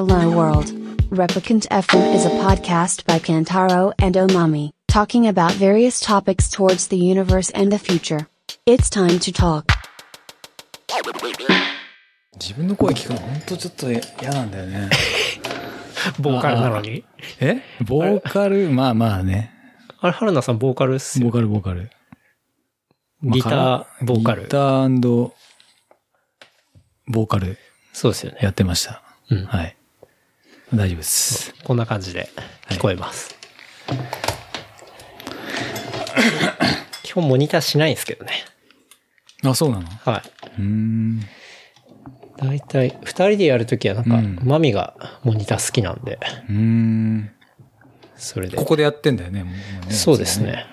[0.00, 0.72] Hello World.
[1.10, 6.96] Replicant FM is a podcast by Kantaro and Omami, talking about various topics towards the
[6.96, 8.26] universe and the future.
[8.64, 9.66] It's time to talk.
[12.32, 14.88] 自分の声聞くの本当ちょっと嫌なんだよね。
[16.18, 17.04] ボーカルなのに。
[17.38, 19.52] えボーカル、まあまあね。
[20.00, 21.26] あれ、春菜さんボーカルっすよ。
[21.26, 21.90] ボーカル、ボーカル。
[23.20, 24.48] まあギター、ボーカルギ。
[24.48, 25.30] ター
[27.06, 27.58] ボーカル
[27.92, 28.38] そうですよね。
[28.40, 29.02] やってました。
[29.28, 29.76] うんはい。
[30.74, 31.54] 大丈夫です。
[31.64, 32.28] こんな感じで
[32.68, 33.34] 聞こえます。
[37.02, 38.32] 基本モニターしないんですけどね。
[39.44, 39.88] あ、そうなの？
[39.88, 40.22] は
[40.58, 41.20] うーん。
[41.20, 41.26] い。
[42.36, 47.30] だいたい、二人でやるときはなんか、うんマミがモニター好きなんで、うーん。
[48.16, 48.56] それで。
[48.56, 49.54] ここでやってんだよね、もう
[49.86, 50.40] ねそうです。
[50.40, 50.66] ね。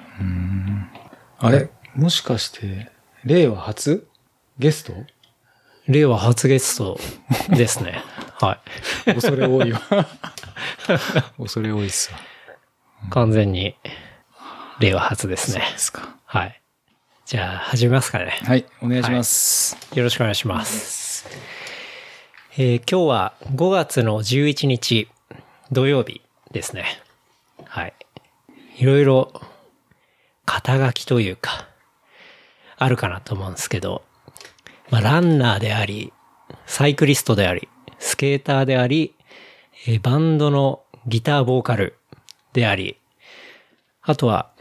[1.40, 2.92] あれもしかして、
[3.24, 4.08] 令和初
[4.60, 4.94] ゲスト？
[5.88, 7.00] 令和初ゲスト
[7.50, 8.02] ですね。
[8.40, 8.60] は
[9.08, 9.14] い。
[9.14, 9.82] 恐れ多いわ。
[11.38, 12.20] 恐れ多いっすわ。
[13.10, 13.76] 完全に、
[14.80, 15.62] 令和初ですね。
[15.72, 16.16] ですか。
[16.26, 16.62] はい。
[17.26, 18.40] じゃあ、始めますかね。
[18.46, 19.78] はい、お願いします。
[19.94, 21.28] よろしくお願いします。
[22.60, 25.08] えー今日は5月の11日
[25.72, 26.86] 土曜日ですね。
[27.66, 27.94] はい。
[28.78, 29.42] いろいろ
[30.46, 31.68] 肩書きというか、
[32.78, 34.04] あるかなと思うんですけど、
[34.90, 36.14] まあ、ランナーであり、
[36.66, 37.68] サイクリストであり、
[38.00, 39.14] スケーターであり、
[39.88, 41.96] えーバンドのギターボーカル
[42.54, 42.98] であり、
[44.02, 44.52] あとは、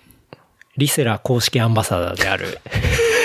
[0.77, 2.59] リセラ公式アンバサダーである、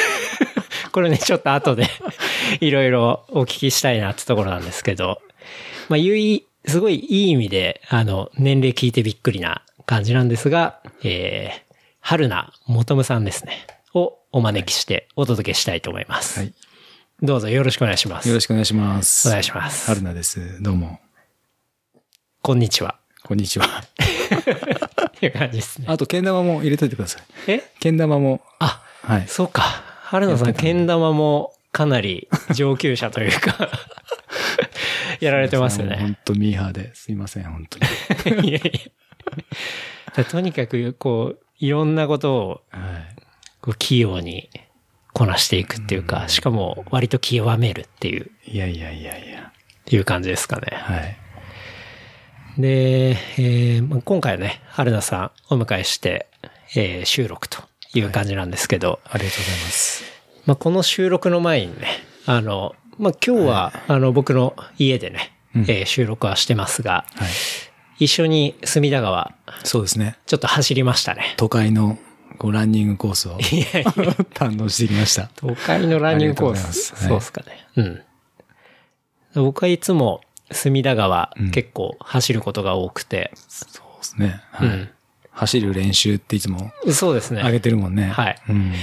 [0.92, 1.88] これね、ちょっと後で
[2.62, 5.22] いろいろお聞きしたいなってところなんですけど、
[5.90, 13.66] まあ、ゆい、すごいいい意味で、あの、年齢聞いてびっくりな感じなんですが、えー、春名元夢さんですね。
[13.94, 16.40] をお招きしてお届けしたいと思います。
[16.40, 16.54] はい。
[17.24, 18.28] どうぞよろしくお願いします。
[18.28, 19.28] よろしくお願いします。
[19.28, 20.60] お願いします春菜です。
[20.64, 21.00] どうも。
[22.42, 23.00] こんにちは。
[23.22, 23.68] こんにちは。
[25.22, 25.86] いう感じですね。
[25.88, 27.24] あと、けん玉も入れといてください。
[27.46, 27.64] え？
[27.80, 29.28] けん玉も、あ、はい。
[29.28, 29.62] そうか。
[30.02, 33.70] 春野さん、けん玉もかなり上級者というか、
[35.22, 35.98] やられてますよね。
[35.98, 36.96] 本当ミーハーで。
[36.96, 37.68] すいません、本
[38.24, 38.50] 当に。
[38.50, 38.90] いやい
[40.16, 40.26] や。
[40.26, 43.16] とにかく、こう、いろんなことを、はい。
[43.62, 44.50] こう、器用に
[45.14, 49.52] こなしていくっていうか、しかも、割と極めるっていう、いやいやいやいや。
[49.90, 50.68] いう感じですかね。
[50.72, 51.18] はい。
[52.58, 56.28] で、えーまあ今回はね、春菜さんお迎えして、
[56.76, 57.62] えー収録と
[57.94, 60.04] いう感じなんですけど、ありがとうございます。
[60.46, 61.88] まあ、この収録の前にね、
[62.26, 67.30] あの、まあ、今日は、あの、僕の家でね、うんえー収録はしてますが、はい。
[68.06, 70.16] 一緒に隅田川、そうですね。
[70.26, 71.34] ちょっと走りましたね。
[71.38, 72.00] 都会の、
[72.42, 73.38] こう、ランニングコースを
[74.34, 75.30] 堪能してきました。
[75.36, 76.96] 都会のランニングコース。
[76.96, 77.68] そうですかね。
[77.76, 79.44] うん。
[79.44, 84.42] 僕はいつも隅田川、うん結構走ることが多くて、そうですね。
[84.54, 84.68] はい。
[84.70, 84.90] うん
[85.34, 87.42] 走る練習っていつもそうですね。
[87.42, 88.10] 上げてるもんね。
[88.10, 88.74] はいうん。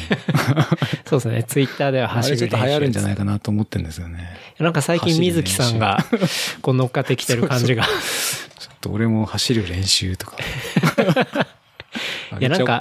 [1.04, 1.42] そうですね。
[1.42, 4.34] ツイッターではあ走るれちょっと流行るんじゃいないかなと思ってるんですよね。
[4.58, 6.06] なんか最近水木さんが、
[6.62, 7.84] こう乗っかってきてる感じが。
[8.58, 10.38] ちょっと俺も走る練習とか。
[12.40, 12.80] いやなんか。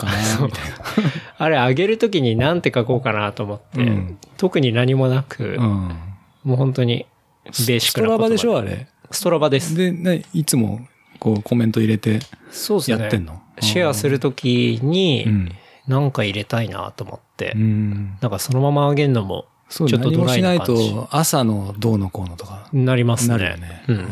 [1.37, 5.97] あれ上げるときに何て書こうかなと思って、うん特に何もなく、うん。
[6.43, 7.05] もう本当に
[7.45, 8.87] ベーシッスクな言葉トラバでしょあれ？
[9.11, 9.75] ストラバです。
[9.75, 10.87] で、ね、いつも、
[11.19, 12.19] こう、コメント入れて、
[12.51, 12.99] そうですね。
[12.99, 13.41] やってんの？
[13.61, 15.51] シェアするときにう、ん。
[15.87, 18.17] なんか入れたいなと思って、うん。
[18.21, 23.37] なんかそのまま上げるのも、ちそう、ょっとド何もしないライな感じと、朝のどうのこうのとか、なりますね。
[23.37, 23.83] なるよね。
[23.87, 24.07] うん。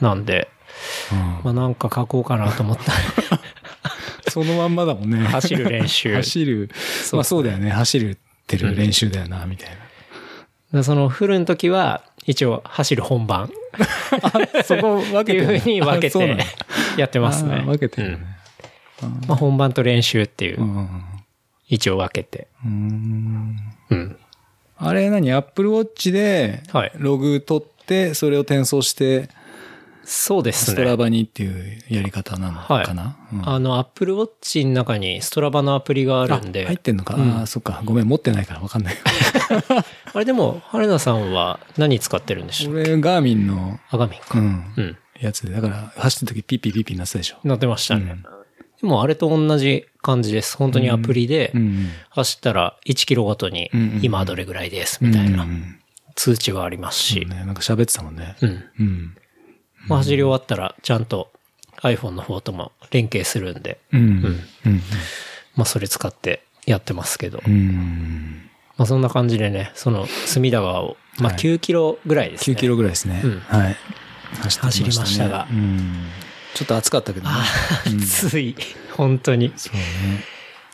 [0.00, 0.48] なんで、
[1.12, 2.92] うんまあなんか書こうかなと思った。
[4.32, 5.18] そのまんまだもんね。
[5.26, 6.70] 走る練習走る。
[7.12, 7.70] まあそうだよね。
[7.70, 9.70] 走るってる練習だよな、みたい
[10.72, 13.50] でそのフルの時は、一応走る本番
[14.56, 14.62] な。
[14.62, 16.36] そこ分っていうふうに分けて
[16.96, 17.62] やってますね。
[17.66, 18.14] 分けてるね。
[18.14, 18.40] うん
[19.26, 21.02] まあ本番と練習っていうう、ん。
[21.68, 22.48] 一応分けて。
[22.64, 23.56] うん。
[23.88, 24.16] うん。
[24.76, 25.32] あれ何？
[25.32, 29.28] アップルウォッチではい、ログ取って、それを転送して、
[30.04, 30.96] そうですストラね。
[30.96, 36.64] バにっていうやり方なのかな、うんあの、Apple Watch の中にストラバのアプリがあるんで。
[36.64, 37.82] あ入ってんのか、うんああ、そっか。
[37.84, 38.96] ごめん、持ってないから分かんない。
[40.12, 44.38] あれでも、春菜さんは何使ってるんでしょう俺、ガーミンの、あがみんか。
[44.38, 44.96] うん、うん。
[45.20, 45.52] やつで。
[45.52, 47.36] だから、走ってる時ピッピッピッピッなってたでしょ。
[47.44, 48.22] なってましたね。
[48.24, 48.40] うん
[48.80, 50.56] でもあれと同じ感じです。
[50.56, 51.88] 本当にアプリでうん。
[52.08, 55.78] 走ったら1キロごとにうんうん今はどれぐらいですみたいなうん
[56.14, 57.26] 通知がありますし。
[57.26, 58.36] ね、なんか喋ってたもんね。
[58.40, 58.64] うん。
[58.78, 59.14] うん。
[59.86, 61.30] まあ走り終わったらちゃんと
[61.82, 64.22] iPhone の方とも連携するんで、うん。
[65.56, 67.42] まあそれ使ってやってますけど。
[67.46, 68.50] うん。
[68.76, 72.56] まあそんな感じでね、その隅田川を、まあはい9キロぐらいですね。
[72.56, 73.20] 9キロぐらいですね。
[73.24, 73.76] うんはい。
[74.42, 76.06] 走りきましたたがうん。
[76.54, 77.34] ちょっと暑かったけどね。
[77.84, 78.56] 暑い。
[78.96, 79.52] 本当に。
[79.56, 79.82] そうね。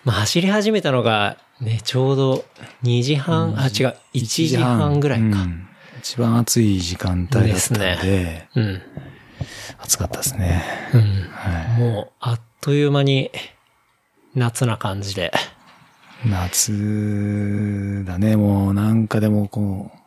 [0.05, 2.45] まあ走り始めたのが、ね、ちょうど
[2.83, 5.47] 2時半、あ、違う、1時半ぐらいか。
[6.07, 8.83] うん一番暑い時間帯だったんですで、うん。
[9.79, 10.63] 暑かったですね。
[10.95, 11.01] うん。
[11.01, 11.81] はい。
[11.81, 13.31] もう、あっという間に、
[14.35, 15.33] 夏な感じで。
[16.25, 19.99] 夏だね、もうなんかでもこう、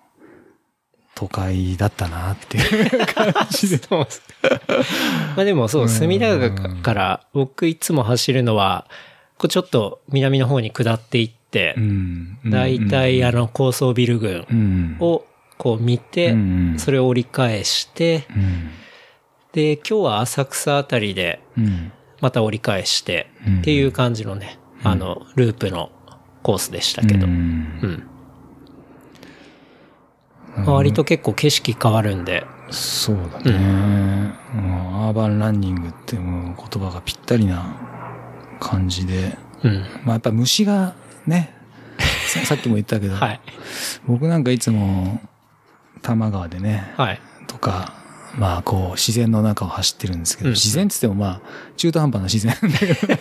[1.15, 3.85] 都会だったなっていう感じで。
[5.35, 8.87] まあでもそう、隅田川から僕いつも走るのは、
[9.37, 12.37] こうちょっと南の方に下っていってう、ん。
[12.45, 14.97] だいたいあの高層ビル群うん。
[15.01, 15.25] を
[15.59, 18.69] こう見てうん、それを折り返して、うん。
[19.51, 21.91] で、今日は浅草あたりでうん。
[22.21, 25.91] また折り返してうんっていう感じのね、あの、ループの
[26.43, 28.03] コースでしたけど、ううん。
[30.65, 33.51] 割と結構景色変わるんで、そうだね。
[34.53, 37.75] もうアーバンランニングってもう言葉がぴったりな
[38.61, 39.37] 感じで。
[39.63, 39.85] うん。
[40.05, 40.95] まあやっぱ虫が
[41.27, 41.53] ね、
[42.27, 43.41] ささっきも言ったけど、 はい。
[44.07, 45.21] 僕なんかいつも
[46.01, 47.21] 多摩川でね、はい。
[47.47, 47.93] とか、
[48.37, 51.41] まあこう自然の中を走ってるんですけど、うん自然っつってもまあ
[51.77, 53.15] 中途半端な自然だけど、 そう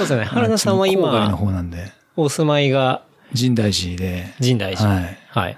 [0.00, 0.24] ですね。
[0.24, 3.02] 原田さんは郊外の今、方なんで、お住まいが
[3.34, 4.88] 深大寺で、深大寺。
[4.88, 5.18] はい。
[5.30, 5.56] はい。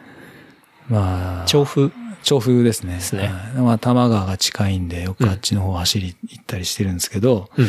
[0.88, 1.92] まあ、調布？
[2.22, 2.94] 調布ですね。
[2.94, 3.30] ですねはい
[3.62, 7.62] まあ、多摩川が近いんで、よくあっちの方走り行ったりしてるんですけど、う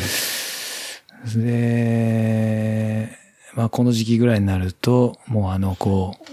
[1.38, 1.44] ん。
[1.44, 3.08] で、
[3.54, 6.31] まあ、この時期ぐらいになると、もうあの、こう、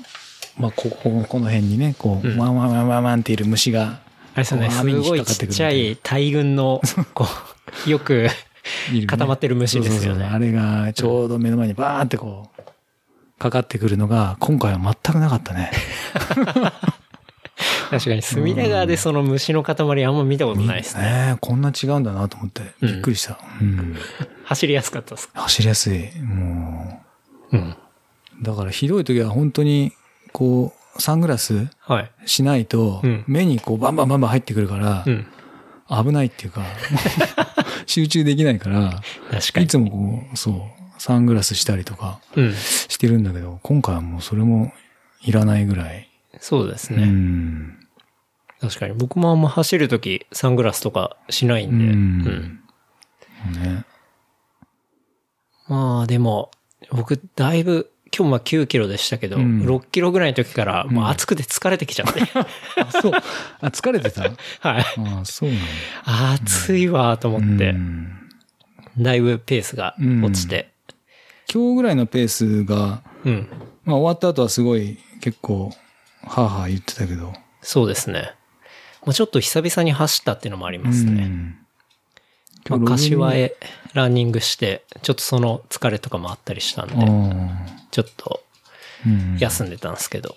[0.60, 4.02] まあ、ここ、この辺にね、こう、うんワンワンワンワンワンっている虫が、
[4.34, 6.82] あれですよね、すごいちっちゃい大群の、
[7.14, 7.26] こ
[7.88, 8.28] う、よく
[8.94, 10.48] ね固まってる虫ですよそうそうそうあね。
[10.48, 12.62] れがちょうど目の前にバーンってこう、
[13.40, 15.72] かかってくるのが、今回は全くなかったね。
[17.90, 21.04] 確かに、隅田川でその虫の塊あんま見たことないですね。
[21.04, 23.40] ねこんな違うんだなと思って、びっくりした。
[23.62, 23.96] うん。
[24.44, 25.42] 走りやすかったですか？
[25.42, 26.10] 走りやすい。
[26.22, 27.02] も
[27.52, 27.60] うん。
[27.60, 29.94] う、だからひどい時は本当に、
[30.34, 32.12] こう、サングラスはい。
[32.26, 35.26] しないとうん、目にこうバンバンバンバン入ってくるからう、ん。
[36.06, 36.64] 危ないっていうか、
[37.88, 39.02] 集中できないから。
[39.62, 42.54] いつもこう、そう、サングラスしたりとかうん。
[42.54, 44.72] してるんだけど、今回はもうそれも
[45.22, 46.10] いらないぐらい。
[46.34, 47.06] うそうですね。
[47.06, 47.80] ん。
[48.62, 48.94] 確かに。
[48.94, 51.86] 僕もあんま走るとき、サングラスとかしないんで。
[51.86, 52.60] うんうん
[53.64, 53.86] ね。
[55.68, 56.52] まあ、でも、
[56.92, 62.22] 僕、だいぶ、今日まあ9キロでしたけど、うん6キロぐらいの時から、もう暑くて疲れてきちゃって。
[62.82, 63.12] あ、そう。
[63.62, 64.24] あ、疲れてた？
[64.62, 64.86] はい。
[64.98, 66.32] あそうなんだ。
[66.34, 68.30] 暑いわと思ってう、ん
[68.98, 70.72] だいぶペースが落ちて。
[71.52, 73.48] 今日ぐらいのペースが、うん。
[73.86, 75.72] まあ終わった後はすごい結構、
[76.24, 77.34] はぁはぁ言ってたけど。
[77.62, 78.34] そうですね。
[79.06, 81.24] まあ、ちょっと久々に走ったっていうのもありますね。
[81.24, 81.56] うん
[82.70, 83.56] まあ、柏へ
[83.94, 88.42] ランニングして、ちょっとその疲れとかもあったりしたんで、あちょっと
[89.40, 90.36] 休んでたんですけど。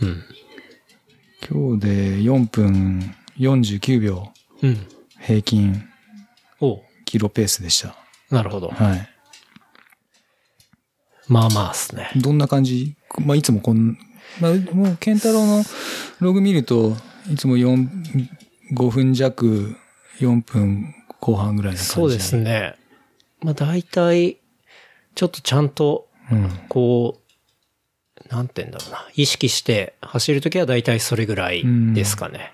[0.00, 0.24] うん。
[1.50, 4.32] 今日で4分49秒
[4.62, 4.86] うん。
[5.20, 5.84] 平均
[6.60, 7.96] おうキロペースでした。
[8.30, 8.68] なるほど。
[8.68, 9.08] はい。
[11.28, 12.10] まあまあっすね。
[12.16, 12.96] どんな感じ？
[13.24, 13.96] まあいつもこん、
[14.40, 15.62] まあもうケンタロウの
[16.20, 16.96] ログ見ると、
[17.32, 17.88] いつも4、
[18.74, 19.74] 5分弱、
[20.18, 21.92] 4分後半ぐらいな感じ。
[21.92, 22.76] そうですね。
[23.40, 24.38] まあ大体、
[25.14, 26.50] ちょっとちゃんと、うん。
[26.68, 27.20] こ
[28.28, 29.08] う、なんて言うんだろうな。
[29.14, 31.64] 意識して走るときは大体それぐらい
[31.94, 32.52] ですかね。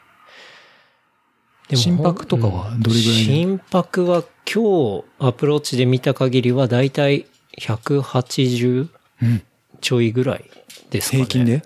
[1.68, 7.26] でも心拍とかはどれぐらいで心拍は今日アプローチで見た限りは大体
[7.58, 8.88] 180
[9.22, 9.42] うん。
[9.80, 10.44] ちょいぐらい
[10.90, 11.24] ですかね。
[11.24, 11.62] 平均で？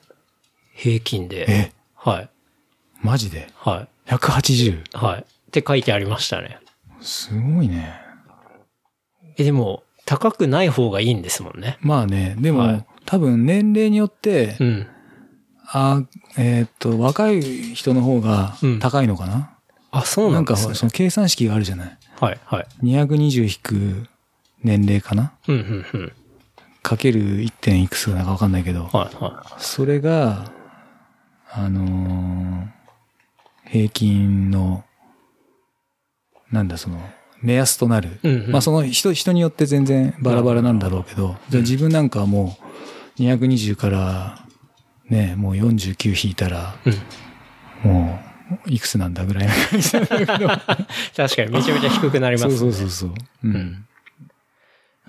[0.74, 1.46] 平均で。
[1.48, 1.72] え？
[1.94, 2.28] はい。
[3.00, 3.48] マジで？
[3.56, 4.80] は ?180?
[4.80, 4.82] い。
[4.92, 5.20] はい。
[5.20, 6.58] って書いてありましたね。
[7.00, 7.94] すごいね。
[9.36, 11.78] え、でも、高くない方がいいんですもんね。
[11.80, 14.86] まあね、でも、はい多分年齢によって、うん。
[15.66, 16.02] あ
[16.38, 17.42] えーっと、若い
[17.74, 19.50] 人の方がうん高いのかな、
[19.90, 20.74] あ、そうなんかなんですね。
[20.74, 21.98] その計算式があるじゃない？
[22.18, 22.66] はい、はい。
[22.82, 24.08] 220引く
[24.62, 25.32] 年齢かな？
[25.48, 26.12] うん、うん、うん。
[26.82, 27.52] かける 1.
[27.60, 30.50] 点いくつかなんかわかんないけど、はい、はそれが、
[31.50, 32.66] あのー
[33.66, 34.82] 平均の、
[36.50, 36.98] なんだその、
[37.44, 38.18] 目安となる。
[38.22, 42.56] うんうんまあその人、人によって全然バラバラなんだろうけど、じゃあ自分なんかはも
[43.18, 44.46] う220から、
[45.10, 46.90] ね、もう49引いたら、い。
[47.86, 47.92] うん。
[47.92, 48.18] も
[48.66, 50.48] う、いくつなんだぐらいな感じだけど。
[51.14, 52.56] 確かにめちゃめちゃ低くなりますね。
[52.56, 53.14] そうそうそうそう。
[53.44, 53.84] うん。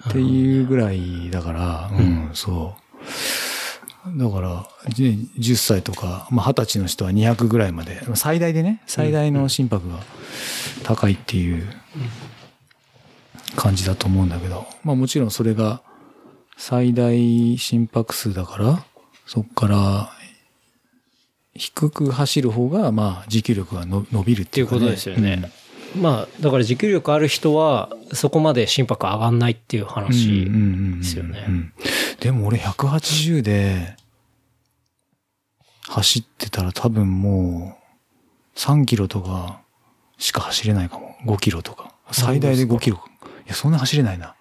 [0.10, 4.18] っていうぐらいだから、うん、そう。
[4.18, 10.00] だから、ね10歳とか、まあ、20歳の人は200ぐらいまで、最大でね、最大の心拍が
[10.84, 11.68] 高いっていう
[13.56, 15.82] 感じだと思うんだけど、まあもちろんそれが
[16.58, 18.86] 最大心拍数だから、
[19.26, 20.12] そっから
[21.54, 25.52] 低く走る方が、まあ持久力がの伸びるっていうか、ね、っていうことですよね。
[25.96, 31.46] まあ、だから持久力ある人は、そこまで心拍上がんないっていう話ですよね。
[31.48, 31.74] うん
[32.20, 33.96] でも俺180で
[35.88, 37.78] 走ってたら多分も
[38.56, 39.62] う3キロとか
[40.18, 41.05] しか走れないかも。
[41.26, 41.92] 5キロとか。
[42.12, 43.04] 最大で5キロ。
[43.46, 44.36] いや、そんな走れないな。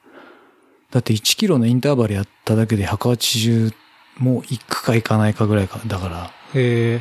[0.91, 3.73] だって1キロのインターバルやっただけで180
[4.19, 5.81] もう行くか行かないかぐらいか。
[5.87, 6.31] だから。
[6.55, 7.01] へ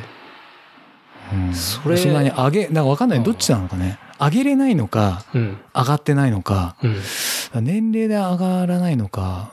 [1.32, 3.22] うん、それそんなに上げ、なんかわかんない。
[3.22, 3.98] どっちなのかね。
[4.20, 5.58] 上げれないのか、うん。
[5.74, 6.76] 上がってないのか。
[6.82, 7.64] うん。
[7.64, 9.52] 年齢で上がらないのか、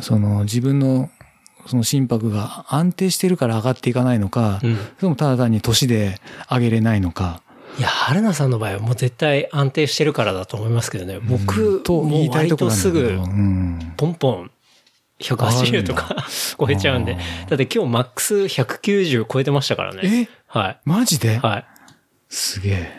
[0.00, 1.10] その自分の
[1.66, 4.76] その心拍が安定してるから上がっていかないのか、うん。
[4.76, 6.20] それともただ単に年で
[6.50, 7.40] 上げれないのか。
[7.78, 11.16] いや、春菜さんの場合はもう絶対安定してるからだと思いますけどね。
[11.16, 12.90] うん僕、ともうたいとこ割とす。
[12.90, 13.92] ぐ、うん。
[13.96, 14.50] ポンポン、
[15.20, 16.16] 180とか
[16.58, 17.16] 超えちゃうんで
[17.48, 20.00] だって今日マックス190超えてましたからね。
[20.04, 20.28] え？
[20.46, 21.36] はマジで、い。
[21.38, 21.64] は
[22.28, 22.92] すげえ。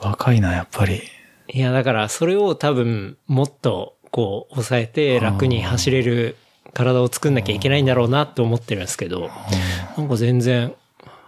[0.00, 1.02] 若いな、やっぱり。
[1.48, 1.58] い。
[1.58, 6.36] いや、だからそれを多分もっとこう抑えて楽に走れる
[6.74, 9.30] 体を作んなきゃいけないんだろうなって思ってるんですけど、
[9.96, 10.74] なんか全然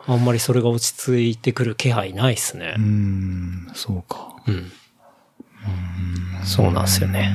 [0.07, 2.81] あんまりそれが落ち着いてくる気配ないっすねう。
[2.81, 4.37] ん、そうか。
[4.47, 4.71] うん。
[6.45, 7.35] そうなんですよね。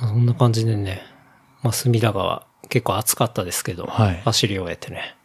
[0.00, 1.02] まあそんな感じでね、
[1.62, 5.16] まあ、隅田川結構暑かったですけど、はい走り終えてね、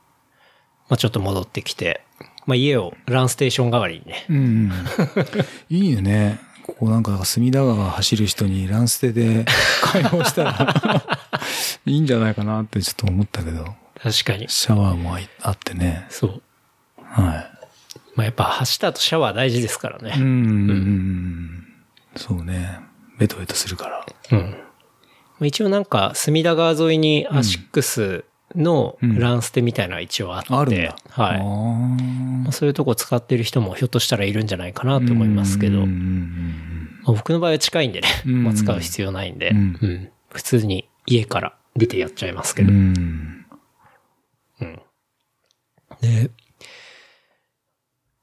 [0.89, 2.01] まあ、ちょっと戻ってきて、
[2.45, 4.71] まあ、家をランステーション代わりにね、うん。
[5.69, 6.39] いいよね。
[6.63, 9.45] ここなんか隅田川走る人にランステで
[9.83, 11.03] 解放したら
[11.85, 13.75] いいんじゃないかなってちょっと思ったけど。
[14.05, 14.47] 確かに。
[14.49, 16.05] シャワーもあいあってね。
[16.09, 16.41] そう。
[17.01, 17.49] は
[18.15, 19.99] まあ、やっぱ走った後シャワー大事ですからい。
[19.99, 20.23] うね。
[20.23, 21.65] ん。
[22.15, 22.79] そうね。
[23.17, 24.05] ベトベトするから。
[24.31, 24.51] うん。
[24.51, 24.57] ま
[25.41, 30.95] あ一応なんか、隅田川沿いにアシックスのランステみたいな一応あって、あるんだ。
[31.09, 31.39] はい。
[32.43, 42.71] まあ、そういうとこ使ってる人もひょっとしたらいるんじゃないかなと思いますけど、うんうんまあ僕の場合は近いんでね、うん まあ使う必要ないんで、ううんん普通に家から出てやっちゃいますけうど。
[42.71, 42.75] ん。
[42.75, 43.34] うん
[46.05, 46.31] で、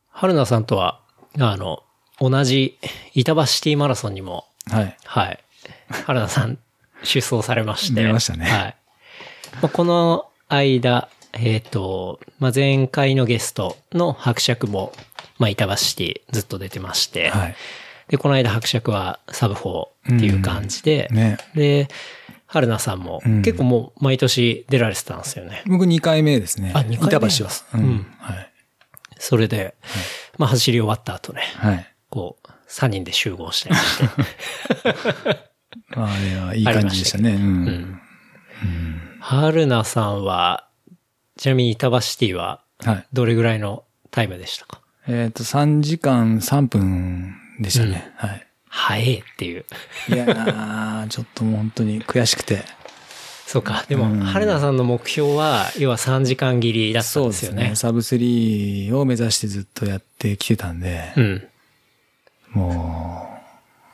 [0.09, 1.01] 春菜さんとは、
[1.39, 1.83] あの、
[2.21, 2.79] 同じ
[3.15, 4.97] 板橋シティマラソンにも、はい。
[5.05, 5.45] はい、
[6.07, 6.59] 春菜さん
[7.03, 8.03] 出走されまして。
[8.03, 8.77] 出ましたねはい。
[9.61, 14.93] まあ、この間、えっ、と、まあ、前回のゲストの伯爵も、
[15.39, 17.57] まあ、板橋シティずっと出てまして、はい。
[18.09, 19.87] で、この間伯爵はサブ4
[20.17, 21.39] っていう感じで、ね。
[21.55, 21.89] で、
[22.53, 25.63] 春菜さんもうん結構もう毎年出られてたんですよね。
[25.67, 26.73] 僕2回目ですね。
[26.75, 27.51] あ二回目板橋は。
[27.75, 28.17] ううんん。
[28.19, 28.53] はい。
[29.19, 29.75] それで、
[30.37, 31.87] まあ走り終わった後ね、はい。
[32.11, 34.05] こう、3人で集合してまして。
[35.97, 37.31] まあ、あれはいい感じでしたね。
[37.31, 37.35] う。
[37.37, 38.01] うんん。
[39.21, 40.67] 春菜さんは、
[41.39, 43.07] ちなみに板橋シティははい。
[43.13, 44.81] どれぐらいのタイムでしたか？
[45.09, 48.11] えっと、3時間3分でしたね。
[48.17, 48.47] はい。
[48.75, 49.67] 早いっていう。
[50.09, 52.65] いやー、ちょっともう本当に悔しくて。
[53.47, 53.85] そうか。
[53.87, 57.91] でも、うん春菜さんの目標は、要は3時間切りだったんそうでよねですすね。。
[57.91, 61.49] サブ3を目指してずっとやってきてたんで、うん。
[62.53, 63.29] も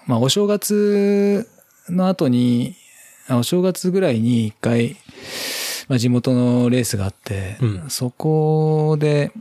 [0.06, 1.48] う、まあお正月
[1.88, 2.76] の後に、
[3.26, 4.96] あお正月ぐらいに一回、
[5.88, 9.32] まあ地元のレースがあって、うんそこで、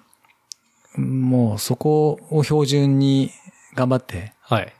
[0.95, 3.29] もうそこを標準に
[3.75, 4.33] 頑張ってはい。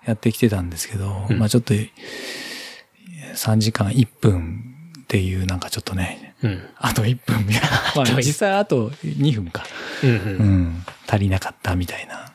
[0.05, 4.63] やってきてたんですけど、うんまあちょっと3時間1分
[5.01, 6.69] っていうなんかちょっとね、うん。
[6.77, 7.69] あと1分みたいな。
[7.95, 9.63] まあと実際あと2分か。
[10.03, 10.13] うんう。
[10.13, 10.85] うんん。
[11.07, 12.31] 足りなかったみたいな。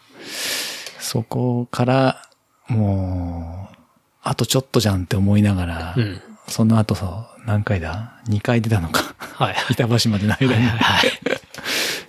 [0.99, 2.29] そこから、
[2.69, 3.77] もう、
[4.23, 6.21] あとちょっとじゃんって思いながら、うん。
[6.49, 9.15] その後さ、何回だ ?2 回出たのか。
[9.19, 9.57] はい。
[9.71, 10.67] 板橋までの間に。
[10.67, 11.11] はい。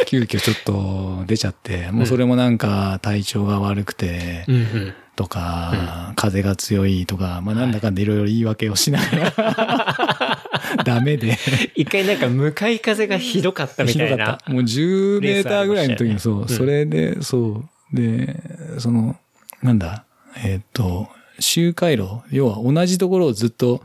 [0.05, 4.93] 急遽ちょっと出ちゃって、もうそれもなんか体調が悪くて、うんうん。
[5.15, 9.05] とか、風が強いとか、まあなんだかんだいろいろ言い訳をしなが
[9.37, 10.39] ら、
[10.83, 11.37] ダメで。
[11.75, 14.51] 一回なんか向かい風がひどかったみひたいなどかった。。
[14.51, 17.95] もう10メーターぐらいの時にそう、それで、そう。
[17.95, 18.41] で、
[18.79, 19.15] その、
[19.61, 20.03] なんだ、
[20.43, 21.07] えーっと、
[21.39, 23.83] 周回路、要は同じところをずっと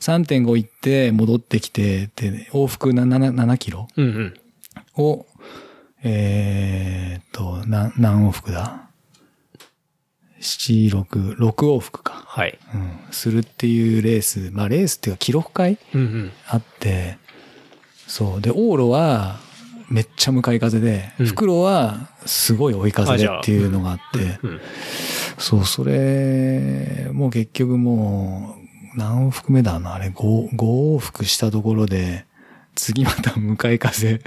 [0.00, 3.86] 3.5行って戻ってきて、で、往復 7, 7キロ。
[4.96, 5.26] を、
[6.02, 8.88] えーっと、な何往復だ
[10.40, 12.24] ?7、6、6往復か。
[12.26, 12.58] はい。
[12.74, 12.98] うん。
[13.10, 15.78] するっていうレース、まあレースっていうか記録会？
[15.94, 16.32] うんうん。
[16.46, 17.18] あって、
[18.06, 18.40] そう。
[18.40, 19.38] で、往路は、
[19.90, 24.60] めっちゃ向かい風で、うん袋はすごい追い風でっていうのがあって、うん。
[25.36, 28.56] そう、それ、もう結局も
[28.94, 32.24] う、何往復目だな、あれ、5、5往復したところで、
[32.80, 34.20] 次また向かい風。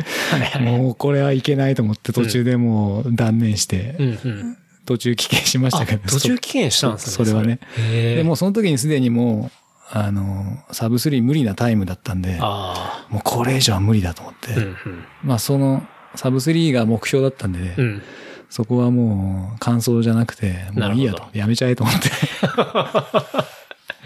[0.60, 4.58] もうこれはいけないと思って途中でもう断念して、うんうん。
[4.86, 6.04] 途中棄権しましたけど。
[6.06, 7.12] あ途中棄権したんですね。
[7.14, 7.60] そそれはね。
[7.78, 14.58] でもうその時にすでにもう、あの、サブ3無理なタイムだったんで、あもうこれ以上は無理だと思って、あ。
[14.58, 14.76] うん
[15.24, 17.86] まあその、サブ3が目標だったんでね、うん。
[17.86, 18.02] うん。
[18.50, 22.10] そこはもう感想じゃなくて、もういいやと、やめちゃえと思って。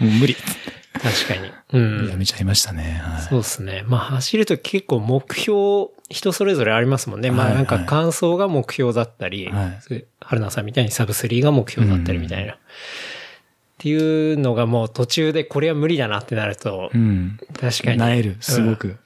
[0.02, 0.36] もう無理。
[1.02, 1.52] 確かに。
[1.72, 2.08] うん。
[2.08, 3.00] やめちゃいましたね。
[3.02, 3.22] はい。
[3.22, 3.84] そうですね。
[3.86, 7.30] まあ走ると結構目標、人それぞれありますもんね。
[7.30, 12.52] まあはいなんか感想が目標だったり、はい春菜さんみたいにサブ3が目標だったりみたいな。
[12.52, 12.56] っ
[13.80, 17.38] ていうのがもう途中でこれは無理だなってなると、うん。
[17.60, 17.98] 確かに。
[17.98, 18.96] なえる、すごく。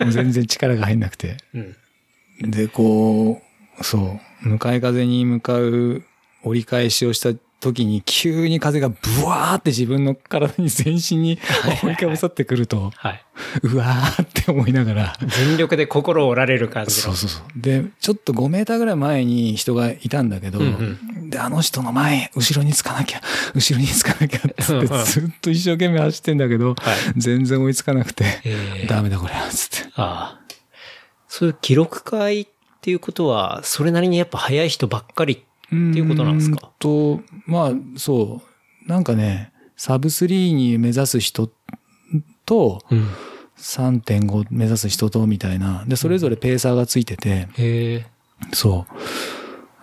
[0.00, 1.36] もう全然力が入んなくて。
[1.54, 2.50] うん。
[2.50, 3.42] で、こ
[3.78, 6.02] う、そう、向かい風に向かう
[6.44, 11.38] 折り返しをした時に急に風がブワーって自分の体に全身に
[11.82, 13.24] 追いかぶさってくると、はい。
[13.62, 17.02] うわーって思いながら、全力で心を折られる感じの。
[17.02, 17.60] そうそうそう。
[17.60, 23.20] で、ちょっと5メーターぐらい前に人がいたんだけど、うんで、あの人の前、後ろにつかなきゃ、
[23.54, 26.76] 後ろにつかなきゃってうんうんずっと一生懸命走ってんだけど、はい
[27.16, 29.90] 全然追いつかなくて、えーダメだこれ、つって。
[29.96, 30.40] ああ。
[31.28, 32.46] そういう記録会っ
[32.80, 36.72] ていうことは、それなりにやっぱ速い人ばっかりっていうことなんですか？
[36.78, 38.42] と、まあ、そ
[38.86, 38.88] う。
[38.88, 41.50] なんかね、サブ3に目指す人
[42.44, 43.08] と、うん。
[43.58, 45.84] 3.5目指す人と、みたいな。
[45.86, 48.06] で、それぞれペーサーがついてて、へえ。
[48.52, 48.86] そ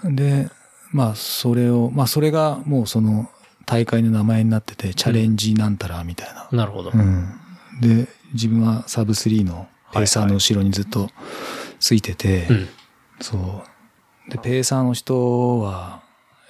[0.04, 0.14] う。
[0.16, 0.50] で、
[0.92, 3.30] まあ、それを、まあ、それがもうその
[3.66, 6.48] 大会の名前になってて、チャレンジなんたら、みたいな。
[6.52, 6.92] なるほど。
[6.94, 7.34] うん。
[7.82, 11.10] で、自分はサブ3のペーサーの後ろにずっと
[11.80, 12.68] ついてて、うん。
[13.22, 13.64] そう。
[14.30, 16.02] で、ペーサーの人は、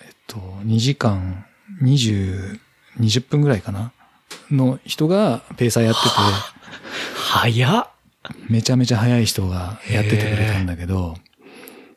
[0.06, 1.46] えっと、2時間
[1.82, 2.60] 20、
[3.00, 3.92] 20分ぐらいかな？
[4.52, 6.00] の人がペーサーやって
[7.16, 7.84] 早っ。
[7.86, 7.94] て、
[8.50, 11.16] めちゃめちゃ速い人がやっててくれたんだけど、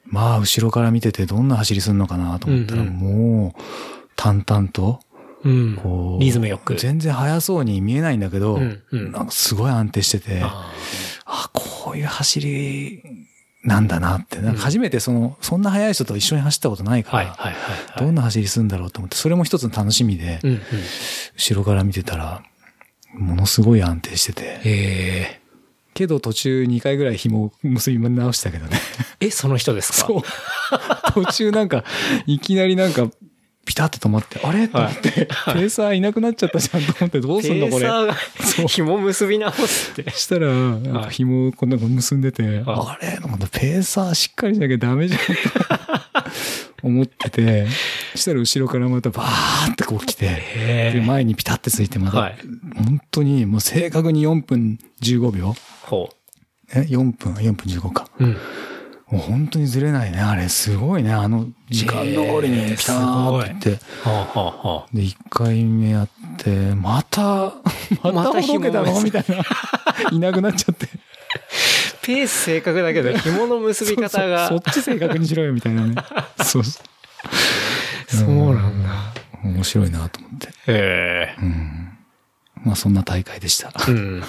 [0.04, 3.62] まあ、後ろから見ててどんな走りすんのかなと思ったら、もう、
[4.16, 5.00] 淡々と、
[5.44, 5.76] うん。
[5.76, 6.16] こ。
[6.18, 6.76] う、リズムよく。
[6.76, 9.12] 全然速そうに見えないんだけど、うんうん。
[9.12, 10.72] なんかすごい安定してて、あ
[11.24, 13.02] あ、こういう走り
[13.66, 17.56] なんだなって、なんか初めてその、そんな速い人と一緒に走ったことないあから。
[17.98, 20.40] どんな走りするんだろうと思って、それも一つの楽しみで。
[21.36, 22.42] 後ろから見てたら、
[23.12, 25.40] ものすごい安定してて、へえ。
[25.94, 28.78] けど途中2回ぐらい紐を結び直したけどね。
[29.18, 30.06] え、その人ですか？
[30.06, 30.22] そう。
[31.14, 31.84] 途中なんか、
[32.26, 33.08] いきなりなんか、
[33.66, 34.68] ピタッと止まって、あれ？
[34.68, 37.80] と思って、ペーサーいなくなっちゃったじゃんと思って、どうすんのこれ。
[37.80, 38.14] ペーサーが
[38.68, 40.10] 紐結び直すって。
[40.12, 43.18] したら、なんか紐をこんなの結んでて、はあれ？
[43.18, 45.32] なんかペーサーしっかりしなきゃダメじゃんって
[46.82, 47.66] 思ってて、
[48.14, 52.38] したら後ろからまたバーってこう来て、へで前にピタッてついてまた、はい
[52.76, 56.08] 本当にもう正確に4分15秒ほ
[56.72, 58.08] え ?4 分、4分15か。
[58.20, 58.24] う。
[58.24, 58.36] うん。
[59.10, 60.18] もう本当にずれないね。
[60.18, 61.12] あれ、すごいね。
[61.12, 63.84] あの、時間通りにピターっていって。
[64.02, 64.92] はあ。
[64.92, 67.52] で、1回目やって、また、
[68.02, 70.10] ま またたほどけたの紐みたいな。
[70.10, 70.88] いなくなっちゃって。
[72.02, 74.48] ペース正確だけど、紐の結び方が。
[74.48, 75.94] そっち正確にしろよ、みたいなね。
[76.42, 76.80] そうそ
[78.08, 78.90] そうなんだ。
[79.44, 79.48] う。
[79.48, 80.48] 面白いなと思って。
[80.48, 81.36] へえ。
[82.64, 83.72] まあ、そんな大会でした。
[83.86, 84.22] うん。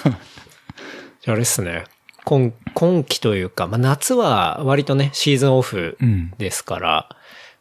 [1.26, 1.84] あれっすね。
[2.28, 6.34] 今、今期というか、まあ夏は割とね、シーズンオフうん。
[6.36, 7.08] ですから、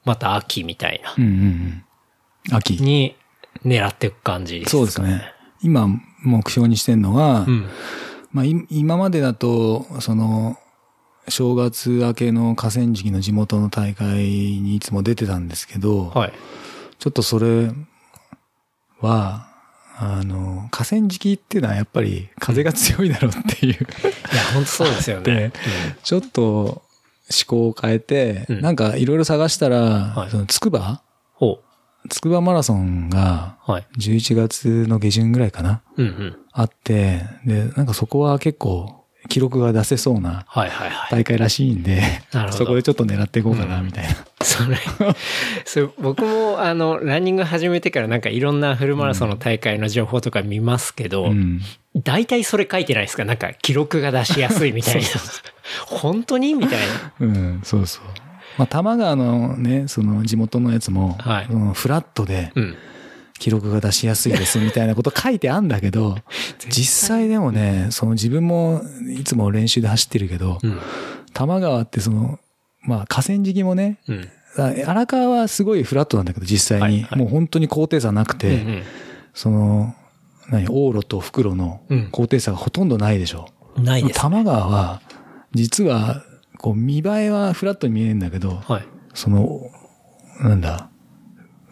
[0.04, 1.84] また秋みたいなうんうんうん。
[2.52, 2.74] 秋。
[2.82, 3.16] に
[3.66, 5.34] 狙っていく感じですかそうですね。
[5.64, 5.88] 今、
[6.22, 7.66] 目標にしてんのは、うん。
[8.34, 10.58] まあ、い今までだと、その、
[11.30, 16.34] 正月明けの河川敷の地元の大会にいつも出てたんですけど、はい。
[17.00, 17.72] ちょっとそれ
[19.00, 19.48] は、
[20.00, 25.52] あの、河川敷っていうのはやっぱり風が強いだろうっていう、いや、本当そうですよねで。
[26.04, 26.82] ちょっと思
[27.48, 31.02] 考を変えて、うんなんかいろいろ探したら、はいそのつくば
[31.34, 31.60] ほ
[32.10, 33.72] つくばマラソンがう。
[33.72, 33.88] はい。
[33.98, 36.38] 11月の下旬ぐらいかなうんうん。
[36.54, 40.46] あって、で、なんかそこは結構記録が出せそうな。
[41.12, 42.02] 大会らしいんで、
[42.34, 44.16] なるほどそこでちょっと狙っていこうかな、みたいな。
[44.42, 44.78] それ、
[45.66, 51.62] それ僕もあの、ランニング始めてからなんかいろんなフルマラソンの大会の情報とか見ますけど、うん。
[52.04, 53.26] 大体それ書いてないですか？
[53.26, 55.08] なんか記録が出しやすいみたいな。
[55.88, 56.54] 本当に？
[56.54, 56.86] みたいな。
[57.20, 58.04] うん、そうそう。
[58.58, 62.76] まあ、玉川のね、その地元のやつも、はいフラットで、うん。
[63.40, 66.18] 記録が出しやすいですみたいなこと書いてあんだけど、
[66.70, 68.82] 実際でもね、その自分も
[69.18, 70.80] いつも練習で走ってるけど、うん。
[71.34, 72.40] 多摩川ってその、
[72.82, 74.30] まあ河川敷もね、うん。
[74.58, 76.98] あ荒川はすごいフラットなんだけど、実際に。
[76.98, 78.84] はいはいもう本当に高低差なくて、うん
[79.34, 79.94] その、
[80.50, 83.50] 何、往路と袋のうん高低差がほとんどないでしょ。
[83.76, 83.84] うん。
[83.84, 84.16] ないです。
[84.16, 85.02] 多摩川は、
[85.54, 86.24] 実は、
[86.58, 88.88] こう見栄えはフラットに見えるんだけど、はい。
[89.14, 89.70] その、
[90.42, 90.97] なんだ、お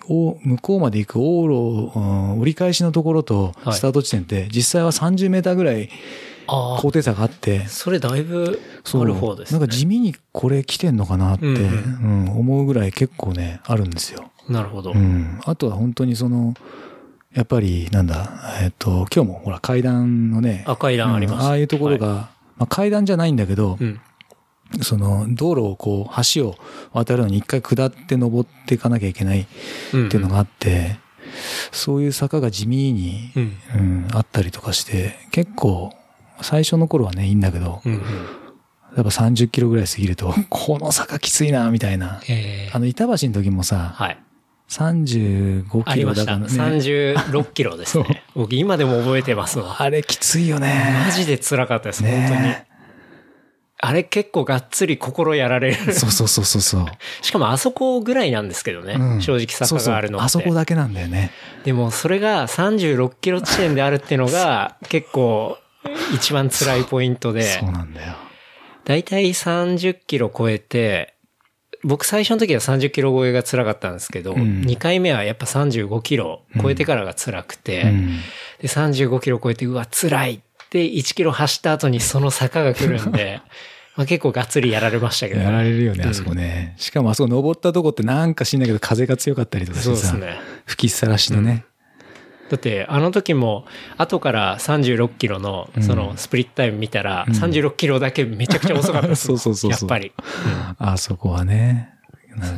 [0.08, 5.90] 向こうまで行く往路、うん折り返しのところとはいスタート地点って、実際は30メーターぐらい
[6.48, 6.92] 高。
[6.92, 9.60] 低差があって、それだいぶある方ですね。
[9.60, 14.32] なんか地味にこれ来てんのかなって、うんううん思うぐらい結構ね、あるんですよ。
[14.50, 14.92] なるほど。
[14.92, 15.40] うん。
[15.44, 16.54] あとは本当にその、
[17.34, 24.00] やっぱり、なんだ、えっと、今日もほら階段のね、あ階段ありますうんああいうところが、まあ階段じゃないんだけど、うん。
[24.82, 26.56] その道路をこう、橋を
[26.94, 29.46] 渡るのに一回下って登っていかなきゃいけないっ
[29.94, 30.10] うん。
[30.10, 30.98] ていうのがあって、
[31.72, 33.58] そういう坂が地味に、うん。
[33.76, 35.94] うん、あったりとかして、結構、
[36.42, 37.82] 最初の頃はね、いいんだけど。
[38.96, 42.22] やっぱ30キロぐらい過ぎると、 この坂きついな、みたいな。
[42.30, 44.18] えーあの、板橋の時もさ、はい。
[44.70, 46.34] 35ありました。
[46.34, 46.78] キロだからね。
[46.80, 48.24] 36キロですね。
[48.36, 49.76] 僕今でも覚えてますわ。
[49.80, 51.04] あれきついよね。
[51.06, 52.54] マジで辛かったです、本当に。
[53.86, 55.94] ねあれ結構がっつり心やられる。
[55.94, 56.86] そうそうそうそうそう。
[57.22, 58.94] しかもあそこぐらいなんですけどね。
[58.94, 60.30] うん正直坂があるのって。
[60.30, 61.32] そうそうあそこだけなんだよね。
[61.64, 65.58] でもそれが36キロ地点であるっていうのが 結構
[66.14, 68.16] 一番辛いポイントで、そうなんだよ。
[68.86, 71.16] だいたい30キロ超えて、
[71.84, 78.20] 僕最初の時は30キロ超えが辛かったんですけど、ん2回目はやっぱ35キロ超えてからが辛くて、うん。
[78.62, 83.42] で35キロ超えて、うわ、辛いって1キロ走った後にその坂が来るんで、
[83.96, 86.74] まあ結構がっつりやられましたけど、やられるよね、あそこね。
[86.78, 90.40] しかもあそこ登ったとこってなんか知んないけど風が強かったりとかしてさ、そうですね。
[90.66, 91.66] 吹きさらしのね。
[92.50, 93.66] だって、あの時も、
[93.98, 99.26] 後から36キロの、その、スプリットタイム見たら、36キロだけめちゃくちゃ遅かったです。
[99.28, 100.14] そうそうそうそうやっぱり。
[100.78, 101.90] あそこはね、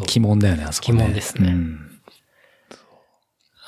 [0.01, 0.97] 鬼門だよね、あそこね。
[0.97, 1.86] 鬼門ですねうん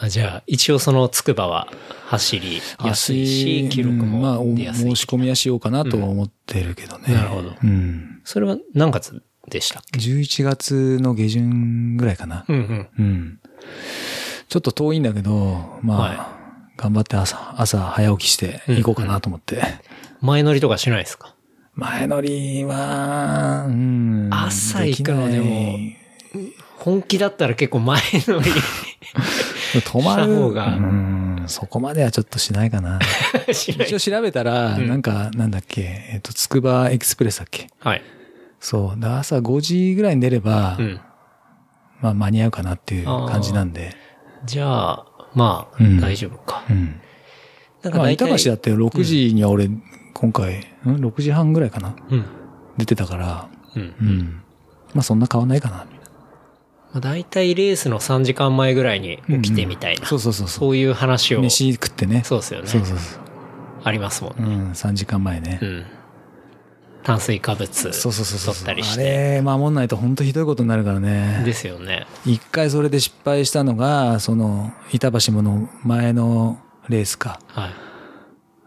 [0.02, 1.68] あじゃあ、一応そのつくばは
[2.06, 4.90] 走りやすいし、記録も出やすい。
[4.90, 7.14] 申し込みはしようかなとは思ってるけどね。
[7.14, 8.22] なるほどうん。
[8.24, 12.46] それは何月でしたっけ？11月の下旬ぐらいかな。
[12.48, 12.88] うんうん。
[12.98, 13.40] うん。
[14.48, 16.38] ちょっと遠いんだけど、まあ、は
[16.78, 19.62] 頑張って朝、朝早起きして行こうかなと思って。
[20.22, 21.36] 前乗りとかしないですか？
[21.76, 24.30] 前乗りは、うん。
[24.32, 25.78] 朝行くのでも
[26.78, 28.50] 本気だったら結構前乗り
[29.86, 30.36] 泊まる。
[30.36, 31.43] 方がうん。
[31.47, 32.99] そこまではちょっとしないかな。
[33.49, 37.69] 一応調べたら、うんなんか、なんだっけ、えっと、つくばエクスプレスだっけ？
[37.79, 38.01] はい。
[38.60, 38.99] そう。
[38.99, 40.99] だ朝5時ぐらいに出れば、うん。
[42.01, 43.95] まあ間に合うかなっていう感じなんで。
[44.45, 46.63] じゃあ、まあ、うん大丈夫か。
[46.69, 46.86] うん。
[46.86, 46.91] ま
[47.84, 49.69] あ、なんか大体、板橋だって6時には俺、
[50.13, 52.25] 今回、ん ?6 時半ぐらいかなうん。
[52.77, 53.82] 出てたから、うん。
[53.82, 54.41] うん。
[54.93, 55.86] まあそんな変わんないかな。
[56.91, 60.06] まあ、大体レースの3時間前ぐらいに起きてみたいな。
[60.06, 60.60] そうそうそうそう。
[60.60, 61.41] そういう話を。
[61.41, 62.23] 飯食ってね。
[62.25, 62.67] そうですよね。
[62.67, 63.19] そうそうそう。
[63.84, 64.56] ありますもんね。
[64.56, 65.65] うん、3時間前ねう。
[65.65, 65.86] ん。
[67.04, 68.54] 炭水化物そうそうそうそう。
[68.56, 69.04] 取ったりしあて。
[69.36, 71.43] れ、守んないと本当ひどいことになるからね。
[71.45, 72.06] ですよね。
[72.25, 77.39] 一回それで失敗したのが、その、板橋もの前のレースか。
[77.47, 77.69] はい。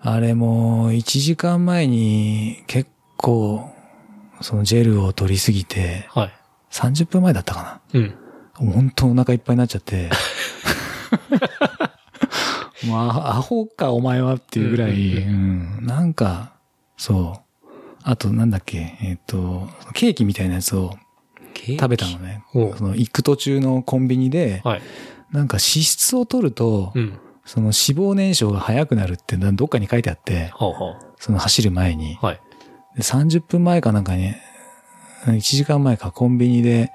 [0.00, 3.70] あれも、1時間前に結構、
[4.40, 6.32] そのジェルを取りすぎて、はい。
[6.72, 8.00] 30分前だったかな。
[8.00, 8.14] うん。
[8.54, 10.10] 本当お腹いっぱいになっちゃって。
[12.86, 16.54] もうアアホかお前はっていうぐらい、うんなんか、
[16.96, 17.68] そう。
[18.02, 20.96] あとなんだっけ、えっ、と、ケーキみたいなやつを
[21.54, 22.42] 食べたのね。
[22.52, 24.82] その行く途中のコンビニで、はい。
[25.30, 27.18] なんか脂質を取ると、うん。
[27.44, 27.72] その脂
[28.12, 30.96] 肪燃焼が早くなるってどっかに書いてあって、ほうほう。
[31.18, 32.18] その走る前に。
[32.20, 32.40] はい。
[32.96, 34.34] で30分前かなんかに、
[35.26, 36.92] 1時間前かコンビニで、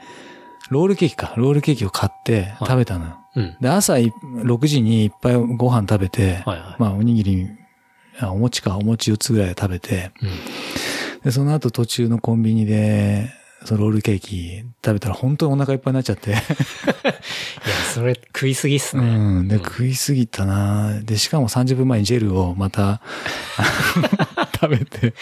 [0.69, 3.17] ロールケーキか、ロールケーキを買ってはい食べたのよ。
[3.35, 3.57] うん。
[3.61, 6.75] で、朝い6時にいっぱいご飯食べて、はいはい。
[6.77, 7.47] まあおにぎり、
[8.19, 10.29] あお餅か、お餅4つぐらい食べて、うん。
[11.23, 13.29] で、その後途中のコンビニで、
[13.65, 16.31] そのロールケーキ食べたら本当にお腹いっぱいになっちゃって。
[16.31, 16.41] いや、
[17.93, 19.41] それ食いすぎっすうね。
[19.41, 19.47] ん。
[19.47, 23.01] で、食いすぎたなで、しかも30分前にジェルをまた
[24.59, 25.13] 食べて。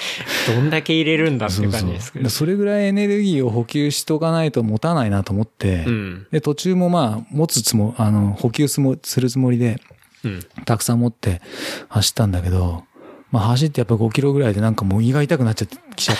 [0.48, 2.24] どんだけ入れるんだって感じですけど。
[2.24, 6.28] でそれぐらいエネルギーを補給しとかないと持たないなと思って、うん。
[6.32, 9.82] で、途中もまあ、持つつも、あの、補給すもするつもりで、
[10.24, 10.40] うん。
[10.66, 11.42] たくさん持って
[11.90, 12.84] 走ったんだけど、
[13.32, 16.18] まあ走ってやっぱ5キロぐらいでなんかもう胃が痛くなっちゃって、きちゃっ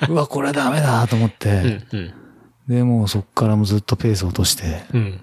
[0.00, 1.98] て、 うわ、これはダメだと思って、うん。
[1.98, 2.14] うん。
[2.68, 5.20] で、もうそっからもうずっとペースを落として、うん。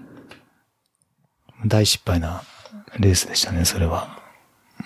[1.66, 2.42] 大失敗な
[2.98, 4.23] レースでしたね、それは。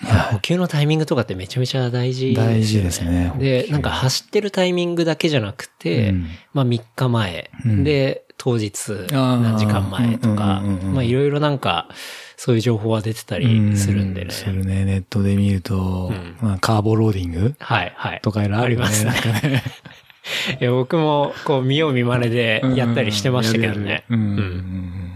[0.03, 0.07] い。
[0.07, 2.53] や補給のタイミングとかってめちゃめちゃ大事ですよね。
[2.55, 6.27] 大事ですねでなんか走ってるタイミングだけじゃなくて、うん。
[6.53, 7.83] まあ3日前、うん。
[7.83, 8.73] で、当日
[9.11, 11.89] 何時間前とか、まあいろいろなんか、
[12.37, 14.27] そういう情報は出てたりするんでね。
[14.29, 14.85] うするね。
[14.85, 16.37] ネットで見ると、ん。
[16.41, 18.21] まあ、カーボローディングはい、はい。
[18.21, 19.11] とかいろいろありますね。
[19.11, 19.63] なんかね。
[20.61, 24.05] いや僕も、こう、見よう見まねでやったりしてましたけどね。
[24.09, 24.19] うん。
[24.19, 24.37] うんうん。
[24.37, 25.11] うん。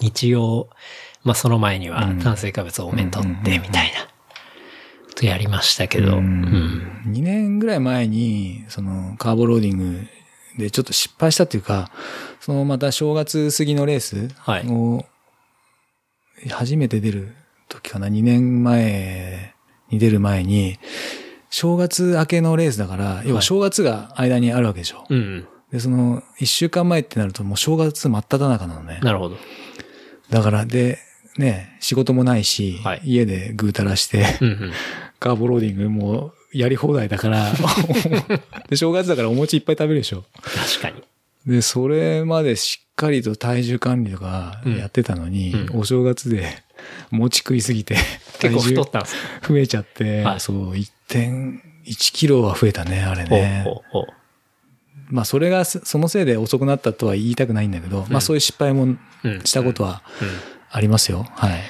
[0.00, 0.70] 一応、
[1.28, 4.08] まあその前にはうん炭水化物多めに取って、みたいな、
[5.14, 7.02] とやりましたけど、ううんん。
[7.08, 10.06] 2年ぐらい前に、その、カーボローディング
[10.58, 11.90] でちょっと失敗したっていうか、
[12.40, 15.04] そのまた正月過ぎのレースはいを、
[16.50, 17.34] 初めて出る
[17.68, 19.54] 時かな、2年前
[19.90, 20.78] に出る前に、
[21.50, 25.04] 正月明けのレースだから、要は正月が間にあるわけでしょ。
[25.10, 25.46] うん。
[25.70, 29.00] で、その、1週間前ってなるともう正月真っ只中なのね。
[29.02, 29.36] なるほど。
[30.30, 30.98] だから、で、
[31.38, 33.00] ね、仕事もないし、はい。
[33.04, 34.72] 家でぐうたらして、うんうん。
[35.20, 37.52] カーボローディングもやり放題だから、
[38.68, 40.24] で、正月だからお餅いっぱい食べるでしょ。
[40.42, 41.02] 確かに。
[41.46, 45.80] で、それまでしっかりと体重管理とかやってたのに、うん。
[45.80, 46.62] お正月で
[47.10, 47.96] 餅食いすぎて、
[48.40, 50.40] 結構太ったんですか増えちゃって、はい。
[50.40, 51.58] そう、1.1
[52.12, 53.62] キロは増えたね、あれね。
[53.64, 54.06] ほうほうほう。
[55.10, 58.84] まあ、それが、そそのせいで遅くなったとは言いたくないんだけど、まあ、そういう失敗も
[59.24, 59.40] うん。
[59.44, 60.28] したことはうん
[60.70, 61.26] ありますよ。
[61.34, 61.60] はい。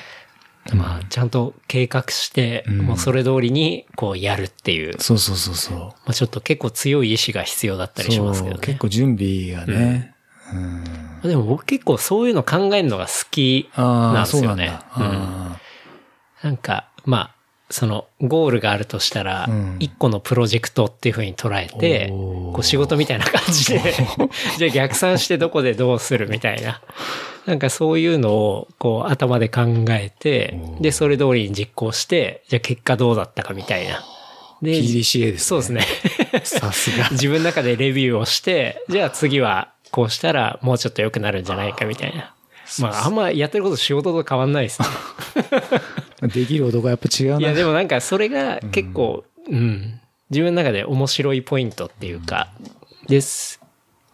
[0.74, 5.78] まあ、ちゃんと計画して、うんもうそれ通りに、こう、やるっていう、そうそうそうそう。
[5.78, 8.78] まあ、ちょっと結構強い意志が必要だったりしますけどそう結ね。
[8.78, 10.14] 構準備がね。
[10.52, 11.28] うん。
[11.30, 15.60] でも僕結構そういうの考えるのが好きなんですよねそうなん
[16.42, 17.34] なんか、まあ、
[17.70, 23.94] その、ゴールがあるとしたらうん、一個のプロジェクトっていう風に捉えて、こう仕事みたいな感じで、
[24.58, 26.80] じゃあ逆算してどこでどうするみたいな。
[27.48, 34.04] なんかそういうのを、こう頭で考えて、で、それ通りに実行して、じゃあ結果どうだったかみたいな。
[34.60, 35.38] で、PDCA ですね。
[35.38, 35.82] そうですね。
[36.44, 37.08] さすが。
[37.12, 42.34] 自分の中でレビューをして、じゃあ次はこうしたらもうちょっと良くなるんじゃないかみたいな。
[42.80, 44.88] まあ、あんまやってること仕事と変わんないですね。
[46.28, 47.38] できる男はやっぱ違うな。
[47.38, 52.48] いや、でもなんかそれが結構、うん、自分の中で面白いポイントっていうか、
[53.08, 53.57] です。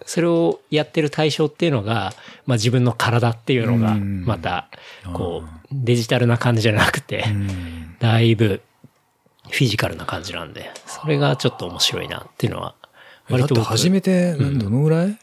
[0.06, 2.12] それをやってる対象っていうのが、
[2.46, 4.24] まあ自分の体っていうのが、うん。
[4.24, 4.68] また、
[5.12, 7.96] こう、デジタルな感じじゃなくてう、ん。
[7.98, 8.60] だいぶ
[9.50, 12.74] フィジカルな感じなんで、それがちょっと面白いなっていうのは、
[13.30, 15.18] だって僕始めて、どのぐらい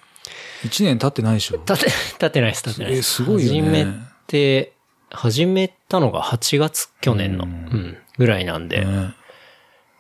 [0.64, 1.58] ?1 年経ってないでしょ。
[1.58, 3.22] 立て、立ってないです、立ってないです。
[3.22, 3.62] えすごいよね。
[3.62, 3.88] 始め
[4.28, 4.74] て、
[5.10, 9.14] 始めたのが8月、去年の、ううんん、ぐらいなんで、ね。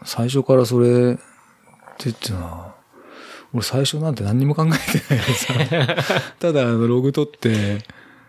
[0.03, 1.21] 最初からそれって
[2.05, 2.70] 言ってな、
[3.53, 5.53] 俺最初なんて何にも考えてないでさ、
[6.39, 7.79] ただあのログ取って、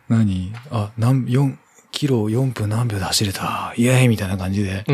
[0.09, 0.53] 何？
[0.71, 1.57] あ、何、4、
[1.93, 4.85] キロ4分何秒で走れた、イエーイみたいな感じで。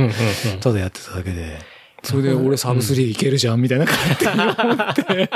[0.61, 1.59] ただやってただけで、
[2.03, 5.31] それで俺サブ3いけるじゃんみたいな感じで思って、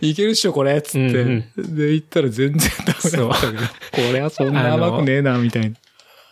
[0.06, 3.36] いけるっしょこれっつって、うんで行ったら全然ダメだったけど、こ
[4.12, 5.76] れはそんな甘くねえな、みたいな。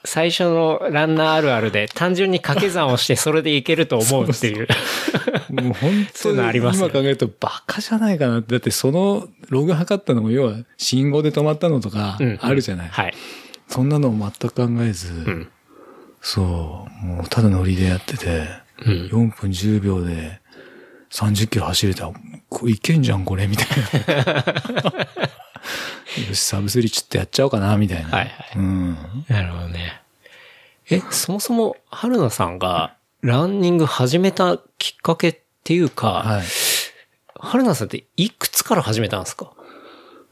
[0.04, 4.68] 最初のランナーあるあるで、単純に掛け算をしてそれでいけると思うっていう。
[5.50, 8.52] もう本当にのありますよ今考えるとバカじゃないかなって。
[8.52, 12.88] だってそのログ測ったのも要は信号で止まったのとかうんあるじゃない。
[12.88, 13.14] はい。
[13.68, 15.48] そんなのも全く考えず、ん
[16.20, 18.46] そう、もうただノリでやってて、
[18.84, 18.92] うん。
[19.06, 20.40] 4分10秒で
[21.10, 22.10] 30キロ走れた。
[22.50, 23.66] これいけんじゃんこれみたい
[24.34, 24.44] な。
[26.28, 28.10] よし、サブスリーちょっとやっちゃおうかなみたいな。
[28.10, 28.96] はいはいうん。
[29.28, 30.00] なるほどね。
[30.90, 36.46] え、そもそも、春菜さんがランニング始めたきっかけっていうか、はい。
[37.40, 39.52] 春菜さんっていくつから始めたんですか？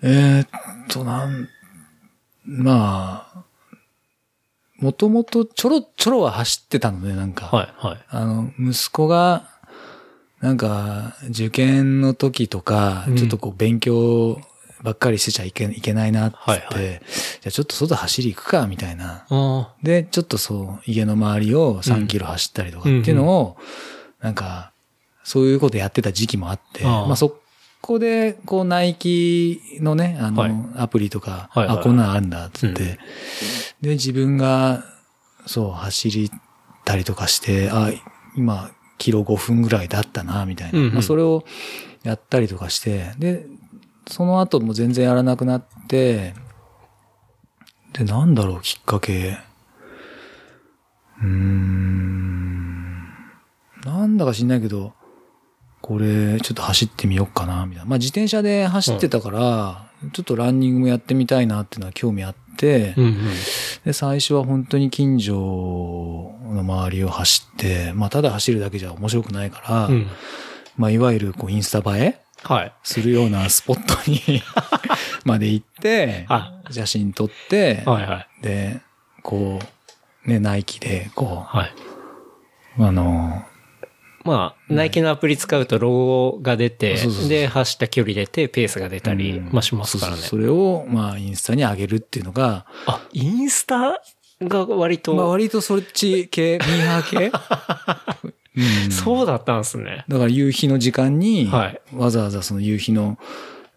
[0.02, 0.48] えーっ
[0.88, 1.48] と、なん、
[2.44, 3.42] まあ、
[4.78, 7.46] もともとちょろちょろは走ってたので、なんか。
[7.46, 8.00] はい、はい。
[8.08, 9.48] あの、息子が、
[10.40, 14.40] なんか、受験の時とか、うんちょっとこう勉強
[14.82, 16.36] ばっかりしてちゃいけいけないなって。
[16.46, 16.84] 言って、はい。
[16.84, 19.26] はじゃあちょっと外走り行くか、みたいな。
[19.28, 23.56] あで、ちょっとそう、家の周りを3キロ走ったりとかっていうのを、
[24.20, 24.72] なんか、
[25.24, 27.38] そういうことやってた時期もあって、ああまあそ
[27.82, 30.54] こで、こう、ナイキのね、あの、はい。
[30.76, 31.78] アプリとか、はいはい。
[31.78, 32.96] あ、こんなのあるんだ、つって、うん。
[33.82, 34.84] で、自分が、
[35.46, 36.30] そう、走り
[36.84, 37.90] たりとかして、あ、
[38.36, 40.78] 今、キロ5分ぐらいだったな、みたいな。
[40.78, 40.92] うんうん。
[40.94, 41.44] まあ、それを
[42.04, 43.46] やったりとかして、で、
[44.08, 46.34] その後も全然やらなくなって、
[47.92, 49.38] で、なんだろう、きっかけ。
[51.20, 53.08] うーん。
[53.84, 54.92] なんだか知んないけど、
[55.80, 57.88] これ、ちょっと走ってみようかな、みたいな。
[57.88, 63.14] まあ、自転車で走ってたから、ちょっとランニングもやってみたいなっていうのは興味あって、て、うんうん。
[63.84, 65.34] で、最初は本当に近所
[66.44, 70.06] の周りを走って、まあ、ただ走るだけじゃ面白くないから、うん。
[70.76, 72.72] まあ、いわゆるこう、インスタ映えはい。
[72.82, 74.42] するようなスポットに
[75.24, 78.42] まで行っては、写真撮って、はいはい。
[78.42, 78.80] で、
[79.22, 79.60] こ
[80.26, 81.72] う、ね、ナイキで、こはい。
[82.78, 83.44] う、あの、
[84.24, 86.96] まあ、ナイキのアプリ使うとロゴが出て
[87.28, 90.28] で、走った距離出て、ペースが出たり、うんまあしますからねそう。
[90.30, 94.00] そうそれを、まあ、インスタに上げるっていうのが、あ、インスタ
[94.40, 100.04] が割と、まあ、割とそっち系、ミーハー系、 うんそうだったんですね。
[100.08, 103.18] だから夕日の時間に、はいわざわざその夕日の、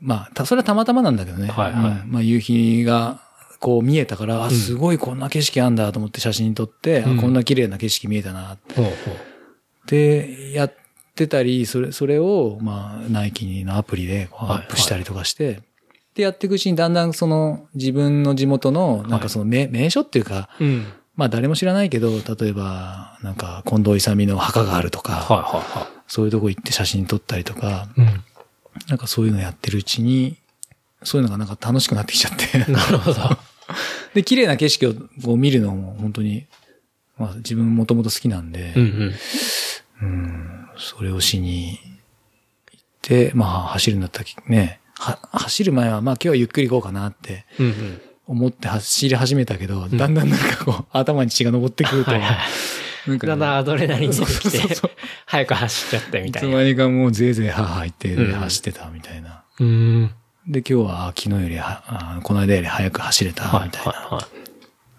[0.02, 1.48] まあ、たそれはたまたまなんだけどね。
[1.48, 3.22] はいはいうんまあ夕日が
[3.60, 8.58] こう見えたから、あ、すごいこんな景色あんだと思って写真撮って、うんあこんな綺麗な景色見えたなっ。
[9.86, 10.74] てやっ
[11.16, 15.62] てたり、それ、それを、まあ、ナイキのアプリでアップしたりとかして、
[16.16, 20.86] で、やっていくうちにだんだんその自分の地元の、なんかその名,、名所っていうか、うん。
[21.16, 28.02] まあ誰も知らないけど、例えば、なんか近藤勇の墓があるとか、はいはいはそういうとこ行って写真撮ったりとか、い。
[28.02, 28.24] うん。
[28.88, 30.38] なんかそういうのやってるうちに、
[31.04, 32.72] そういうのがなんか楽しくなってきちゃって。
[32.72, 33.20] なるほど。
[34.14, 36.46] で、綺麗な景色をこう見るのも本当に、
[37.18, 39.16] まあ自分もともと好きなんで、うんうん。
[40.02, 41.80] うんそれをしに
[42.72, 48.02] 行って、まあ走るんだったらね、は走る前はまあ今日はゆっくり行こうかなってうんうん。
[48.28, 52.38] 思って走り始めたけど、だんだんなんかこう頭に血が上ってくると、はいはい。
[53.10, 54.60] なんかね、だんだんアドレナリン出てきて
[55.26, 56.50] 早く走っちゃってみいたいな。
[56.50, 59.44] つまにかもうぜいぜい母入ってうん走ってたみたいな。
[59.60, 60.12] うん。
[60.48, 63.92] で、今日はあ昨日よりは、あこの間より早く走れた、はいみたいな。
[63.92, 64.26] はいはい。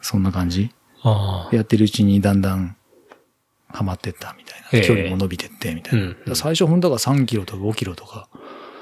[0.02, 0.70] そんな感じ
[1.02, 2.76] あやってるうちにだんだん
[3.68, 4.86] ハマってったみたいな。
[4.86, 6.06] 距離も伸びてってみたいな。
[6.06, 8.28] うんだから最初本当は3キロとか5キロとか。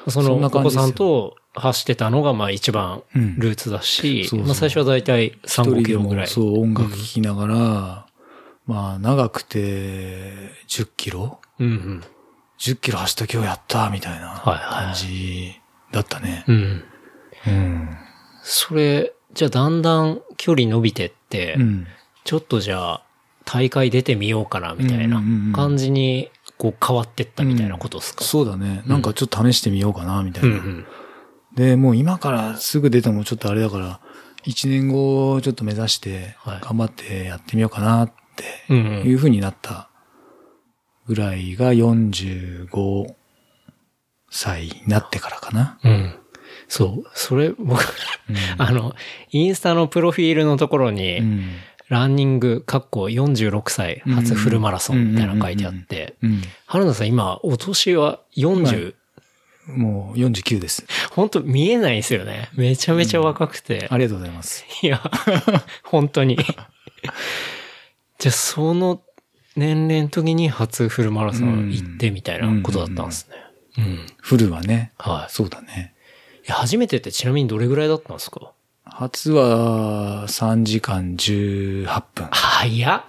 [0.07, 0.11] あ。
[0.11, 6.27] その、そんなお子感じですよさんと走ってたのが、まあ一番うんルーツだし、まあ最初はだいたい3、5キロぐらい。
[6.27, 8.07] そう、音楽聴きながら、
[8.67, 9.59] まあ長くて
[10.69, 11.41] 10キロ？
[11.61, 12.03] うんうん。
[12.59, 15.61] 10キロ走った今日やったみたいな感じ
[15.93, 16.45] だったね。
[16.49, 16.85] うん。
[17.47, 17.89] うん。
[18.43, 21.87] それ、じゃあだんだん距離伸びてって、うん。
[22.25, 23.03] ちょっとじゃあ
[23.45, 28.83] 大会出てみようかなみたいなうんうんうん感じにこう変わってったみたいなことですか、そうだね。
[28.87, 30.49] なんかちょっと試してみようかな、みたいな。
[30.49, 30.87] うんうん。
[31.57, 34.01] で、もう今からすぐ出てもちょっとあれだから、
[34.47, 39.89] 1年後ちょっと目指して、はい頑張ってやってみようかなってうんうんいう風になった
[41.07, 43.15] ぐらいが45
[44.31, 45.79] 歳になってからかな。
[45.85, 46.15] うん。
[46.69, 47.11] そう。
[47.15, 47.85] それ、僕、
[48.59, 48.95] あの、
[49.31, 51.45] インスタのプロフィールのところに、うん。
[51.89, 56.43] ランニング、かっこ46歳初フルマラソンみたいなの書いてあって、うん。
[56.67, 58.95] 春菜さん今、お年は40、
[59.67, 60.87] もう49です。
[61.11, 62.51] 本当見えないですよね。
[62.55, 63.89] めちゃめちゃ若くて。
[63.91, 64.65] ありがとうございます。
[64.83, 65.01] いや、
[65.85, 66.37] 本当に。
[68.19, 69.03] じゃあ、その
[69.57, 73.37] 年齢の時に初フルマラソン行ってみたいなことだったんですね。
[73.79, 74.07] うん。
[74.21, 74.93] フルはね。
[74.99, 75.95] はいそうだね。
[76.47, 78.53] 初めてってちなみにどれぐらいだったんですか？
[78.85, 83.03] 初は3時間18分早っ。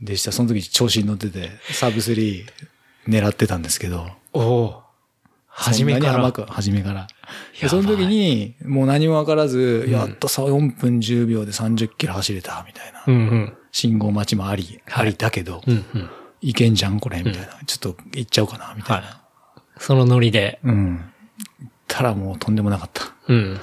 [0.00, 0.32] でした。
[0.32, 2.46] その時調子に乗ってて、サブ3
[3.08, 4.08] 狙ってたんですけど。
[4.32, 4.82] おお。
[5.58, 6.14] 初めから。
[6.14, 7.06] 甘く、初めから。
[7.68, 13.02] その時に、もう何もわからず、やっとさ、4分10秒で30キロ走れた、みたいな。
[13.06, 13.52] うんうん。
[13.72, 16.10] 信号待ちもあり、ありだけど、うんうん。
[16.40, 17.48] いけんじゃん、これ、みたいな。
[17.66, 19.06] ちょっと行っちゃおうかな、みたいな。
[19.06, 19.16] はい
[19.80, 20.58] そのノリで。
[20.64, 21.12] うん。
[21.86, 23.12] たらもうとんでもなかった。
[23.28, 23.60] うん。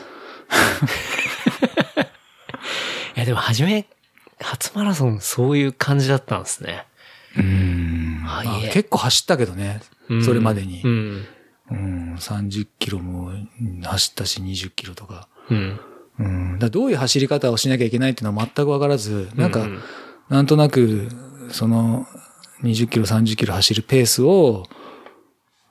[3.15, 3.85] いや、でも初め、
[4.39, 6.85] 初マラソンそういう感じだったんですね。
[7.37, 8.23] うん。
[8.71, 10.87] 結構走ったけどね、うんそれまでにう。
[10.87, 11.25] ん。
[11.71, 15.27] うん、30キロもうん走ったし、20キロとか。
[15.49, 15.79] うん。
[16.19, 16.59] うん。
[16.59, 19.81] だどういう走り方をしなきゃいけないっていうのは全くわからず、なんか、うん
[20.27, 21.07] なんとなく、
[21.51, 22.07] その、
[22.63, 24.65] 20キロ、30キロ走るペースを、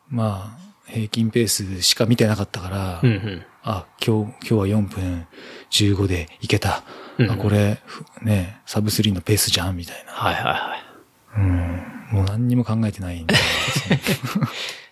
[0.09, 3.46] まあ、平均ペースしか見てなかったから、うんうん。
[3.64, 5.26] あ、今日、今日は4分
[5.70, 6.85] 15でいけた。
[7.18, 10.12] うんあ、これ、ふね、サブ3のペースじゃんみたいな。
[10.12, 10.85] はいはいはい。
[11.37, 12.18] うん。
[12.18, 13.35] もう何にも考えてないんで。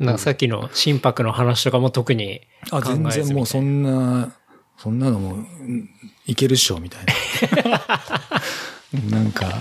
[0.00, 2.40] なんかさっきの心拍の話とかも特に
[2.70, 3.10] 考あ、えずみたいな。
[3.12, 4.34] 全然もうそんな、
[4.78, 5.88] そんなのも、うん
[6.26, 7.04] いけるっしょ、みたい
[7.70, 7.80] な。
[9.18, 9.60] なんか、あ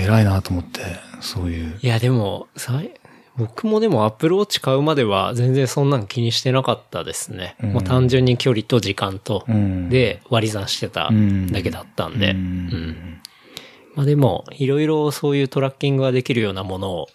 [0.00, 0.80] 偉いなと思って、
[1.20, 1.78] そういう。
[1.82, 2.90] いや、でも、さい
[3.36, 7.56] 僕もでもアップルウォッチ買うまでは全然そんなん気にしてなかったですね。
[7.60, 11.10] うんもう単純に距離と時間と、うんで割り算してた
[11.50, 12.30] だけだったんで。
[12.30, 13.20] ううんん
[13.96, 17.08] まあでも、いろいろそういうトラッキングができるようなものを、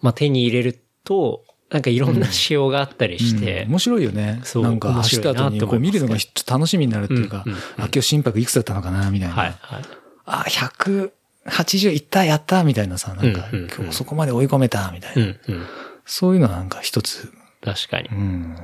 [0.00, 4.40] まあ手に入れると、なんかいろんな仕様があったりして、うん面白いよね。
[4.44, 9.34] そうなんか走った後にこう見るのがちょっと楽しみになるっていうか、うんうんうんあ、今日心拍いくつだったのかなみたいな。
[9.34, 9.82] はい、はい。
[10.26, 15.22] あ、180いった、やったみたいなさ、なんか、うんうんうん今日そこまで追い込めたみたいな。
[15.22, 15.66] うん、うん。
[16.04, 17.32] そういうのはなんか一つ。
[17.64, 18.14] 確かにう。
[18.14, 18.56] ん。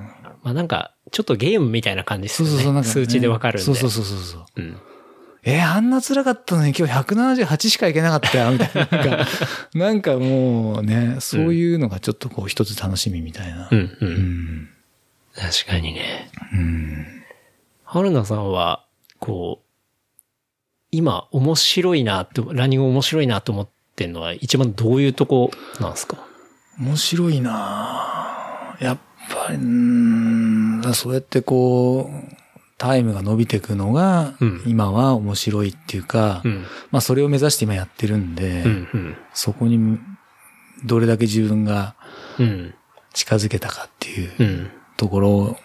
[0.43, 2.51] まあなんか、ちょっとゲームみたいな感じですよね。
[2.51, 3.65] そうそうそう、なんかね、数値でわかるんで。
[3.65, 4.45] そうそうそうそうそう。
[4.57, 4.77] うん。
[5.51, 8.87] えーあんな辛かったのに今日178しかいけなかったよ、みたいな。
[8.91, 9.27] なんか、
[9.75, 13.69] なんかもうね、そういうのがちょっとこう一つ楽しみみたいな。
[13.71, 13.99] うん、う。
[14.01, 14.09] うん
[14.65, 14.69] ん。
[15.35, 16.31] 確かにね。
[16.53, 17.07] うん。
[17.85, 18.85] 春菜さんは、
[19.21, 19.65] こう、
[20.91, 26.19] 今面白いなって、ランニング面白いなと思ってんのは一番どういうとこなんですか？
[26.79, 28.99] 面白いなぁやっ
[29.31, 32.35] ぱり、うーん、だそうやってこう、
[32.79, 36.65] タイムが伸びていくのがうん、今は面白いっていうか、うん。
[36.93, 39.17] まあそれを目指して今やってるんで、うん、うん。
[39.35, 39.99] そこに
[40.85, 41.97] どれだけ自分が
[42.39, 42.75] うん。
[43.13, 44.71] 近づけたかっていううん。
[44.97, 45.57] ところ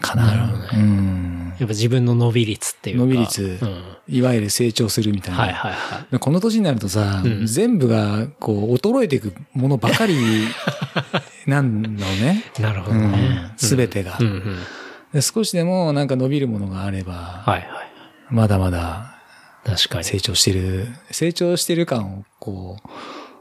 [0.00, 0.26] かな。
[0.26, 1.48] なるほどねうん。
[1.50, 3.04] やっぱ自分の伸び率っていうか。
[3.04, 3.82] 伸び率うん。
[4.08, 5.40] いわゆる成長するみたいな。
[5.42, 6.06] はいはいはい。
[6.10, 10.16] でこの年になるとさ、うん全部がこう衰えていくものばかり
[11.46, 12.44] なんのね。
[12.58, 13.52] なるほどね。
[13.56, 14.58] すべてがうんうん。
[15.12, 17.92] で少しでもなんか伸びるものがあれば、はいはい。
[18.30, 19.18] まだまだ
[19.64, 20.04] 確かに。
[20.04, 22.76] 成長してる、成長してる感をこ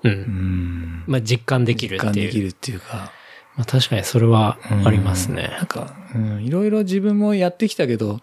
[0.04, 0.10] う。
[0.10, 2.28] う、うんん、まあ実感できる実っていう。
[2.28, 3.12] 感できるっていうか、
[3.56, 5.66] まあ確かにそれはうんありますねなん。
[5.68, 8.20] か、うん、いろいろ自分もやってきたけど、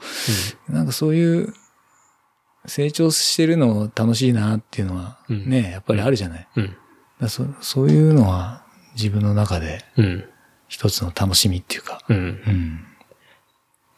[0.68, 1.55] なんかそういう
[2.66, 6.49] 成長してるの楽しいなっていうのはうんね、やっぱりあるじゃない。
[6.57, 6.76] うん。
[7.20, 10.24] だそそういうのは自分の中でうん。
[10.68, 12.16] 一つの楽しみっていうか、うん。
[12.16, 12.80] うん。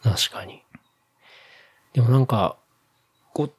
[0.03, 0.61] 確かに。
[1.93, 2.55] でもなんか、
[3.33, 3.51] こう、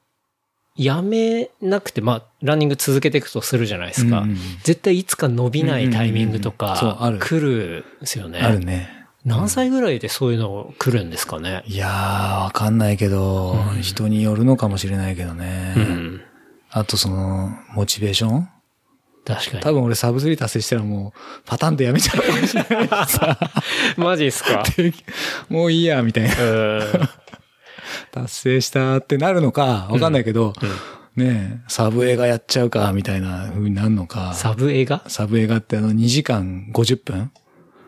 [0.75, 4.21] やめなくて、まあ、ランニング続けていくとするじゃないですか。
[4.21, 8.39] うんうん絶対いつか伸びないタイミングとうんうんうんそうあかる、来るんですよね。
[8.39, 8.89] あるね。
[9.25, 11.63] 何歳ぐらいでそういうの来るんですかね？
[11.67, 15.73] いやー、わかんないけど、うん人によるのかもしれないけどね。
[15.77, 16.21] うん。
[16.71, 18.49] あとその、モチベーション？
[19.25, 19.63] 確かに。
[19.63, 22.89] 多分俺サブスリー達成したらもう、パタンとやめちゃうかもしれない。
[23.97, 24.63] マジですか？
[25.49, 26.35] もういいや、みたいな。
[26.43, 26.81] うん。
[28.11, 30.53] 達成したってなるのか、わかんないけど、
[31.15, 34.33] ねえサブ映画やっちゃうか、みたいな風になるのか。
[34.33, 35.03] サブ映画？
[35.07, 37.31] サブ映画ってあの2時間50分？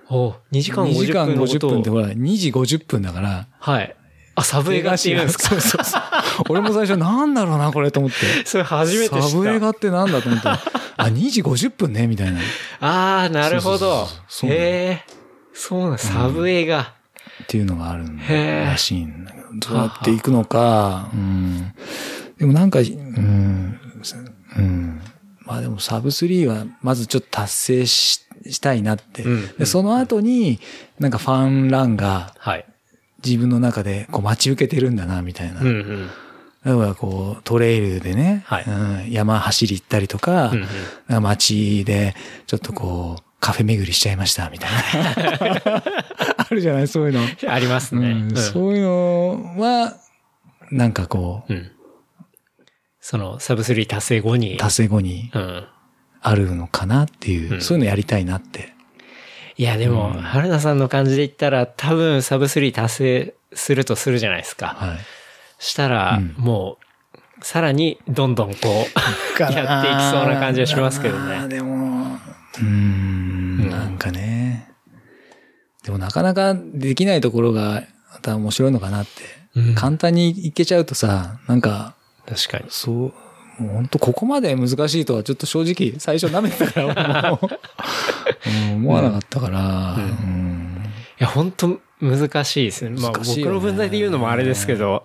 [0.09, 3.47] お2時間 ?2 時間50分のこ50とを分ってほら、2時50分だから。
[3.59, 3.95] はい。
[4.35, 5.49] あ、サブ映画って言うんですか？
[5.49, 6.01] そうそうそう。
[6.49, 8.45] 俺も最初なんだろうな、これと思って。
[8.45, 9.27] それ初めて知った。
[9.29, 10.59] サブ映画ってなんだと思ったら、
[10.97, 12.39] あ、2時50分ね、みたいな。
[12.39, 12.43] っ
[12.81, 14.07] ああ、なるほど
[14.43, 15.05] へえ。
[15.53, 16.93] そうなん、サブ映画。
[17.47, 18.05] ていうのがある
[18.65, 21.73] らしいんだけど、どうやっていくのか、うん。
[22.37, 23.79] でもなんか、うん、
[24.57, 25.01] うん。
[25.45, 29.23] まあでもサブ3はまずちょっと達成ししたいなって。
[29.23, 30.59] うんでその後に、
[30.99, 32.65] なんかファンランがはい。
[33.25, 35.61] 自分の中でこう待ち受けてるんだな、みたいな。
[35.61, 36.09] うんうん。
[36.65, 40.65] だからこう、トレイルでね、はいうん、山走り行ったりとか、うん
[41.15, 42.15] うん街で
[42.47, 45.83] ちょっとこう、カフェ巡りしちゃいました、みたいな。
[46.37, 47.53] あるじゃない、そういうの。
[47.53, 48.11] ありますね。
[48.11, 49.97] うんうんそういうのは、
[50.71, 51.71] なんかこう、うん。
[52.99, 54.57] その、サブ3達成後に。
[54.57, 55.67] 達成後にうん。
[56.21, 58.73] あるのかなっていう、うんそういうのやりたいなって。
[59.57, 64.75] いや、でも、うん春菜さんの感じで言ったら、多分サブ3達成するとするじゃないですか。
[64.77, 64.99] はい。
[65.59, 66.77] したら、うんも
[67.41, 68.85] う、さらに、どんどんこ
[69.37, 69.51] う、 やっ
[69.83, 71.47] ていきそうな感じはしますけどね。
[71.47, 72.17] でも、
[72.57, 74.69] うーん、なんかね。
[75.83, 77.83] でもなかなかできないところが、
[78.13, 79.11] また面白いのかなって。
[79.55, 81.95] うん簡単にいけちゃうとさ、なんか、
[82.27, 82.65] 確かに。
[82.69, 83.13] そう、
[83.59, 87.47] もう本当ここまで難しいとはちょっと正直最初舐めてたから、もう。
[88.47, 90.01] うん思わなかったから、うん。
[90.01, 90.83] うん。
[91.19, 92.99] いや、本当難しいですね。
[92.99, 95.03] まあ、僕の分際で言うのもあれですけど、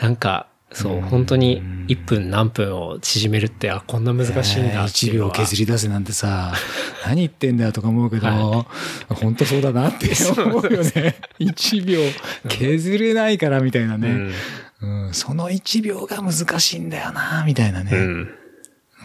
[0.00, 5.30] なんか、そう、うん本当に1分何分を縮めるって、あ、こんな難しいんだって1いうのは。
[5.30, 6.54] 秒削り出せなんてさ、
[7.04, 8.66] 何言ってんだよとか思うけど、は
[9.08, 10.10] 本当そうだなって
[10.40, 11.16] 思うよね。
[11.40, 12.00] 1秒
[12.48, 14.08] 削れないからみたいなね、
[14.80, 15.06] うん。
[15.06, 17.90] うんその1秒が難しいんだよな、みたいなね。
[17.92, 18.34] うん。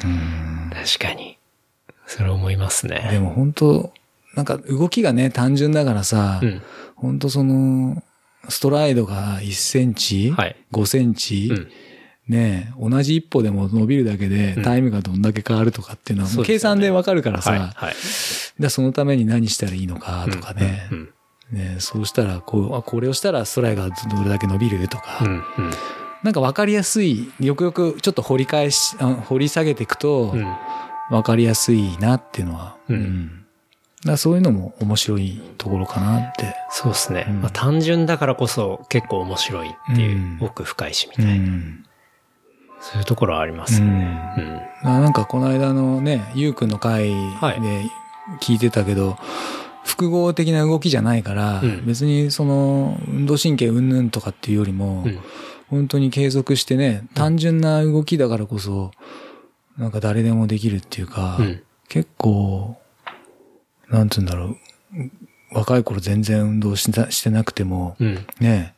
[0.03, 1.38] うん確かに。
[2.05, 3.20] それ思いますでね。
[3.20, 3.91] も本当
[4.36, 6.61] なんか動きがね、単純だからさ、うん。
[6.95, 8.03] 本当その、
[8.50, 11.68] ストライドが1センチ、はい5センチ、うん。
[12.28, 17.60] ね同じ一歩でも伸びるだけでうんタイムがどんだけ変わるとかっていうのは計算でわかるからさ、はい。
[17.60, 17.96] はい。
[18.60, 20.88] でそのために何したらいいのかとかね。
[20.91, 21.10] うん。
[21.52, 25.30] ねそうしたらこう、あこれをしたらストライがどれだけ伸びるとか、うん。
[25.30, 25.43] うん。
[26.24, 30.56] なんかわかりやすい、よくよくちょっと掘り返し、あ掘り下げていくとう、ん。
[31.12, 33.45] わかりやすいなっていうのは、うん
[34.06, 36.56] からそういうのも面白いところかなって。
[36.70, 37.26] そうですね。
[37.30, 41.86] うんまあ、単純だからこそ結構面白いっていう、うん奥深いしみうたいな、ん。
[42.80, 43.88] そういうところはありまうすね。
[43.88, 44.62] んうん。
[44.84, 47.84] あなんかこの間のね、ゆうくんの回はいで
[48.41, 49.18] 聞いてたけど、
[49.84, 55.20] 複合的な動きじゃないから、うん別にその運動神経うんぬんとかっていうよりも、うん。
[55.68, 58.91] 本当に継続してね、単純な動きだからこそ、
[59.80, 61.64] なんか誰でもできるっていうか、うん。
[61.89, 62.78] 結構、
[63.89, 64.57] なんつうんだろう、
[65.51, 68.25] 若い頃全然運動してしてなくても、うん。
[68.39, 68.75] ね、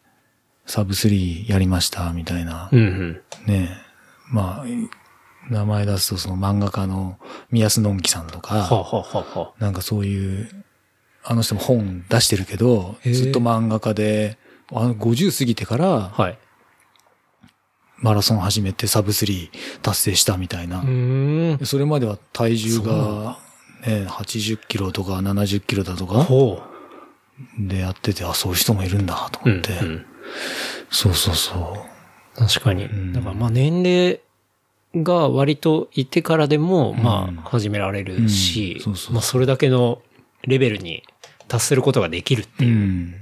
[0.65, 2.79] サブスリーやりましたみたいな、うん。
[2.79, 3.21] うん。
[3.45, 3.69] ね、
[4.29, 4.65] まあ、
[5.49, 7.17] 名前出すとその漫画家の
[7.51, 10.49] 宮須のんきさんとか、ほうほうほうほなんかそういう、
[11.23, 14.37] あの人も本出してるけど、ずっと漫画家で、
[14.71, 16.11] あの50過ぎてからう。
[16.13, 16.37] はい。
[17.99, 20.83] マラソン始めてサブスリー達成したみたいな。
[21.65, 23.39] それまでは体重が、
[23.85, 26.61] ね、80キロとか70キロだとかほ
[27.59, 29.49] でやってて、あ、そういう人もいるんだとう。
[29.49, 29.73] う思って。
[29.73, 30.05] んうん。
[30.89, 31.77] そうそうそ
[32.35, 32.85] 確かに。
[32.85, 34.19] んだからまあ年齢
[34.95, 40.01] が割といてからでも、うんまあ始められるしまあそれだけの
[40.43, 41.03] レベルに
[41.47, 42.67] 達することができるってう。
[42.67, 42.77] ういう。
[42.77, 43.15] ん。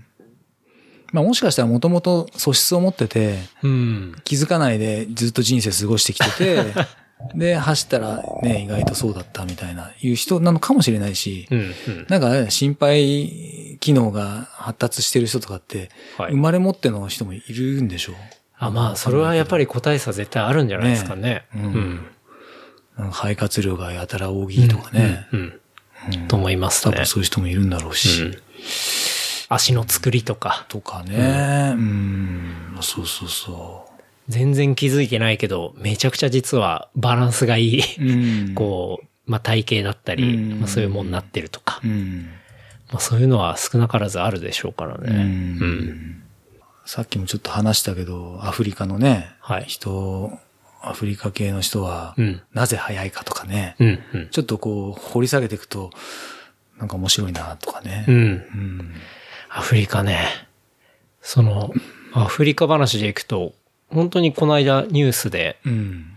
[1.11, 4.15] まあもしかしたらもともと素質を持ってて、うん。
[4.23, 6.73] 気づかないでずっと人生過ごしてきてて、
[7.33, 11.59] で、走ったらね、意外とそうだったみたいな、いう人なのかもしれないし、うん。
[11.59, 12.05] うん。
[12.09, 18.15] なんかね、心肺機能が発達してる人とかって、はい生まれ持っての人もいるんでしょう。
[18.57, 21.21] あ、まあ、それはやっぱり個体差絶対あるんじゃないですかね。
[21.21, 22.05] ねうん
[22.97, 23.11] うん。
[23.11, 25.27] 肺活量がやたら大きいとかね。
[25.31, 25.39] うん。
[25.39, 25.59] うん
[26.27, 27.05] と思いますね多分。
[27.07, 28.21] そういう人もいるんだろうし。
[28.21, 28.37] うん
[29.49, 31.73] 足の作りとか、とかね。
[31.75, 32.77] うん。
[32.81, 33.84] そうそうそ
[34.27, 38.47] 全然気づいてないけど、めちゃくちゃ実はバランスがいい、う。
[38.47, 38.53] うん。
[38.55, 42.29] こう、まあ体型だったり、うんまあそういうもんになってるとか、うん。
[42.91, 45.03] まあそういうのは少なからずあるでしょうからね。
[45.07, 46.23] うんうん。
[46.85, 50.37] さっきもちょっと話したけど、アフリカのね、はい人、
[50.81, 53.99] アフリカ系の人は、うんなぜ速いかとかね、うん。
[54.13, 54.27] うん。
[54.29, 55.91] ちょっとこう、掘り下げていくと、
[56.77, 58.05] なんか面白いなとかね。
[58.07, 58.15] うん。
[58.15, 58.91] うん。
[59.49, 60.27] アフリカね。
[61.21, 61.73] その、
[62.13, 63.53] アフリカ話でいくと、
[63.89, 66.11] 本当にこの間ニュースで、うん。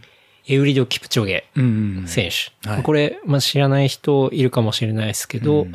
[0.51, 2.05] エウリド・キプチョゲうん。
[2.07, 2.69] 選手。
[2.69, 5.75] はいこれ、まあ、知らない人いるかもしれないですけど、うん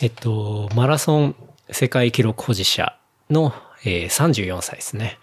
[0.00, 1.36] えっと、マラソン
[1.70, 2.96] 世界記録保持者
[3.30, 3.52] の、
[3.84, 5.18] えー34歳ですね。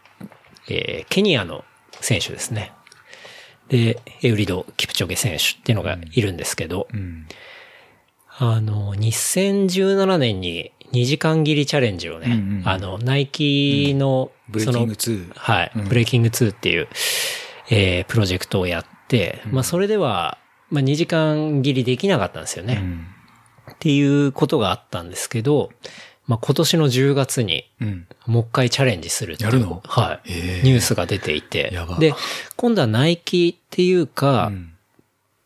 [0.69, 1.63] えーケニアの
[2.01, 2.71] 選手ですね。
[3.69, 7.27] で、エウリド・キプチョゲ選手っていうのがいるんですけど、うん。
[8.37, 15.31] あの、2017年に2時間切りチャレンジをね、うんうんあの、ナイキの、ブレイキング2。
[15.35, 16.87] はい、うんブレイキング2っていう、
[17.69, 20.37] えープロジェクトをやって、まあそれでは、
[20.69, 22.79] まあ2時間切りできなかったんですよね。
[22.81, 23.07] うん。
[23.71, 25.71] っていうことがあったんですけど、
[26.27, 28.07] まあ今年の10月にうん。
[28.25, 29.81] もう一回チャレンジするっていうやるの？
[29.85, 31.71] はい、ええニュースが出ていて。
[31.99, 32.13] で、
[32.55, 34.71] 今度はナイキっていうか、うん。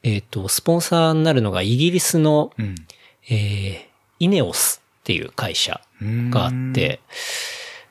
[0.01, 2.75] えっ、と、スポンサーになるのがイギリスの、うん。
[3.29, 3.79] えー、
[4.19, 4.78] イネオス
[5.09, 6.99] っていう会社うんがあって、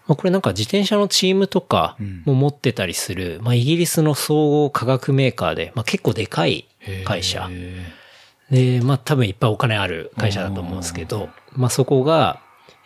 [0.07, 6.69] まあ、これなんか自転車のチームとかうんも持ってたりする、まあ、イギリスの総合化学メーカーで、まあ、結構でかい
[7.05, 7.49] 会社。
[7.51, 12.41] へで、まあ多分いっぱいお金ある会社だと思うんですけど、まあそこが、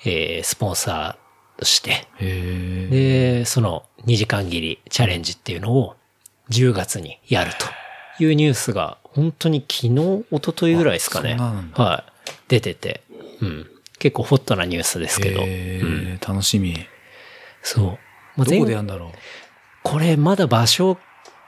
[0.04, 2.08] えースポンサーとして。
[2.18, 5.94] で、その2時間切りチャレンジっていうのを
[6.48, 7.52] 10月にやる
[8.18, 11.36] というニュースが本当に昨日、一昨日ぐらいですかね。
[11.74, 12.12] はい。
[12.48, 13.02] 出てて、
[13.40, 13.71] うん。
[14.02, 15.42] 結構ホットなニュースですけど。
[15.42, 16.74] へうんえ楽しみ。
[17.62, 17.86] そう。
[18.36, 19.12] まあどこで前やんだろ
[19.84, 20.98] これまだ場所、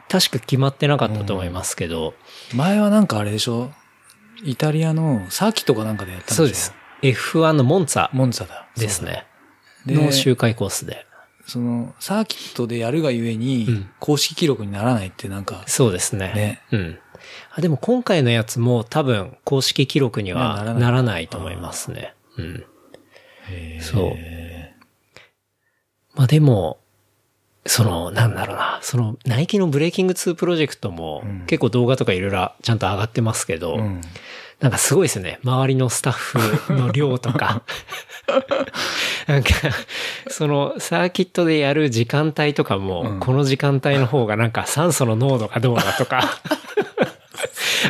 [0.08, 2.14] 確か決まってなかったと思いますけど、
[2.52, 2.56] う。
[2.56, 3.72] 前はなんかあれでしょ？
[4.44, 6.36] イタリアのサーキットかなんかでやったんでしょ？
[6.36, 6.72] そうです。。
[7.02, 8.68] F1 のモンツァモンツァだ。
[8.76, 9.26] ですね。
[9.84, 11.06] での周回コースで。
[11.46, 16.32] その、サーキットでやるがゆえにうん、公式記録にならないってなんか、そうですね。
[16.32, 16.98] ねうん。
[17.50, 22.14] あ、でも今回のやつも多分公式記録にはならないと思いますね。
[22.38, 22.64] うん。
[23.80, 24.16] そう
[26.14, 26.78] まあでも、
[27.66, 34.00] その、なんだろうな、その、ナイキのブレイキング2プロジェクトもうん結構動画とかいろいろちゃんと上がってますけど、うん。
[34.60, 35.40] なんかすごいですね。
[35.42, 37.62] 周りのスタッフの量とか。
[39.26, 39.50] なんか、
[40.28, 46.22] そのサーキットでやる時間帯とかも、うんこの時間帯の方がなんか酸素の濃度がどうだとか。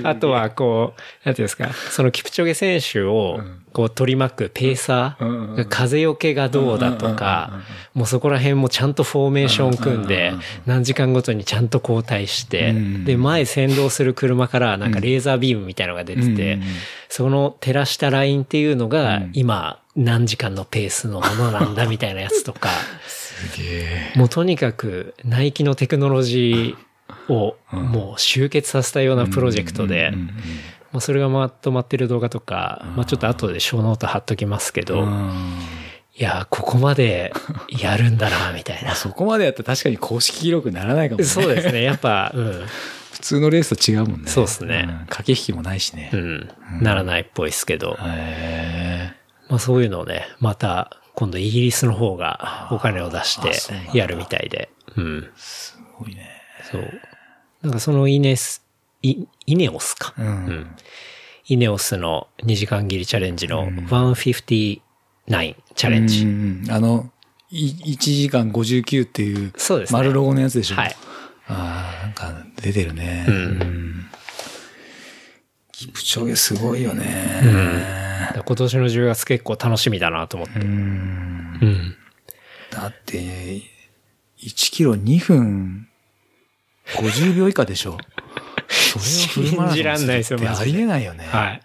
[0.03, 3.41] あとは、こう、なんていうんですか、そのキプチョゲ選手を、
[3.73, 7.61] こう取り巻くペーサーが風よけがどうだとか、
[7.93, 10.33] もうそこら辺もちゃんとフォーメーション組んで、
[10.65, 12.73] 何時間ごとにちゃんと交代して、
[13.05, 16.59] で、前先導する車からなんかレーザービームみたいなのが出てて、
[17.09, 22.71] その照らしたラインっていうのが、今、何時間のペースのものなんだみたいなやつとか、
[23.07, 24.13] すげえ。
[24.17, 26.77] もうとにかく、ナイキのテクノロジー
[27.29, 30.13] をもう集結させたようなプロジェクトで、
[30.93, 35.07] まあそれがまとまってる動画とか、まあちょっと後でショーノート貼っときますけど、
[36.17, 37.33] いや、ここまで
[37.69, 38.95] やるんだな、みたいな。
[38.95, 41.25] そこまでやったら確かに公式記録にならないかもね。
[41.25, 41.83] そうですね。
[41.83, 42.67] やっぱ、うん。
[43.13, 44.29] 普通のレースと違うもんね。
[44.29, 46.11] そうっすねん駆け引きもないしね。
[46.13, 46.51] うん。
[46.81, 47.97] ならないっぽいですけど。
[48.01, 49.13] へ
[49.49, 53.53] まあそういうのをね、また今度イギリスの方がお金を出して
[53.97, 54.69] やるみたいで。
[54.97, 55.05] うん。
[55.05, 56.34] ーすごいね。
[56.79, 57.01] そう。
[57.63, 58.63] なんかそのイネス、
[59.03, 60.15] イ、イネオスか。
[60.19, 60.77] うんうん
[61.47, 64.81] イネオスの2時間切りチャレンジの159
[65.29, 66.25] チャレンジ。
[66.25, 67.11] うんあの、
[67.51, 70.77] い1時間59っていう、そうですね丸ロゴのやつでしょ？
[70.77, 70.97] はい。
[71.47, 73.27] ああ、なんか出てるね。
[73.29, 74.07] うんん
[75.71, 77.05] キプチョゲすごいよね。
[78.29, 80.61] だから今年の10月結構楽しみだなと思って。
[80.61, 81.97] うんうん。
[82.71, 83.21] だって、
[84.39, 85.89] 1キロ2分
[86.87, 87.99] 50秒以下でしょ。
[88.69, 91.25] それをフル信じらんないですよありえないよね。
[91.27, 91.61] はい。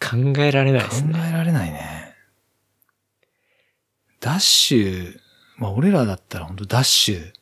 [0.00, 1.12] 考えられないで考すね。
[1.28, 2.14] えられないね。
[4.20, 5.16] ダッシュ、
[5.56, 7.32] まあ俺らだったら本当ダッシュ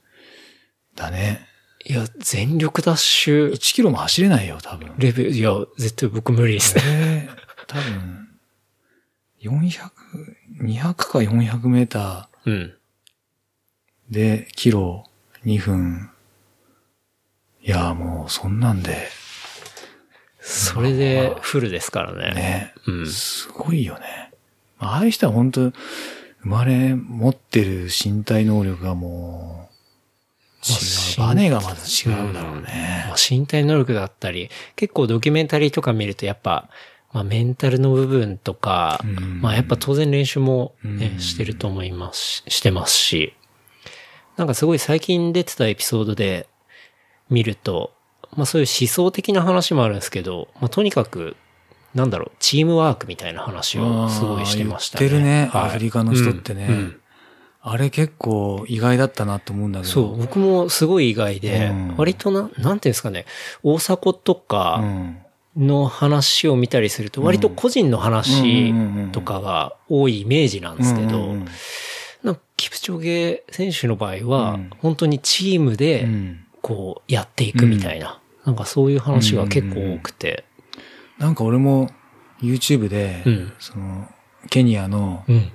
[0.95, 1.47] だね。
[1.85, 4.93] いや、全力ダッシュ1キロも走れないよ、多分。
[4.99, 6.83] レベル、いや、絶対僕無理ですね。
[6.85, 8.29] えー多分、
[9.41, 9.91] 400、
[10.63, 12.55] 200か400メータうん。
[12.55, 12.73] ー
[14.11, 15.05] で、キロ
[15.45, 16.11] 2分。
[17.65, 19.09] いや、もうそんなんで、
[20.41, 22.35] それでフルですからね。
[22.35, 23.07] ね、うん。
[23.07, 24.33] すごいよね。
[24.79, 25.75] ああいう人は本当生
[26.43, 33.05] まれ持ってる身体能力がもう、バネがまず違うだろうね。
[33.07, 36.69] まあ、身体能力だったり、結構ドキュメンタリーとか見るとやっぱ、
[37.13, 39.41] まあメンタルの部分とか、うん。
[39.41, 41.21] まあやっぱ当然練習もね、うん。
[41.21, 43.35] してると思いますし、してますし、
[44.37, 46.49] なんかすごい最近出てたエピソードで
[47.33, 47.93] 見ると、
[48.37, 51.37] まあそういう思想的な話もあるんですけど、まあとにかく、
[51.95, 55.07] なんだろう、チームワークみたいな話をすごいしてましたね。
[55.07, 55.63] ってるねはい。
[55.65, 56.67] アフリカの人ってね。
[56.69, 56.97] うんうん。
[57.65, 59.93] あれ結構意外だったなと思うんだけど。
[59.93, 61.95] そう、僕もすごい意外で、うん。
[61.97, 63.27] 割とな、なんていうんですかね、
[63.63, 65.19] 大迫とかうん。
[65.57, 68.73] の話を見たりすると、割と個人の話
[69.13, 71.37] とかが多いイメージなんですけど
[72.57, 80.45] キプチョゲ選手の場合はうん、本当にチームうで、んこう、やっていくみたいな、なんかそういう話が結構多くて、
[81.19, 81.91] なんか俺も
[82.41, 84.09] YouTube で、うんその、
[84.49, 85.53] ケニアの、うん。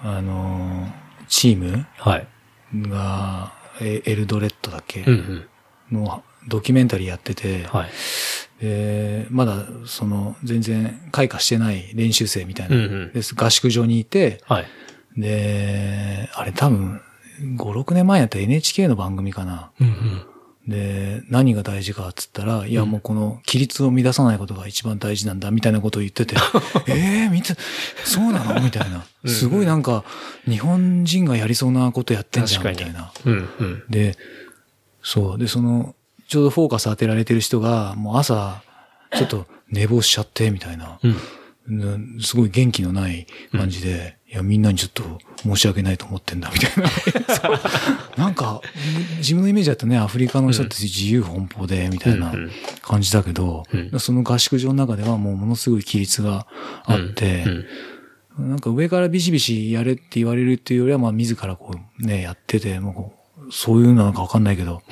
[0.00, 0.92] あのー、
[1.28, 2.26] チームはい。
[3.80, 5.08] エルドレッドだっけ、うん
[5.90, 5.98] うん。
[6.00, 7.90] のドキュメンタリーやってて、はい。
[8.60, 14.66] でまだその全然開花してない練習生みたいな、うんうんです合宿場にいて、はい。
[15.16, 17.00] で、あれ多分
[17.40, 19.70] 5、6年前やったら NHK の番組かな。
[19.80, 20.22] うんうん。
[20.68, 26.36] で、何が大事かっつったら、いやもうこの規律を乱さないことが一番大事なんだみたいなことを言ってて、
[26.86, 26.92] え
[27.24, 27.54] えー、見て、
[28.04, 28.60] そうなの？
[28.60, 29.06] みたいな。
[29.26, 30.04] すごいなんか、
[30.46, 33.12] 日本人がやりそうなことやってんじゃんみたいな。
[33.24, 33.82] うんうん。
[33.88, 34.18] で、
[35.02, 35.38] そう。
[35.38, 35.94] で、その、
[36.28, 38.62] ちょうどフォーカス当てられてる人が、もう朝、
[39.16, 40.98] ちょっと寝坊しちゃって、みたいな。
[41.02, 41.16] うん。
[41.68, 45.02] うんすごい元気のない感じで、いや、みんなにちょっと
[45.42, 46.90] 申し訳ないと思ってんだ、みたいな。
[48.16, 48.60] なんか、
[49.18, 52.50] 自分のイメージだとね、アフリカの人って自由奔放で、みたいなうんうん
[52.82, 56.46] 感じだけど、うんその合宿場の中ではもうものすごい規律が
[56.84, 57.64] あって、うん
[58.38, 64.82] なんか上からビシビシやれって言われるっていうよりは、まあ自らこうね、やってて、もうそういうのなんかわかんないけど、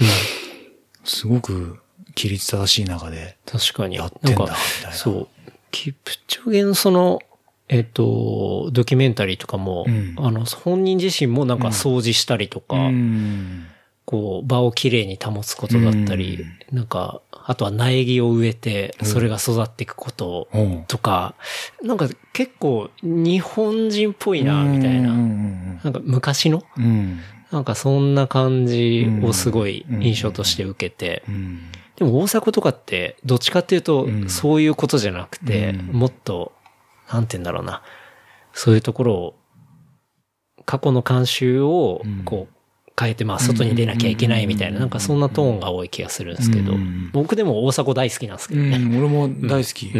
[1.04, 1.78] すごく
[2.16, 3.96] 規律正しい中で確かに。
[3.96, 4.92] やってんだ、みたいな。
[4.92, 5.35] そう。
[5.70, 7.20] キプチョゲのその、
[7.68, 10.14] えっと、ドキュメンタリーとかも、うん。
[10.18, 13.66] あの、本人自身もなんか掃除したりとか、うん。
[14.04, 20.84] こう、場をきれいに保つことだったり、なんか、あとは苗木を植えて、それが育っていくことうん。
[20.86, 21.34] とか、
[21.82, 25.10] なんか結構日本人っぽいな、みたいな。
[25.10, 25.80] うん。
[25.82, 26.84] なんか昔のうん。
[26.84, 27.20] うん。
[27.50, 31.60] なんかそんな感じをすごい印象として受けて、うん。
[31.96, 34.28] でも大迫とかって、どっちかっていうとう、ん。
[34.28, 35.98] そういうことじゃなくて、うん。
[35.98, 36.52] もっと、
[37.10, 37.82] なんて言うんだろうな。
[38.52, 39.34] そういうところを、
[40.64, 42.56] 過去の慣習をうん、こう、
[42.98, 48.78] 変えて、まあ外に出なきゃいけないみたいな、なんかそんなトーンが多い気がするんですけどうん、僕でも大迫大好きなんですけどね。
[48.78, 49.92] うん、俺も大好き。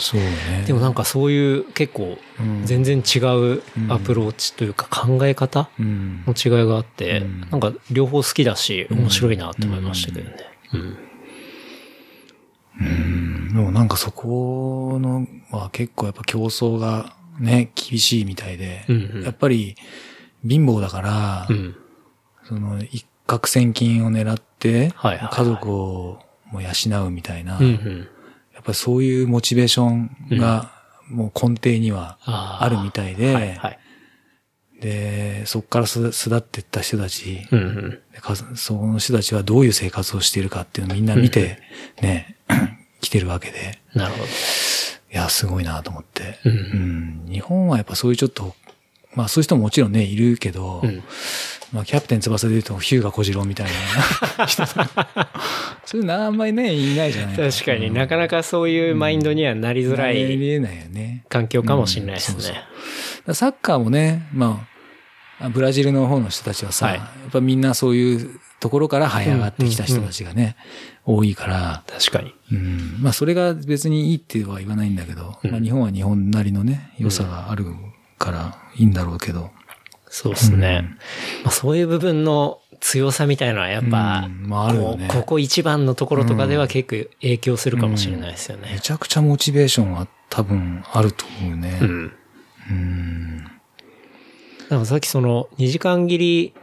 [0.00, 0.64] そうね。
[0.66, 2.64] でもなんかそういう結構うん。
[2.64, 6.22] 全然違うアプローチというか考え方うん。
[6.26, 10.36] の違いがあってうん、なんか両方好きだし面白いなって思いましたけどね。
[10.72, 10.98] うん。
[12.80, 19.76] うんでもなんかそこのは結構やっぱ競争がね、厳しいみたいで、うんうんやっぱり
[20.46, 21.76] 貧乏だから、うん。
[22.44, 28.08] その一攫千金を狙って、家族をもう養うみたいな、うんうん。
[28.54, 30.72] やっぱりそういうモチベーションが
[31.08, 33.78] もう根底にはあるみたいで、はいはい。
[34.80, 37.62] で、そこからす巣立っていった人たち、うんう
[38.52, 38.56] ん。
[38.56, 41.58] その人たちはどういう生活をしているかっていうのをみんな見て、
[42.00, 42.36] ね、
[43.00, 44.24] 来てるわけで、なるほど。
[44.24, 44.28] い
[45.10, 46.38] や、すごいなと思って。
[46.44, 48.54] うんうん日本はやっぱそういうちょっと、
[49.18, 51.02] まあそういう人ももちろんね、いるけど、うん。
[51.72, 53.66] まあキャプテン翼で言うとヒューガ小次郎みたい
[54.38, 54.46] な。
[54.46, 55.28] 人とか
[55.84, 61.24] そういうのあんまりね、いないじゃない確かになかなかそういうマインドにはなりづら見いえないよね。
[61.28, 62.54] 環境かもしれないですうんそう
[63.26, 63.34] そう。
[63.34, 64.68] サッカーもね、ま
[65.40, 66.94] あ、ブラジルの方の人たちはさ、はい。
[66.94, 70.54] やっぱみんなそういうところから這い上がってきた人たちがね、
[71.04, 72.34] 多いから、確かに。
[72.52, 75.50] うん、まあそれが別にいいっては言わないんだけど、うん。
[75.50, 77.66] まあ日本は日本なりのね、良さがある
[78.18, 79.50] からいいんだろうけど、
[80.08, 80.80] そうですね。
[80.82, 88.80] うんまあそういう部分の強さみたいなのはやっぱ、うんまああるよねこうここ一番のところとかでは結構影響するかもしれないですよめね。
[88.80, 91.78] ちゃくちゃモチベーションは多分あると思うね。
[91.80, 92.12] うん。
[92.70, 93.44] うん。
[94.68, 96.54] でもさっきその2時間切り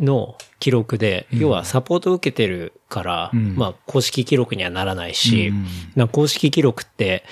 [0.00, 7.24] の記録で、要はサポートを受けてるから、うんまあ公式記録にはならないし、うんなんか公式記録って、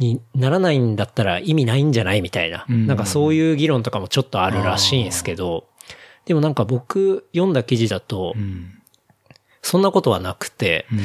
[0.00, 2.86] にならないんだったら意味ないんじゃないみたいな、うん。
[2.86, 5.68] なんかそういう議論とかもちょっとあるらしいんですけど、
[6.24, 8.78] でもなんか僕読んだ記事だとう、ん。
[9.62, 10.98] そんなことはなくて、うん。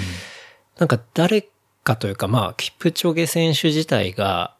[0.79, 1.47] なんか誰
[1.83, 4.55] かというかまあ、キプチョゲ選手自体が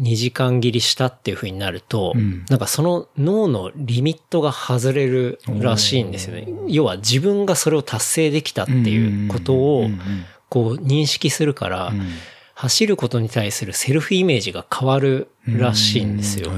[0.00, 2.44] 2時間切りしたっていう風になると、うん。
[2.48, 6.46] なんかその脳のリミットが外れるらしいんですよね。
[6.68, 9.88] 要は自分がそれを達成できたっていうことを
[10.48, 12.08] こう認識するからうん、
[12.60, 16.50] 走ることに対するセルフイメージが変わるらしいんですよ。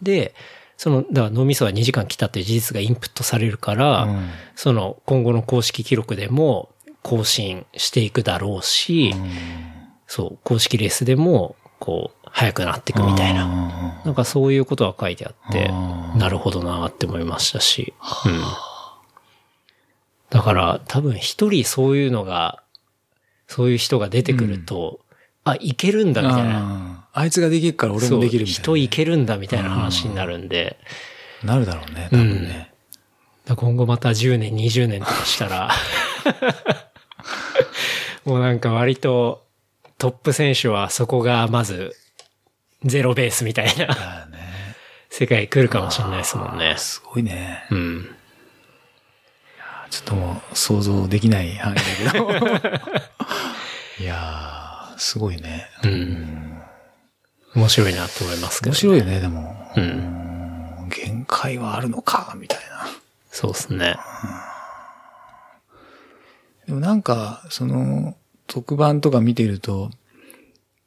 [0.00, 0.32] で、
[0.76, 6.70] その、だから脳みそは2時間来たって事実がインプットされるから、うんその今後の公式記録でも
[7.02, 9.12] 更新していくだろうし、
[10.06, 13.46] そう、公式レースでも、こう、速くなっていくみたいな。
[13.48, 14.02] な。
[14.04, 15.68] なんかそういうことが書いてあって
[16.16, 17.92] なるほどなって思いましたし。
[18.24, 18.40] うん。
[20.30, 22.62] だから多分一人そういうのが、
[23.48, 25.00] そういう人が出てくると、
[25.44, 26.58] あ、いけるんだみたいな。
[26.58, 28.62] あーあいつができるから俺もできるみたいな。
[28.62, 30.78] 人いけるんだみたいな話になるんで、
[31.42, 32.74] なるだろうね、多分ね。
[33.46, 35.70] だから今後また10年、20年とかしたら、
[38.26, 39.46] もうなんか割と
[39.96, 41.96] トップ選手はそこがまず
[42.84, 44.74] ゼロベースみたいなね。
[45.08, 46.74] 世界来るかもしれないですもんね。
[46.76, 47.64] すごいね。
[47.70, 48.14] うん。
[49.88, 52.28] ちょっともう想像できない範囲だけど。
[54.00, 55.68] いやー、すごいね。
[55.84, 56.62] うん。
[57.54, 58.74] 面白いなと思いますけど、ね。
[58.74, 59.72] 面白いよね、でも。
[59.76, 59.80] う。
[59.80, 59.86] うん
[60.86, 62.86] ん限界はあるのか、みたいな。
[63.30, 63.96] そうですね。
[66.66, 68.16] でもなんか、その、
[68.46, 69.90] 特番とか見てると、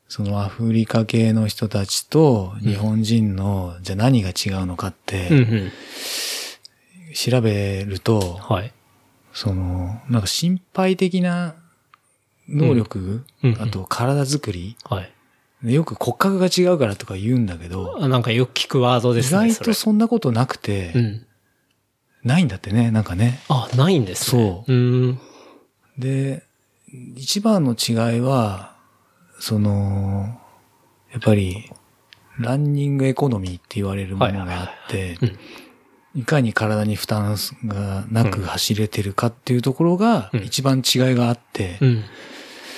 [0.08, 5.72] そのアフリカ系の人たちと日本人の、じゃあ何が違うのかっうんて、うん。
[7.14, 8.74] 調べると、はい。
[9.34, 11.56] その、なんか心配的な
[12.50, 15.12] 能力、うんうんあと体作り、はい。
[15.74, 19.52] よく骨格が違うからとか言うんだけど、あなんかよく聞くワードで意すね。
[19.52, 21.26] 外とそんなことなくて、れうん。
[22.24, 23.40] ないんだってね、なんかね。
[23.50, 24.64] あ、ないんですね。。
[24.66, 25.20] そううん。
[25.98, 26.44] で、
[27.16, 28.76] 一番の違いは、
[29.40, 30.40] その、
[31.12, 31.70] やっぱり、
[32.40, 35.18] ランニングエコノミーって言われるものがあって
[36.16, 37.36] いかに体に負担
[37.66, 42.04] がなく走れてるかっていうところがうん一番違いがあってう、ん。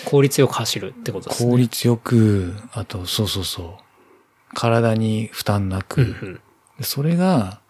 [0.06, 1.52] 効率よく走るってことですね。
[1.52, 6.41] 効率よく、あと、そうそうそう、体に負担なうんく、うん。
[6.78, 7.62] でそれが、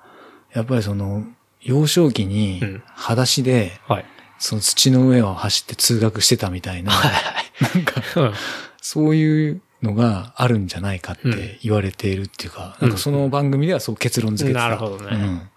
[0.54, 1.26] やっぱりその、
[1.62, 4.06] 幼少期にうん、裸足で、はい。
[4.40, 8.34] その土の上を走って通学してたみたいな、なんか、うん。
[8.82, 14.68] そういうのがあるんじゃないかっうんて言われているっていうか、うんなんかその番組ではそう結論付けてた。
[14.68, 15.50] なるほどねうんま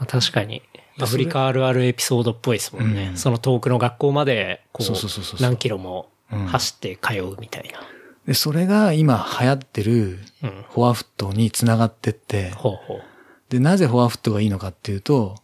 [0.00, 0.62] あ、確かに。
[0.96, 3.08] やアフリカあるあるエピソードっぽいですもんね。
[3.08, 7.80] うんその遠くの学校まで、こそうそうそうそうう、何キロもうん走って通うみたいな。
[8.26, 10.64] で、それが今流行ってるうん。
[10.70, 13.02] フォアフットに繋がってって、ほうほう。
[13.50, 15.36] で、なぜフォアフットがいいのかっていうと、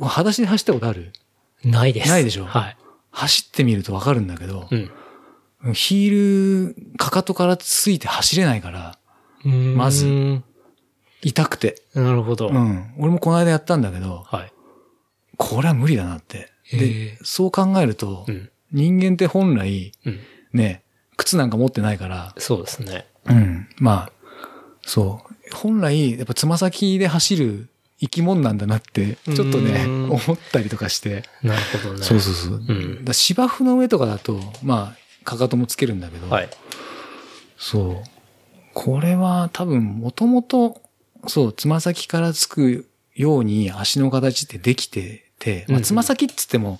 [0.00, 1.12] 裸足で走ったことある？
[1.64, 2.08] ないです。
[2.08, 2.44] ないでしょ？
[2.44, 2.76] はい。
[3.10, 5.74] 走ってみるとわかるんだけど、うん。
[5.74, 8.98] ヒール、かかとからついて走れないから、
[9.44, 10.44] まずうん
[11.22, 11.82] 痛くて。
[11.94, 12.48] なるほど。
[12.48, 12.94] うん。
[12.98, 14.52] 俺もこの間やったんだけど、はい。
[15.42, 16.52] これは無理だなって。
[16.64, 18.50] へでえ、そう考えると、うん。
[18.70, 20.20] 人間って本来、うん。
[20.52, 20.82] ね、
[21.16, 23.06] 靴なんか持ってないから、そうですね。
[23.26, 23.68] うん。
[23.78, 24.12] まあ、
[24.82, 25.54] そう。
[25.54, 27.68] 本来、やっぱつま先で走る
[28.00, 31.24] 生き物なんだなって、ちょっとね、うん思ったりとかして。
[31.42, 32.04] なるほどね。
[32.04, 32.58] そうそうそう。
[32.58, 36.48] んだ芝生の上とかだと、まあ、かかともつけるんだけど、はい。
[37.58, 38.08] そう。
[38.74, 40.80] これは多分、もともと、
[41.26, 46.78] そう、つま先からつくように足の形ってできてて、まあ、うんうんつま先って言っても、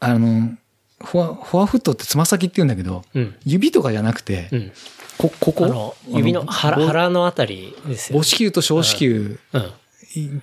[0.00, 0.56] あの、
[1.02, 3.34] フォア、フォアフットってつま先って言うんだけど、うん。
[3.44, 4.72] 指とかじゃなくて、うん。
[5.18, 5.64] こ、ここ？
[5.66, 8.24] あの、指の腹、ぼ腹のあたりですよ母。
[8.24, 9.72] 子球と小子球、うん。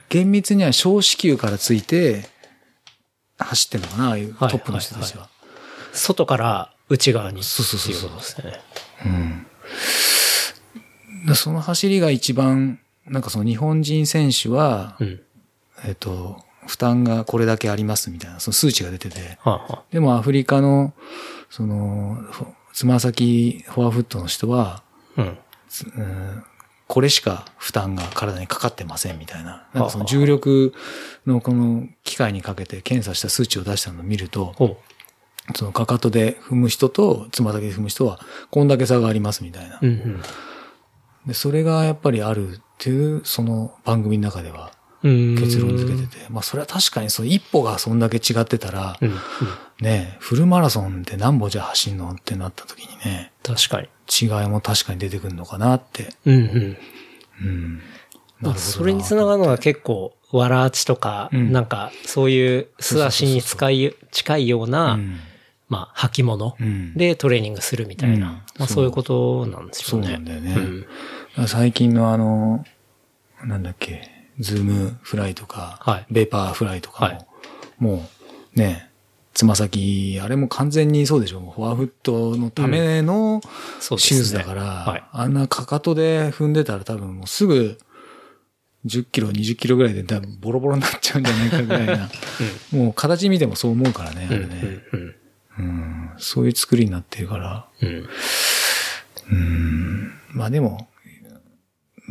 [0.10, 2.30] 厳密には小子球からついて、
[3.38, 5.30] 走ってんのかな、ああいうトはいップの人たちは。
[5.94, 7.44] 外から内側に。
[7.44, 8.60] そうそうそうそうですね。
[9.06, 9.48] うん。
[11.28, 15.22] でその走りが一番、なんかその日本人選手は、うん。
[15.86, 20.94] えっと、負担がこれだけありますみたいな、その数値が出てて、はあ、はでもアフリカの、
[21.50, 24.82] その、ふつま先フォアフットの人は、
[25.18, 26.44] あ、うん。
[26.88, 29.68] これしか負担が体にかかってませんみたいな。
[29.74, 30.74] なんかそのはあ重力
[31.26, 34.56] のこの機械にかけて検査した数値を出したのを見ると、
[35.56, 39.80] そのかかとで踏む人とつま先で踏む人はこんだけ差がありますみたいな。
[39.82, 40.22] うんうん。
[41.28, 46.18] で、それがやっぱりあるっていう、その番組の中ではうん結論付けてて。
[46.30, 49.10] まあそれは確かにその一歩がそんだけ違ってたら、うん。
[49.10, 49.18] うん。
[49.82, 53.88] ね、フルマラソンって何歩じゃ走んのってなった時にね、確かに。
[54.10, 56.14] 違いも確かに出てくるのかなって。
[56.26, 56.78] うんうん。
[57.42, 57.78] うん。
[57.78, 57.84] なる
[58.40, 65.20] ほどなそれにつながるのは結構、ワラーチとか、うんなんか、そういう素足に使い、近いような、うん
[65.72, 70.14] まあ、履物うんでトレーニングするみたいな、うんまあそうそういうことなんですそうよね。
[70.16, 70.86] なんだよね。
[71.48, 72.66] 最近のあの、
[73.46, 77.26] なんだっけ、ズームフライとか、はいベーパーフライとかも、はい
[77.80, 78.10] も
[78.56, 78.90] うね、
[79.34, 81.40] つま先、あれも完全にそうでしょ。
[81.40, 83.42] もうフォアフットのための
[83.80, 87.78] シューズだから、はいあんなかかとで踏んでたら多分もうすぐ
[88.86, 92.10] 10キロ、20キロぐらいで多分ボロボロになっちゃうんじゃないかぐらいな。
[92.74, 94.42] もう形見てもそう思うからね、あうん。
[94.42, 94.84] れね。
[94.94, 95.00] うん。
[95.00, 95.16] うん。
[95.60, 97.68] うん、そういう作りになってるから。
[97.82, 98.10] うん。
[99.32, 100.88] うんまあでも、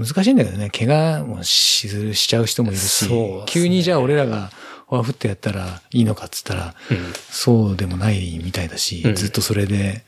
[0.06, 4.50] 難しいんだけどね、怪我もししちゃう人もいるし、ね急にじゃあ俺らが
[4.88, 6.96] フォアフットやったらいいのかっつったら、うん
[7.30, 10.04] そうでもないみたいだし、うんずっとそれで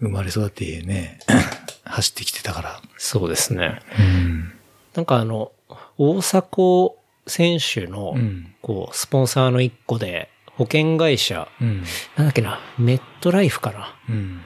[0.00, 1.18] 生まれ育ってね、
[1.84, 2.82] 走ってきてたから。
[2.98, 3.80] そうですね。
[3.98, 4.52] うん。
[4.94, 5.52] なんかあの、
[5.98, 6.92] 大迫
[7.26, 8.54] 選手のう、ん。
[8.60, 11.84] こう、スポンサーの一個で、保険会社、うん。
[12.16, 13.96] なんだっけな、メットライフかな？
[14.08, 14.40] うん。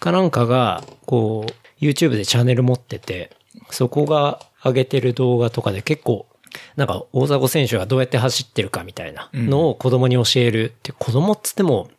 [0.00, 3.30] かなんかが、こう、YouTube でチャンネル持ってて、
[3.70, 6.26] そこが上げてる動画とかで結構、
[6.76, 11.90] なんか大迫選手がどうやって走ってるかみたいなのを子供に教えるって、子供っつっても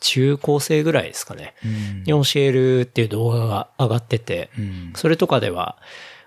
[0.00, 1.54] 中高生ぐらいですかね。
[1.64, 4.92] うんに教えるっていう動画が上がってて、うん。
[4.94, 5.76] それとかでは、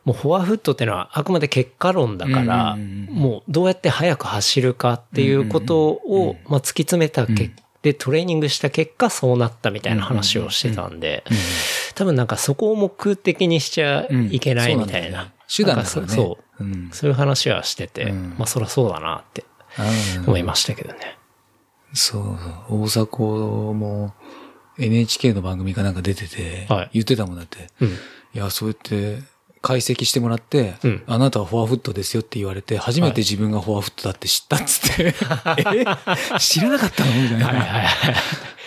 [0.03, 7.51] もうフォアフットってのはあくまで結果論だから、もうどうやって速く走るかっていうことを、まあ、突き詰めた結
[7.81, 11.23] で、トレーニングした結果そうなったみたいな話をしてたんで、
[11.95, 15.31] 多分なんかそこを目的にしちゃいけないみたいな。
[15.53, 16.07] 手段だからね。
[16.07, 16.63] そそう。
[16.63, 16.89] うん。
[16.91, 19.45] そういう話はしてて、うんまあそりゃそうだなって
[20.25, 21.17] 思いましたけどね。
[21.93, 22.37] そう。
[22.69, 23.23] 大迫
[23.73, 24.13] も
[24.77, 27.69] NHK の番組かなんか出てて、はい言ってたもんだって。
[27.81, 27.89] うん。
[27.89, 27.91] い
[28.33, 29.23] や、そうやって
[29.61, 35.13] 解析してもらって、うんあなたはフォアフットですよって言われて、初めて自分がフォアフットだって知ったっつって、
[35.59, 35.85] え？
[36.39, 37.11] 知らなかったの？
[37.11, 37.47] みたいな。
[37.47, 38.15] はいはいはい。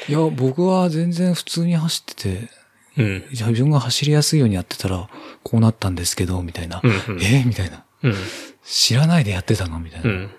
[0.09, 2.49] いや、僕は全然普通に走ってて、
[2.97, 3.25] うん。
[3.31, 5.09] 自分が走りやすいようにやってたら、
[5.43, 6.81] こうなったんですけど、みたいな。
[6.83, 7.43] うんうんえ？
[7.45, 7.85] みたいな。
[8.03, 8.15] うん。
[8.63, 9.81] 知らないでやってたの？
[9.81, 10.11] みたいな。
[10.11, 10.31] うん。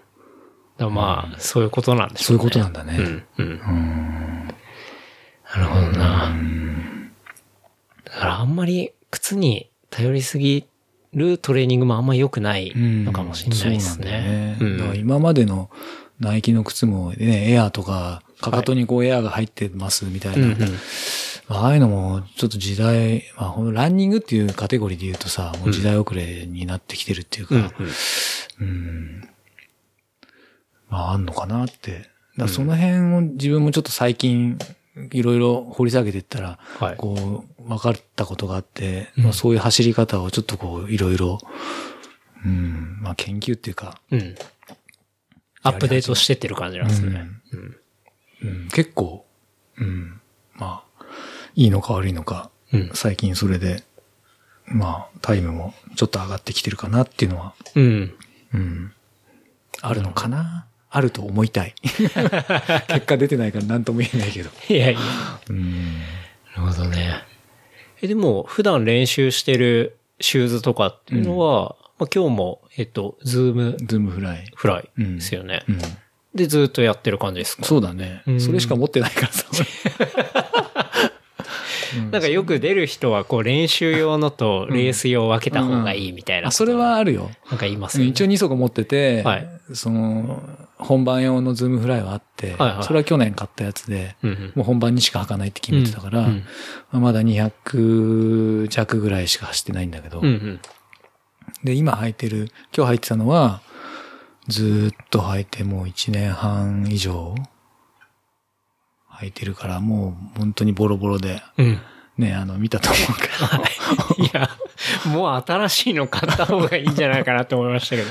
[0.78, 2.42] だまあ、そういうことなんでしょうね。
[2.42, 2.98] そういうことなんだね。
[2.98, 3.26] うん。
[3.38, 3.46] うん。
[3.48, 4.48] うん
[5.56, 6.36] なるほどな。
[8.04, 10.66] だからあんまり靴に頼りすぎ
[11.14, 14.58] るトレーニングもあんま良くないのかもしれないですね。
[14.60, 14.80] そうなんね。
[14.80, 15.70] だから今までの
[16.20, 20.48] ナイキの靴もね、エアーとか、かかとにこうエアーが入ってますみたいな。
[20.48, 20.60] うんうん
[21.48, 27.70] まあああいうのもちょっと時代、まあランニングっていうカテゴリーで言うとさ、もう時代遅れになってきてるっていうか、うんうん
[28.62, 29.30] うん。
[30.90, 32.10] まああんのかなって。
[32.36, 34.58] だその辺を自分もちょっと最近、
[35.12, 41.40] いろいろ掘り下げていったら、はいこう、分かったことがあって、うんまあ、そういう走り方をちょっとこう、いろいろ
[42.46, 43.00] うん。
[43.02, 44.36] まあ研究っていうか、うん。
[45.64, 47.28] アップデートしてってる感じなんですね。
[47.52, 47.78] うん。
[48.44, 49.26] うん、結構、
[49.78, 50.22] うん。
[50.54, 51.06] まあ、
[51.56, 52.92] いいのか悪いのか、うん。
[52.94, 53.84] 最近それで、
[54.68, 58.16] まあ、タイムもちょっと上がってきてるかなっていうのは、うん。
[58.54, 58.94] うん。
[59.82, 61.74] あるのかなあると思いたい。
[61.84, 64.50] 結果出てないから何とも言えないけど。
[64.70, 65.00] いやいや。
[65.50, 66.00] うん。
[66.56, 67.16] なるほどね。
[68.02, 74.50] え、でも、普段練習してるシューズとかっていうのは、まあ、今日も、えっと、ズームズームフライ。
[74.56, 75.64] フライですよね。
[75.68, 75.78] うん。
[76.34, 77.64] で、ずっとやってる感じですか？
[77.66, 78.40] そうだねうん。
[78.42, 79.46] それしか持ってないからさ。
[82.12, 86.50] なんかよく出る人は、こう、練習用のとレース用を分けた方がいいみたいな。
[86.50, 87.32] あ、それはあるよ。
[87.50, 88.12] なんか言いますよね。
[88.12, 90.42] 一応2足持ってて、はいその、
[90.78, 96.44] 本番用のズームフライはあって、はいはいそれは去年買ったやつで、うんうんもう本番にしか履かないって決めてたから、うん
[96.94, 100.60] うんまだ200弱ぐらいしか走ってないんだけど、うんうん。
[101.64, 103.62] で、今履いてる、今日履いてたのは、
[104.48, 107.36] ずーっと履いてもう1年半以上
[109.22, 111.80] 履いてるから、もう本当にボロボロで、うん。
[112.18, 114.50] ね、あの、見たと思うけど、 いや、
[115.12, 118.10] もう新しいの買った方がいいんじゃないかなと思いましたけど。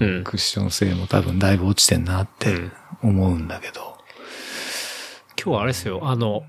[0.00, 0.24] うん。
[0.24, 2.72] クッション性も多分だいぶ落ちてんなってうん。
[3.02, 3.98] 思うんだけど、
[5.38, 6.44] 今日はあれですよ、あの、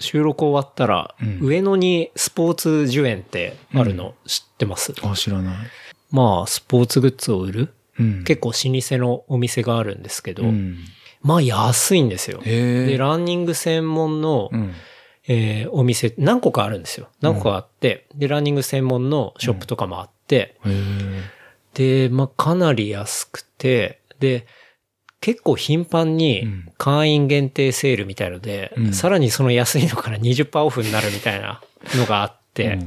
[0.00, 1.38] 収録終わったら、うん。
[1.40, 5.56] 上野にスポーツ樹園ってあるの知ってます、あ、知らない。
[6.10, 7.74] まあ、スポーツグッズを売る？
[7.98, 8.24] うん。
[8.24, 10.78] 結構老舗のお店があるんですけど、うん。
[11.22, 12.40] まあ安いんですよ。
[12.42, 14.74] で、ランニング専門の、うん。
[15.28, 17.08] えーお店、何個かあるんですよ。
[17.20, 20.70] 何個かあって、で、ランニング専門のショップとかもあって、へ
[21.74, 22.08] え。
[22.08, 24.46] で、まあ、かなり安くて、で、
[25.20, 31.62] 結構頻繁うにん会員限定セールみたいので、うんさらにその安いのから20%オフになるみたいな
[31.94, 32.80] のがあって、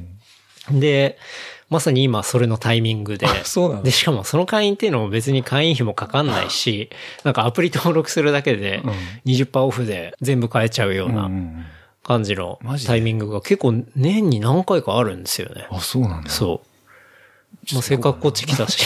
[0.69, 1.17] で、
[1.69, 6.89] まさに今それのタイミングで、あそうなので、しかもその会員っていうのも別に会員費もかかんないし、
[7.23, 8.91] なんかアプリ登録するだけでうん
[9.25, 11.65] 20%オフで全部買えちゃうよううんうなん
[12.03, 15.67] 感じのタイミングが結構年に何回かあるんですよね。
[15.71, 16.29] あ、そうなんだ。
[16.29, 17.73] そう。
[17.73, 18.85] まあ、せっかくこっち来たし。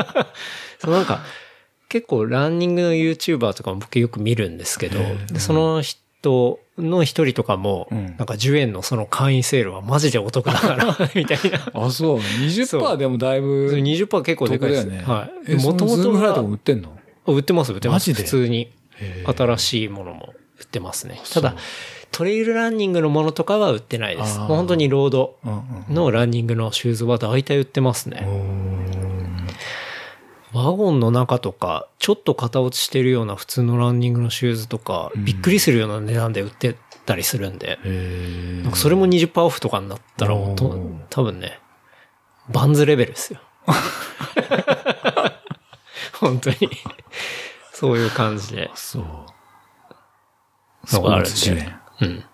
[0.80, 1.20] そうなんか、
[1.88, 5.00] 結構ランニングの YouTuber とかも僕よく見るんですけど
[5.38, 11.70] その人の一人とかも、うんなんか10円のその会員セールはマジでお得だから、 みたいな。
[11.74, 12.18] あ、そう。
[12.18, 15.02] 20%でもだいぶ20%結構でかいですね。
[15.06, 15.52] はい。
[15.52, 16.96] え、もともとフライとかも売ってんの？
[17.26, 18.12] 売ってます、売ってます。
[18.12, 18.70] 普通に。
[19.24, 21.20] 新しいものも売ってますね。
[21.32, 21.54] ただ、
[22.10, 24.38] トレイルランニングのものとかは売ってないです。
[24.38, 25.52] 本当にロードうん
[25.88, 25.94] うん。
[25.94, 28.26] のランニングのシューズは大体売ってますね。
[30.52, 41.60] ワゴンの中とか、ちょっと型落ちしてるような普通のランニングのシューズとか、びっくりするような値段で売ってたりするんで、へなんかそれも20%オフとかになったら、多分ね、
[42.50, 43.40] バンズレベルですよ。
[46.14, 46.56] 本当に。
[47.72, 48.70] そういう感じで。
[48.74, 49.04] そう。
[50.84, 52.24] スポーツ10円うん。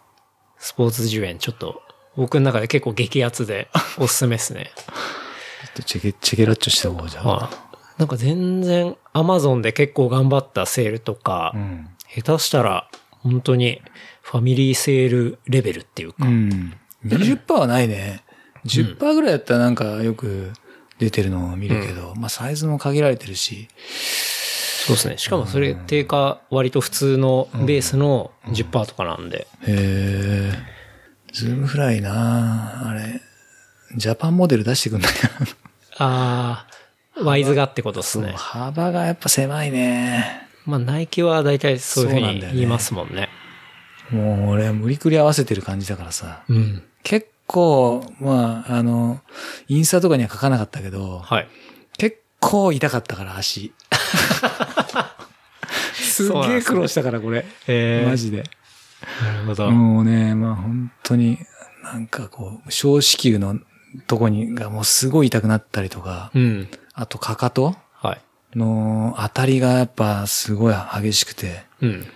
[0.58, 1.82] スポーツ10円、ちょっと、
[2.16, 4.72] 僕の中で結構激アツでおすすめですね。
[4.76, 4.86] ちょ
[5.70, 7.26] っとチェケ、チェケラッチョした方がじゃあ。
[7.26, 7.63] はい。
[7.98, 11.88] なんか全然、アマゾンで結構頑張ったセールとか、うん。
[12.08, 13.82] 下手したら、本当に、
[14.22, 16.74] ファミリーセールレベルっていうか、うん。
[17.06, 18.24] 20%はないね。
[18.66, 20.52] 10%ぐらいだったらなんかよく
[20.98, 23.68] 出てるのを見るけど、まあサイズも限られてるし。
[24.86, 25.18] そうですね。
[25.18, 30.52] しかもそれ、定価割と普通のベースの10%とかなんで、へえ。
[31.32, 33.20] ズームフライなあれ、
[33.96, 35.30] ジャパンモデル出してくんないか
[35.98, 36.73] あー、
[37.22, 38.28] ワイズがってことですな。
[38.28, 38.32] ね。
[38.36, 40.48] 幅がやっぱ狭いね。
[40.66, 43.28] まあ、ナイキは大体そういうふうそうなんだよねに言いますもんね。
[44.10, 46.42] もう俺無理くり合わせてる感じだからさ。
[46.48, 46.82] うん。
[47.02, 49.20] 結構、まあ、あの、
[49.68, 51.48] インスタとかには書かなかったけど、はい。
[51.98, 53.72] 結構痛かったから足。
[55.94, 57.44] すっげえ苦労したからこれ。
[57.66, 58.44] えマジで。
[59.22, 59.70] なるほど。
[59.70, 61.38] もうね、まあ本当に、
[61.82, 63.58] なんかこう、小子宮の
[64.06, 66.68] とこにがもうすごい痛くなったりとか、うん。
[66.94, 67.74] あとかかと？
[67.92, 68.58] はい。
[68.58, 72.06] の当たりがやっぱすごい激しくて、うん。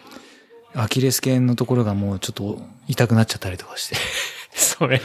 [0.74, 3.97] アキレス腱のところがもうちょっと痛くなっちゃったりとかして。
[4.55, 5.01] それ、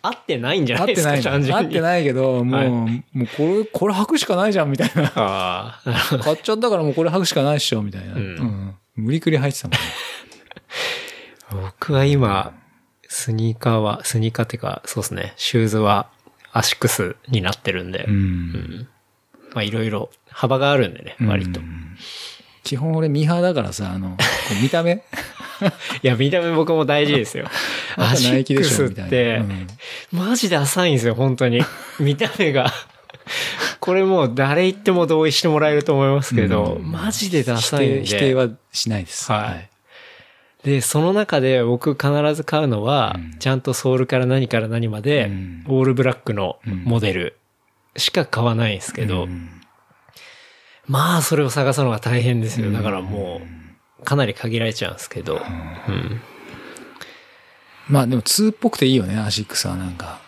[0.00, 1.52] 合ってないんじゃ合ないですか、ってない。
[1.52, 5.80] 合ってないけど、もう、はいもうこれ、これ履くしかないじゃんみたいな。
[6.22, 8.14] 買っちゃったからもうこれ履くしかないっしょみたいな。
[8.14, 9.78] うんうん無理くり履いてたもんね。
[11.78, 12.52] 僕は今、
[13.08, 16.08] スニーカーは、スニーカーっていうか、そうですね、シューズは
[16.52, 18.10] アシックスになってるんで、う。
[18.10, 18.88] うんん
[19.54, 21.60] まあいろいろ幅があるんでね、割と。
[22.64, 24.16] 基本俺ミーハーだからさ、あの、
[24.62, 25.02] 見た目？
[26.02, 27.46] や、見た目僕も大事ですよ。
[27.96, 28.90] あアシックスっ。
[28.90, 29.66] てう、ん
[30.12, 31.60] マジで浅いんですよ、本当に。
[31.98, 32.72] 見た目が。
[33.80, 38.00] これもう誰言っても同意してもらえると思いますけど、うんマジでダ否サいんで。
[38.00, 39.30] 定、否定はしないです。
[39.30, 39.68] はい
[40.64, 47.36] で、その中で僕必ず買うのは、うんちゃんとソールから何から何まで、うんオールブラックのモデル
[47.96, 49.58] しか買わないんですけど、うん
[50.88, 52.72] まあそれを探すのが大変ですよ。
[52.72, 53.40] だからも
[54.00, 56.20] う、かなり限られちゃうんですけど、うん。
[57.88, 60.18] まあでも通っぽくていいよね、アシックスはなんか。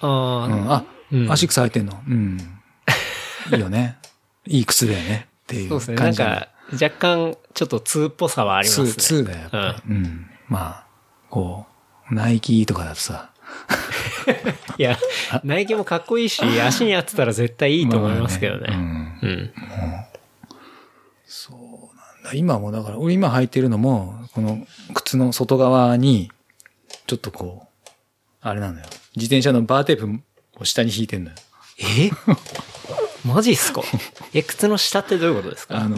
[0.00, 2.00] あうあ、ん、あ、うんアシックス履いてんの？
[2.08, 2.38] うん。
[3.52, 3.98] いいよね。
[4.46, 5.26] いい靴だよね。
[5.42, 5.96] っていうそうですね。
[5.96, 6.14] なん。
[6.14, 8.88] か、若干、ちょっと通っぽさはありますね。
[8.90, 9.94] 通、通だよ、やっぱり。
[9.94, 10.30] うん。
[10.48, 10.86] まあ、
[11.28, 11.66] こ
[12.10, 13.30] う、ナイキとかだとさ、
[14.78, 14.98] いや、
[15.44, 18.66] ナイキもかっこいいし、足に合ってたら絶対いいと思いますけどね。
[18.68, 19.54] まあねうんうん。
[22.34, 26.30] 今もだから、俺今履いてるのも、この靴の外側に、
[27.06, 27.90] ちょっとこう、
[28.42, 28.84] あれなのよ。
[29.16, 30.22] 自転車のバーテープ
[30.60, 31.36] を下に引いてんのよ。
[31.78, 32.10] え？
[33.24, 33.82] マジっすか？
[34.34, 35.78] え、靴の下ってどういうことですか？
[35.78, 35.96] あの、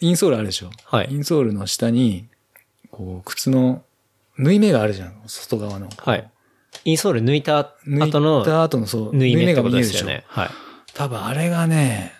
[0.00, 0.70] インソールあるでしょ？
[0.84, 2.28] はいインソールの下に、
[2.92, 3.82] こう、靴の
[4.36, 5.88] 縫い目があるじゃん、外側の。
[5.96, 6.30] はい。
[6.84, 10.24] インソール抜いた後のた後の、そう、縫い目ってことでるでしょすよね。
[10.26, 10.50] はい。
[10.94, 12.12] 多分あれがね、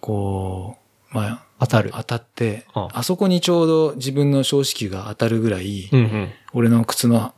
[0.00, 0.76] こ
[1.12, 1.90] う、まあ、当たる。
[1.94, 6.30] 当たって、ああそこにちょうど自分の小子宮が当たるぐらい、うんうん。
[6.52, 7.32] 俺の靴の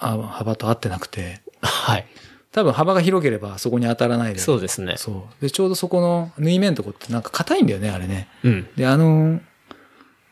[0.00, 2.06] あ幅と合ってなくて、はい。
[2.52, 4.40] 多分幅が広ければそこに当たらないで。
[4.40, 4.96] そうですね。
[4.96, 5.42] そう。
[5.42, 8.28] で、ちょうどそこの縫い目のとこってなんか硬いんだよね、あれね。
[8.42, 8.68] うん。
[8.76, 9.40] で、あの、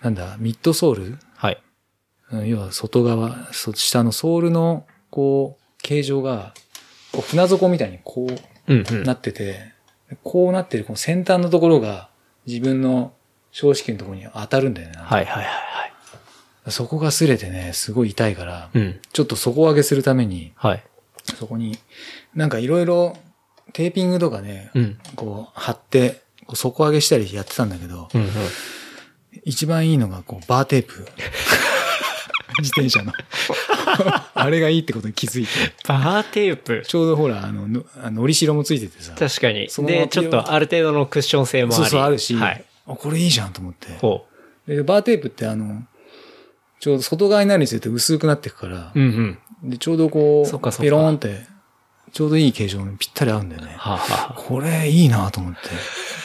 [0.03, 1.62] なんだ、ミッドソールはい。
[2.33, 6.55] うん要は外側、そ下のソールの、こう、形状が、
[7.12, 8.26] こう船底みたいにこ
[8.68, 8.85] うんう。
[8.91, 9.72] うんなってて、
[10.22, 12.09] こうなってるこの先端のところが
[12.47, 13.12] 自分の
[13.53, 14.95] 正式のところに当たるんだよね。
[14.97, 15.51] はいはいはいは
[16.66, 16.70] い。
[16.70, 19.01] そこが擦れてね、すごい痛いから、うん。
[19.12, 20.85] ちょっと底上げするために、はい。
[21.39, 21.79] そこに、
[22.35, 23.16] なんかいろいろ
[23.72, 24.99] テーピングとかね、うん。
[25.16, 26.22] こう貼って、
[26.55, 28.29] 底上げしたりやってたんだけど、うんうん。
[29.45, 31.07] 一番いいのがこうバーテープ。
[32.59, 33.13] 自転車の。
[34.35, 35.51] あれがいいってことに気づいて。
[35.87, 36.85] バーテープ。
[36.87, 39.15] ちょうどほら、あの、のりしろもついててさ。
[39.19, 39.69] 確かに。
[39.87, 41.83] で、ちょっとある程度のクッション性もあり。
[41.85, 42.65] そうそうあるし、はい。
[42.87, 43.89] あこれいいじゃんと思って。
[43.99, 44.27] ほ
[44.67, 45.83] で、バーテープってあの、
[46.81, 49.71] ちょうど外側になるにつれて薄くなっていくからう。、うんうん。
[49.71, 51.47] で、ちょうどこう、そっかそっかペローンって、
[52.13, 53.75] ちょうどいい形状にぴったり合うんだよね。
[53.77, 55.59] はあ、はあ、これいいなと思って。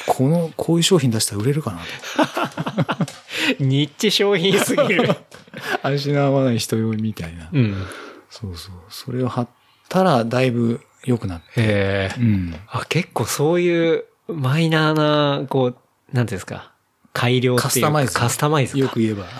[0.07, 3.12] この、こういう商品出したら売れるかなと。
[3.59, 5.09] ニッチ商品すぎる。
[5.83, 7.49] 足の合わない人用みたいな。
[7.51, 7.85] うん。
[8.29, 8.75] そうそう。
[8.89, 9.47] それを貼っ
[9.89, 11.45] たらだいぶ良くなって。
[11.61, 11.63] へ
[12.11, 12.11] え。
[12.17, 12.55] うん。
[12.67, 15.77] あ、結構そういうマイナーな、こう、
[16.15, 16.71] なんていうんですか？
[17.13, 18.13] 改良っていうかカスタマイズ。
[18.13, 19.25] カスタマイズかよく言えば、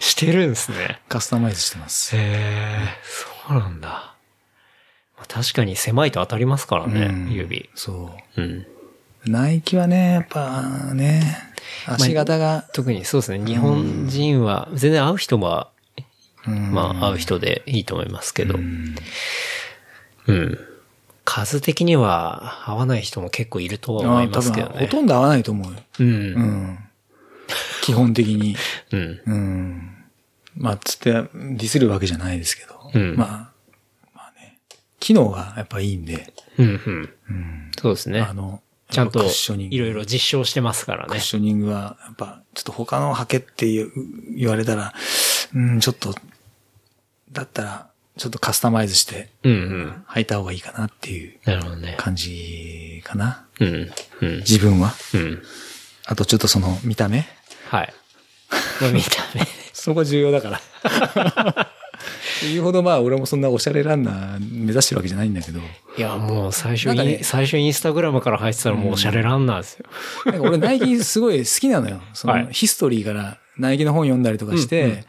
[0.00, 1.00] してるんですね。
[1.08, 2.14] カスタマイズしてます。
[2.16, 2.88] へえ、
[3.48, 3.88] そうなんだ。
[3.88, 4.14] ま
[5.22, 7.70] あ確かに狭いと当たりますからね、うん指。
[7.74, 8.66] そうん。
[9.26, 9.30] う。
[9.30, 10.62] ナイキはね、やっぱ
[10.94, 11.22] ね、
[11.86, 15.70] 足型が、特にそうですね、日本人は、全然会う人は、
[16.46, 18.94] うんまあ会う人でいいと思いますけど、うん
[20.26, 20.58] うん。
[21.24, 24.80] 数的には合わない人も結構いるとは思いますけどね。
[24.80, 25.78] ほとんど合わないと思うよ。
[26.00, 26.04] う。
[26.04, 26.78] うんん。
[27.82, 28.56] 基本的に。
[28.92, 29.20] うん。
[29.26, 29.94] うん。
[30.56, 32.90] まあ、つって、ディスるわけじゃないですけど。
[32.94, 33.28] うんまあ、
[34.14, 34.58] まあね。
[35.00, 36.32] 機能がやっぱいいんで。
[36.58, 37.14] うん、うん。
[37.28, 37.70] うん。
[37.78, 38.32] そうですねあ。
[38.32, 41.20] の、ちゃんといろいろ実証してますからねクッ。
[41.20, 43.66] ショニングは、やっぱ、ちょっと他の履けって
[44.36, 44.92] 言われたら、
[45.54, 46.14] うん、ちょっと、
[47.32, 50.04] だったら、ちょっとカスタマイズしてうんうん。
[50.08, 51.94] 履いた方がいいかなっていうなるほどね。
[51.98, 53.44] 感じかな。
[53.58, 53.90] うん。
[54.20, 54.36] うん。
[54.38, 54.92] 自分は。
[55.14, 55.42] うん。
[56.06, 57.26] あとちょっとその見た目
[57.68, 57.92] はい。
[58.80, 59.44] まあ見た目。
[59.72, 61.72] そこ重要だから。
[62.42, 65.60] 言うほどまあ俺もそんなおしゃれランナー目指してるわけじゃないんだけど。
[65.96, 69.86] いや、もう最初ねに、最初インスタグラムから入ってたらもうおしゃれランナーですよ。
[70.26, 72.00] なんか俺ナイキすごい好きなのよ。
[72.14, 75.04] そはいのヒストリーからナイキの本読んだりとかして、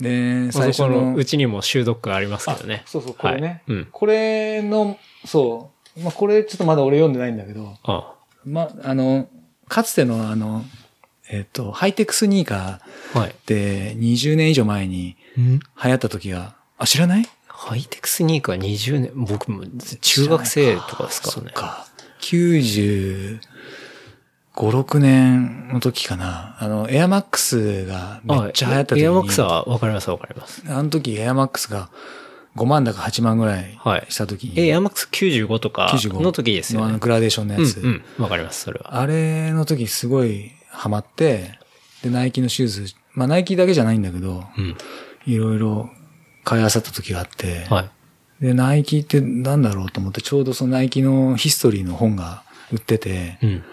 [0.00, 2.82] で、最初最初ののうちにも収読がありますけどね。
[2.86, 3.46] そうそう、これね。
[3.46, 3.88] はいうん。
[3.90, 6.00] これの、そう。
[6.00, 9.28] まあ、これちょっとまだ俺読んでないんだけど、あまあ、あの、
[9.68, 10.64] かつてのあの、
[11.30, 13.30] えっ、と、ハイテクスニーカーはい。
[13.30, 17.28] って20年以上前に流行った時が、あ、知らない？
[17.46, 19.64] ハイテクスニーカー20年、僕も
[20.00, 21.42] 中学生とかですからね。
[21.44, 21.86] そっか。
[22.20, 23.40] 95、
[24.54, 26.56] 6年の時かな。
[26.58, 29.04] あの、エアマックスがめっちゃ流行った時に。
[29.04, 30.62] エアマックスはわかりますわかります。
[30.68, 31.90] あの時エアマックスが
[32.56, 34.58] 5万だか8万ぐらいはいした時に。
[34.58, 36.84] え、エアマックス95とか95の時ですよね。
[36.84, 37.78] のあのグラデーションのやつ。
[37.80, 38.22] うんうん。
[38.24, 39.00] わかります、それは。
[39.00, 41.58] あれの時すごいハマって、
[42.02, 44.76] で、ナイキのシューズ、まあナイキだけじゃないんだけど、うん。
[45.34, 45.90] いろいろ
[46.44, 47.90] 買い漁った時があって、はい。
[48.44, 52.42] で、ナイキってなんだろうと思って、ちょうどそのナイキのヒストリーの本が
[52.72, 53.64] 売ってて、うん。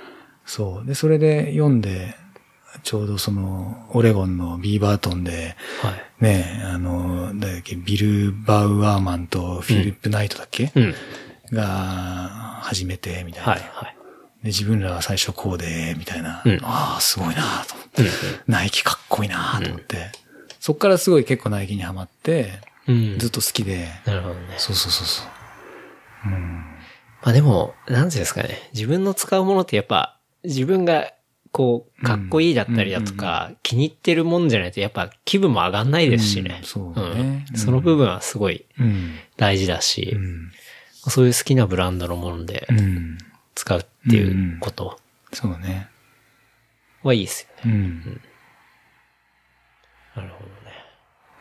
[0.45, 0.85] そう。
[0.85, 2.15] で、それで読んで、
[2.83, 6.23] ちょうどその、オレゴンのビーバートンで、はい。
[6.23, 10.95] ね、あの、だっけ、ビル・バウアーマンとフィリップ・ナイトだっけ、うん。
[11.51, 13.51] が、始めて、みたいな。
[13.53, 13.97] はい、はい。
[14.43, 16.41] で、自分らは最初こうで、みたいな。
[16.45, 18.01] うんああ、すごいなと思って。
[18.03, 18.07] うん
[18.47, 20.11] ナイキかっこいいなと思って。
[20.67, 23.19] そっからすごい結構ナイキにハマって、うん。
[23.19, 23.87] ずっと好きで。
[24.05, 24.41] なるほどね。
[24.57, 25.27] そうそうそうそう。
[26.25, 26.57] うん。
[27.23, 28.69] まあでも、なんていうんですかね。
[28.73, 31.13] 自分の使うものってやっぱ、自分が、
[31.53, 36.57] こう、かっこいいだったりだとか、気に入ってるもんじゃないと、やっぱ気分も上がんないですしね。
[36.59, 39.15] うんそうだねうんその部分はすごいうん。
[39.37, 40.51] 大事だし、うん。
[41.09, 43.17] そういう好きなブランドのものでうん。
[43.55, 44.99] 使うっていうこと
[45.31, 45.87] そうだね。
[47.03, 47.71] はいいですよね。
[47.71, 48.21] うん。
[50.17, 50.56] なるほどね。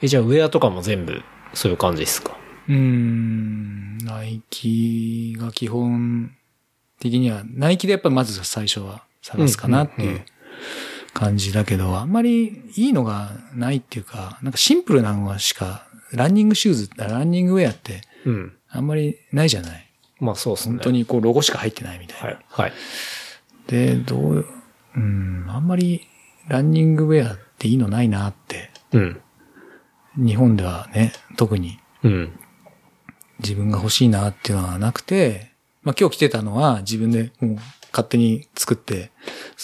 [0.03, 1.23] え、じゃあウェアとかも全部
[1.55, 2.37] そういう感じですか？
[2.69, 3.99] うん。
[3.99, 6.33] ナイキが基本
[7.01, 10.25] 的には、ナイキでやっぱまず最初は探すかなってうんうんうんいう
[11.13, 18.53] 感じだけど、あんまりいいのがないっていうか、なんかシンプルなのしか、ランニングシューズ、ランニングウェアってうん。
[18.69, 19.87] あんまりないじゃない？
[20.21, 20.75] まあそうですね。
[20.77, 20.91] 本当。
[20.91, 22.27] にこうロゴしか入ってないみたいな。
[22.27, 22.39] はい。
[22.49, 22.73] はい。
[23.67, 24.47] で、どう、
[24.95, 26.07] うん、あんまり
[26.49, 29.21] ランニングウェアっていいのないなって、うん。
[30.17, 32.39] 日本ではね、特にうん。
[33.41, 35.51] 自分が欲しいなっていうのはなくて、
[35.83, 37.57] まあ今日着てたのは自分でもう
[37.93, 39.11] 勝手に作って、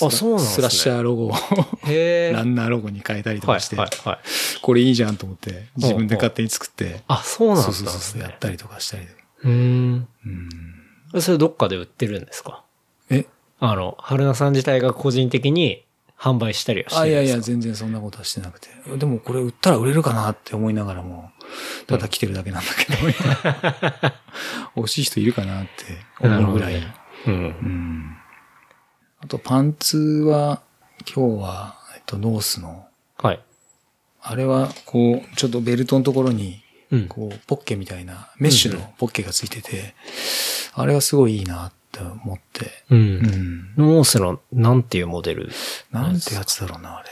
[0.01, 1.31] あそうなんですねスラッシャーロゴを。
[2.33, 4.19] ランナーロゴに変えたりとはいかして、はいはい。
[4.61, 9.05] これいいじゃんと思って自分で勝手に作って、あ、そうなんだそうそうそう、やったりとかしたり。
[9.45, 10.09] うーん。
[11.15, 12.63] うん、それどっかで売ってるんですか？
[13.11, 13.27] え、
[13.59, 15.85] あの、春菜さん自体が個人的に
[16.23, 18.69] 販売したりはしてあ、いやいや、るんですか全然そんなことはしてなくて。
[18.97, 21.33] でもこれ売ったら売れるかなって思いながらも、
[21.89, 24.13] ただ着てるだけなんだけど、
[24.77, 25.71] 欲しい人いるかなって
[26.21, 26.77] 思うぐらい。
[27.27, 27.35] うん。
[27.35, 28.17] うん。
[29.21, 30.63] あとパンツは、
[31.13, 32.87] 今日は、えっと、ノースの、
[33.19, 33.41] はい。
[34.21, 36.63] あれは、こう、ちょっとベルトのところに、
[36.93, 37.09] うん。
[37.09, 39.97] こう、ポッケみたいな、メッシュのポッケがついてて、
[40.75, 42.85] あれはすごいいいなって思って。
[42.91, 42.97] う。
[42.97, 43.75] うんん。
[43.77, 45.51] ノースの、なんていうモデル？
[45.91, 47.09] なんてやつだろうな、あれ。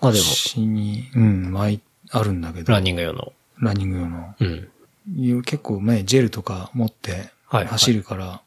[0.00, 1.80] あ、でも、腰に、うん、巻い、
[2.10, 2.72] あるんだけど。
[2.72, 3.32] ランニング用の。
[3.58, 4.34] ランニング用の。
[4.38, 5.42] うん。
[5.42, 8.42] 結構ね、ジェルとか持ってはい走るから、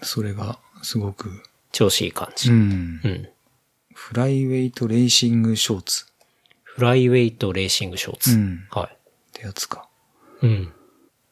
[0.00, 2.50] それがすごく、調子いい感じ。
[2.50, 3.08] うんう。
[3.08, 3.28] ん。
[3.94, 6.06] フライウェイトレーシングショーツ
[6.64, 8.32] フライウェイトレーシングショーツ。
[8.32, 8.98] うんはっ
[9.32, 9.86] てやつか。
[10.42, 10.46] い。
[10.46, 10.72] うん。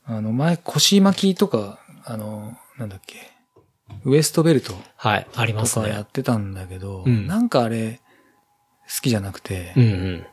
[0.04, 3.30] あの、前腰巻きとか、あの、なんだっけ、
[4.04, 5.26] ウエストベルトはい。
[5.34, 6.00] ありますとかやね。
[6.02, 8.00] ってたんだけど、うんなんかあれ、
[8.88, 10.26] 好きじゃなくてう、んうん。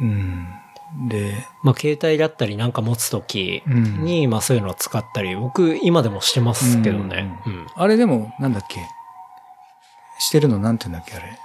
[0.00, 1.08] うん。
[1.08, 7.40] で、まあ、携帯だったりなんか持つときうんに、まあそういうのを使ったり、僕今でもしてますけどね。
[7.46, 7.66] うん。
[7.74, 8.80] あれでも、なんだっけ、
[10.20, 11.38] してるのなんて言うんだっけ、あれ？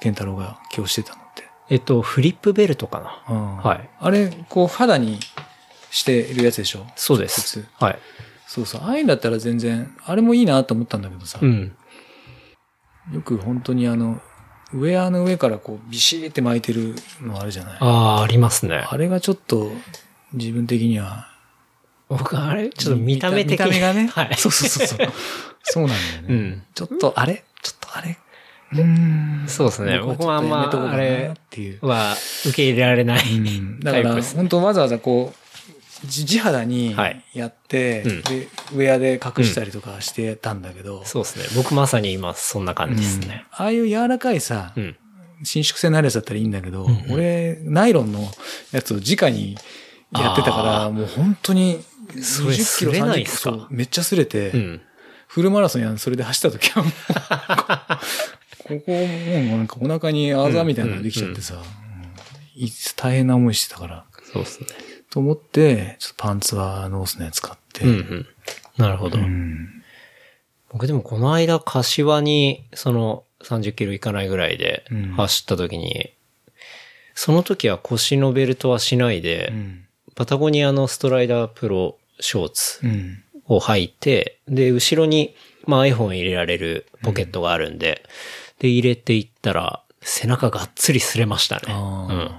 [0.00, 1.42] ケンタロウが今日してたのって。
[1.70, 3.22] えっと、フリップベルトかな。
[3.28, 5.18] うんはいあれ、こう、肌に
[5.90, 6.86] してるやつでしょ？
[6.94, 7.66] そうです。
[7.80, 7.98] はい。
[8.48, 8.80] そうそう。
[8.82, 11.76] ああいうんだったら全然、あれもいいなと思ったんだけどさ、うん。
[13.12, 14.20] よく本当にあの、
[14.72, 18.86] ウェアの上からこう、ビシーって巻いてるのあるじゃないあああ、ありますね。
[18.96, 19.70] れがちょっと、
[20.32, 21.28] 自分的には、
[22.08, 23.52] 僕、あれ、ちょっと見た目的に。
[23.52, 24.08] 見た目がね。
[24.08, 24.34] はい。
[24.36, 25.08] そうそうそうそう。
[25.62, 26.28] そうなんだよね。
[26.28, 27.44] うんちょっと、あれ？
[27.62, 28.18] ちょっとあれ？
[28.72, 29.44] うーん。
[29.46, 30.00] そうですね。
[30.00, 31.86] 僕もあんま、あれっていう。
[31.86, 32.16] は
[32.46, 33.36] 受け入れられない。
[33.36, 35.47] うんだから、本当わざわざこう、じ
[36.04, 37.24] 地肌にはい。
[37.34, 38.22] やって、うん。
[38.22, 41.44] で、ウェアで隠したりとかしてたんだけど、そうですね。
[41.56, 43.46] 僕まさに今そんな感じですね。
[43.50, 44.96] ああいう柔らかいさ、うん。
[45.44, 47.12] 伸縮性のあるやつだったらいいんだけど、んうん。
[47.12, 48.28] 俺、ナイロンの
[48.72, 49.56] やつを直に
[50.12, 51.82] やってたから、もう本当に
[52.22, 54.80] それ20キロ、擦れない30キロめっちゃ擦れて、うん。
[55.26, 56.92] フルマラソンやんそれで走った時はもう、
[58.80, 61.62] ここもうなんかお腹にあざみたいなのができちゃってさ、
[62.96, 64.66] 大変な思いしてたから、そうですね。
[65.10, 68.26] と思って、ちょっとパンツはノースのやつ買って、うんうん。
[68.76, 69.18] なるほど。
[69.18, 69.74] うん
[70.70, 76.12] 僕でもこの間、柏に、その30キロいかないぐらいでうん走った時に、
[77.14, 88.02] その時は腰のベルトはしないで、うんパタゴニアのストライダープロショーツうんを履いて、で、後ろに、まあ iPhone 入れられるポケットがあるんで、
[88.58, 91.72] で、入れていったら、背中がっつり擦れましたね。
[91.72, 92.30] うん。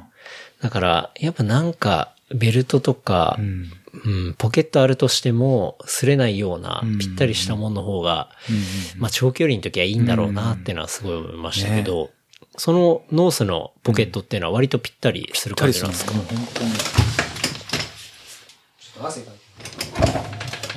[0.61, 3.72] だから、やっぱなんか、ベルトとかう、ん。
[4.06, 12.11] うん、ポケットあるとしても、擦れないようなうん、ぴったりしたものの方が、うんまあ長距離の時はいいんだろうなっていうのはすごい思いましたけど、
[12.57, 16.69] そのノースのポケットっていうのは割とぴったりする感じなんですか、もう本当に。
[19.01, 19.34] 汗かい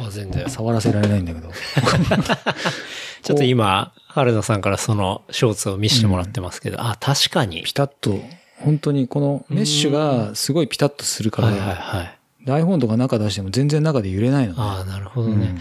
[0.00, 0.48] あ、全然。
[0.48, 1.50] 触らせられないんだけど。
[3.22, 7.62] ちょっと今、春菜さんからそのショーツを見せてもらってますけど、あ、確かに。
[7.62, 8.20] ピタッと、
[8.64, 12.18] 本当にこのメッシュがすごいピタッとするから、はいはいはい。
[12.44, 14.58] 台本とか中出しても全然中で揺れないのね。
[14.58, 15.34] ああ、なるほどね。
[15.34, 15.58] うん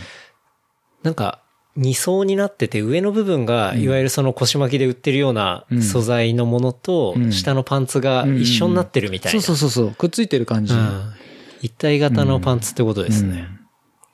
[1.04, 1.42] なんか、
[1.76, 9.42] 二層になってて、上の部分が、いわゆるその腰巻きで売ってるようなうん素材のものと、うん下のパンツが一緒になってるみたいな。
[9.42, 10.74] そうそうそうそう、くっついてる感じ。
[10.74, 11.14] うん
[11.64, 13.48] 一体型のパンツってことですね。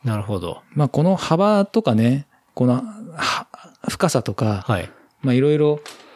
[0.04, 0.62] うんなるほど。
[0.74, 2.82] まあこの幅とかね、この
[3.16, 3.48] は
[3.90, 4.90] 深さとか、はい。
[5.22, 6.07] まあいろいろ、うん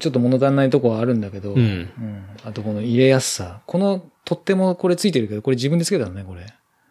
[0.00, 1.58] ちょっと物足んないとこはあるんだけど、うん。
[1.58, 3.60] うんあとこの入れやすさ。
[3.66, 6.46] この、とってもこれついてるけど、これ自分でつけたのね、これ。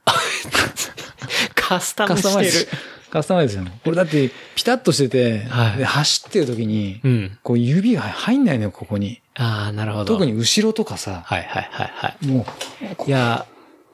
[1.55, 2.81] カスタカムしスタマイズてる。。
[3.09, 3.67] カスタマイズじゃん。
[3.67, 7.37] これだって、ピタッとしてて、はいで走ってる時に、うん。
[7.43, 9.21] こう指が入んないのよ、ここに。
[9.35, 10.05] ああ、なるほど。
[10.05, 12.27] 特に後ろとかさ、はいはいはいはい。
[12.27, 12.45] も
[13.05, 13.45] いや、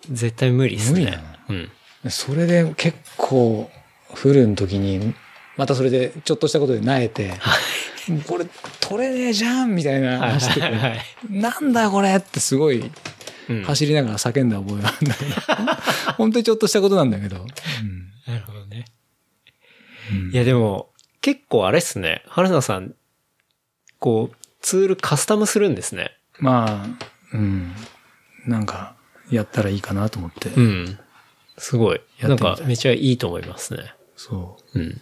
[0.10, 1.02] 絶対無理ですね。
[1.02, 1.72] 無理だなうん。
[2.06, 3.70] う、それで結構、
[4.14, 5.14] フルの時に、
[5.58, 7.34] またそれでちょっとしたことで萎えて、
[8.28, 8.46] これ
[8.80, 11.00] 取れねえじゃんみたいなはい走ってて、はいはい。
[11.30, 12.92] なんだよこれってすごい
[13.50, 15.32] うん走りながら叫んだ覚えがあるんだけど、
[16.18, 17.38] 本当にちょっとしたことなんだけど。
[17.38, 18.86] うんなるほどね。
[20.12, 20.90] うんいやでも、
[21.22, 22.24] 結構あれっすね。
[22.28, 22.96] 春菜さん、
[24.00, 26.12] こう、ツールカスタムするんですね。
[26.40, 27.74] まあ、うん。
[28.46, 28.96] なんか、
[29.30, 30.50] やったらいいかなと思って。
[30.50, 31.00] うん。
[31.58, 32.02] すごい。
[32.22, 33.94] なんかめちゃいいと思いますね。
[34.16, 34.80] そう。
[34.80, 35.02] うん。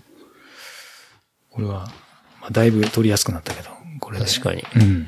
[1.52, 1.91] これは、
[2.41, 3.69] まあ、だいぶ取りやすくなったけど、
[3.99, 4.26] これで。
[4.26, 4.64] 確かに。
[4.76, 5.07] うん。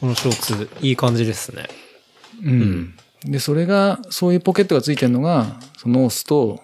[0.00, 1.68] このショーツ、いい感じですね。
[2.44, 2.94] うん。
[3.24, 6.60] で、それが、そういうポケットがついてるのが、そのノースと、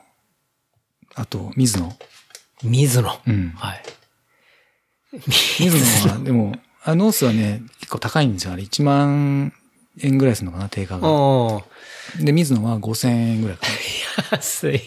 [1.14, 1.92] あと、水野。
[2.62, 3.20] 水野。
[3.26, 3.50] うん。
[3.50, 3.82] はい。
[5.60, 8.52] ミズノは、でも、あノースはね、結構高いんですよ。
[8.52, 9.52] あれ、1万
[10.00, 11.08] 円ぐらいするのかな、定価が。
[11.08, 11.62] あ
[12.18, 13.72] で、ミズノは5000円ぐらいかな。
[14.32, 14.80] あ、 安い。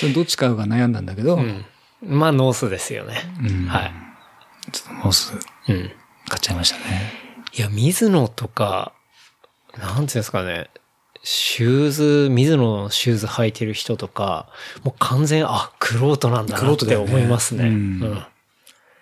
[0.00, 1.64] それどっち買うか悩んだんだけど、うん。
[2.02, 3.22] まあ、ノースですよね。
[3.40, 3.92] うんはい。
[4.72, 5.36] ちょっとノースう
[5.72, 5.90] ん。
[6.28, 7.12] 買っちゃいましたね。
[7.56, 8.92] いや、ミズノとか、
[9.78, 10.70] なんていうんですかね。
[11.22, 14.48] シューズ、ミズノのシューズ履いてる人とか、
[14.84, 17.64] もう完全、あ、クロートなんだなって思いますね。
[17.64, 18.26] ううんん。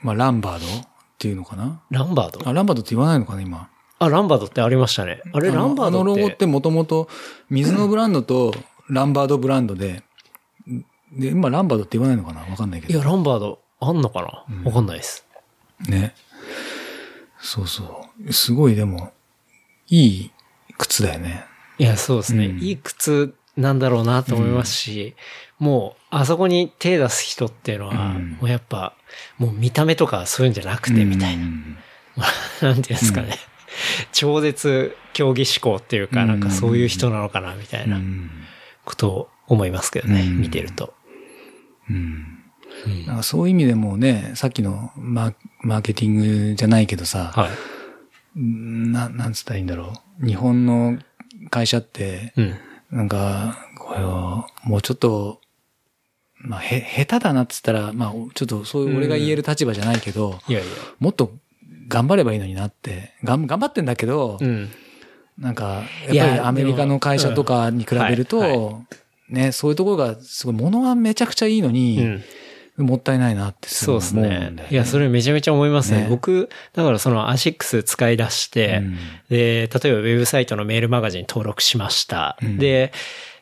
[0.01, 1.83] まあ、ランバードっていうのかな？
[1.91, 2.49] ランバード？
[2.49, 3.69] あ、ランバードって言わないのかな、今。
[3.99, 5.21] あ、ランバードってありましたね。
[5.33, 6.11] あれ、ランバードって。
[6.11, 7.09] あのロゴってもともと、
[7.51, 8.55] 水のブランドと
[8.89, 10.03] ランバードブランドで、
[11.13, 12.93] で、今ランバードって言わないのかなわかんないけど。
[12.93, 15.27] いや、ランバード、あんのかなわかんないです。
[15.89, 16.15] ね。
[17.39, 18.33] そうそう。
[18.33, 19.13] すごいでも、
[19.89, 20.31] いい
[20.79, 21.45] 靴だよね。
[21.79, 22.47] いや、そうですね。
[22.47, 25.15] うんいい靴なんだろうなと思いますし、
[25.59, 28.95] もう、あそこに手出す人っていうのは、うんもうやっぱ、
[29.39, 31.45] もう見た目とかそういうんじゃなくて、みたいな。
[31.45, 31.77] う ん
[32.63, 33.39] なんていうんですかね。
[34.13, 38.31] 超絶競技志向っていうか、うんなんかそういう人なのかな、みたいなうん
[38.85, 40.93] ことを思いますけどね、うん見てると。
[41.91, 41.97] うん
[42.85, 47.51] うんなんかそういう意味でもね、さっきのマーマーケティングじゃないけどさ、はい。
[48.37, 50.27] な、なんつったらいいんだろう。
[50.27, 50.99] 日本の
[51.51, 52.55] 会社って、うん。
[52.91, 55.41] なんか、これを、もうちょっと、
[56.39, 60.69] まあ、へ、下手だなっつったら、まあ、ちょっとそういう俺が言える立場じゃないけど、いやいや。
[60.99, 61.33] もっと
[61.89, 64.71] 頑張ればいいのになって、がん頑張ってんだけど、うん。
[65.39, 68.83] なんか、いややっぱりアメリカの会社とかに比べると、
[69.29, 72.23] ね、そういうところが、すごい、物はめちゃくちゃいいのうに、ん。
[72.79, 74.69] もったいないなってすそうごい思うんですね。
[74.71, 76.03] いや、それめちゃめちゃ思いますね。
[76.03, 78.99] ね僕、だからそのアシックス使い出して、うん
[79.31, 82.37] で、例えばウェブサイトのメールマガジン登録しました。
[82.43, 82.93] うんで、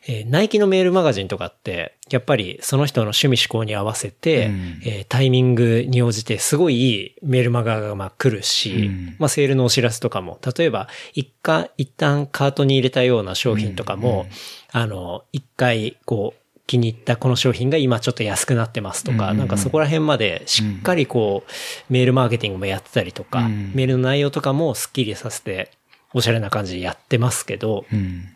[0.07, 4.81] えーナイキのメールマガジンとかって、やっぱりその人の趣味思考に合わせて、うん。
[4.83, 9.15] えータイミングに応じてすごいいいメールマガがまあ来るし、うん。
[9.19, 14.27] まあセールのお知らせとかも、例えば一回、一旦カートに入れたような商品とかも、
[14.71, 23.71] あの、一回こう、気に入ったこの商品が今ちょっと安くなってますとか、うんなんかそこら辺までしっかりこう、メールマーケティングもやってたりとか、うん。
[23.73, 25.71] メールの内容とかもスッキリさせて、
[26.13, 28.34] おしゃれな感じでやってますけど、うん。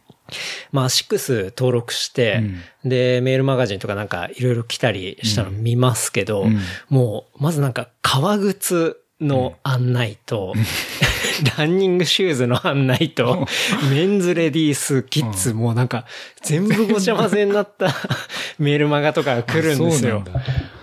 [0.72, 2.42] まあ、アシックス登録して、
[2.84, 6.60] で、メールマガジンとかなんかいろいろ来たりしたの見ますけど、うん。
[6.90, 10.54] もう、まずなんか革靴の案内と、
[11.58, 13.48] ランニングシューズの案内と、
[13.92, 16.06] メンズレディース、キッズ、もうなんか、
[16.42, 17.94] 全部ごちゃ混ぜになった
[18.60, 20.24] メールマガとかが来るんですよ。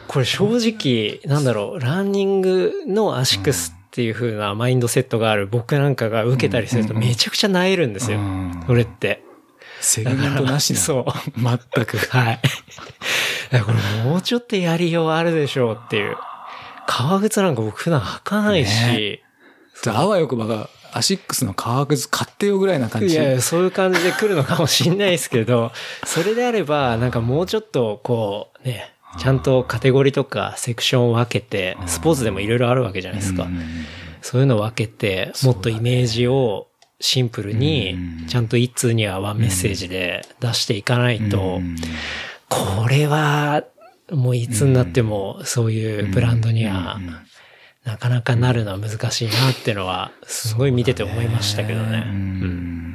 [0.08, 8.64] これ正直、なんだろう、ランニングのアシックスっていう風なマインドセットがある僕なんかが受けたりするとめちゃくちゃ萎えるんですようん。
[8.66, 9.22] これって。
[9.80, 10.78] セグメントなしな。
[10.78, 11.04] そう。
[11.40, 11.98] 全く。
[11.98, 12.40] はい。
[13.50, 16.16] だからこれもうちょっとやりようあるでしょうっていう。
[16.86, 19.20] 革靴なんか僕普段履かないし、ね
[19.88, 23.14] あわよくばが、アシックスの革靴買ってよぐらいな感じ。
[23.14, 25.72] いやいや、そういう感じで来るのかもしんないですけど、
[26.04, 33.44] それであれば、なんかもうちょっと、こう、ね、ちゃんとカテゴリーとかセクションを分けて、スポーツでもいろいろあるわけじゃないですか。
[33.44, 33.86] うん
[34.26, 36.66] そういうのを分けて、もっとイメージを
[37.00, 38.26] シンプルにう、ん。
[38.26, 41.76] ちゃんと一通にはワンメッセージで出していかないとう、ん。
[42.48, 43.64] これは、
[44.10, 47.16] もういつになってもそういうブランドにはうん。
[47.84, 52.04] なかなかなるのは難しいなっていうのは、すごい見てて思いましたけどね。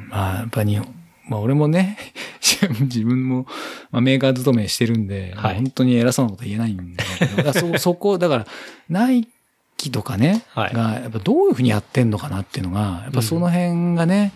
[0.10, 0.94] まあ、やっぱ日本、
[1.30, 1.98] まあ俺もね、
[2.82, 3.48] 自分も、
[3.92, 5.56] まあ、メーカー勤めしてるんで、はい。
[5.56, 7.04] 本当に偉そうなこと言えないんだ
[7.36, 8.48] けど、そ、そこ、だから、
[8.90, 9.28] ナイ
[9.82, 14.34] キとかね、はいが、やっぱどういうふうにやってんのかなっていうのが、やっぱその辺がね、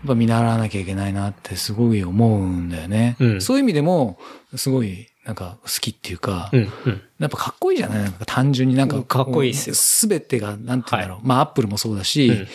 [0.00, 3.16] やっぱ見習わなきゃいけないなってすごい思うんだよね。
[3.20, 4.18] うんそういう意味でも、
[4.56, 7.02] すごい、なんか好きっていうか、うん、うん。
[7.18, 8.02] やっぱかっこいいじゃない？
[8.02, 9.02] なんか単純になんか。
[9.02, 11.26] かっこいいっすよすべてが、なんて言うんだろう。
[11.26, 12.48] まあ、アップルもそうだし、うん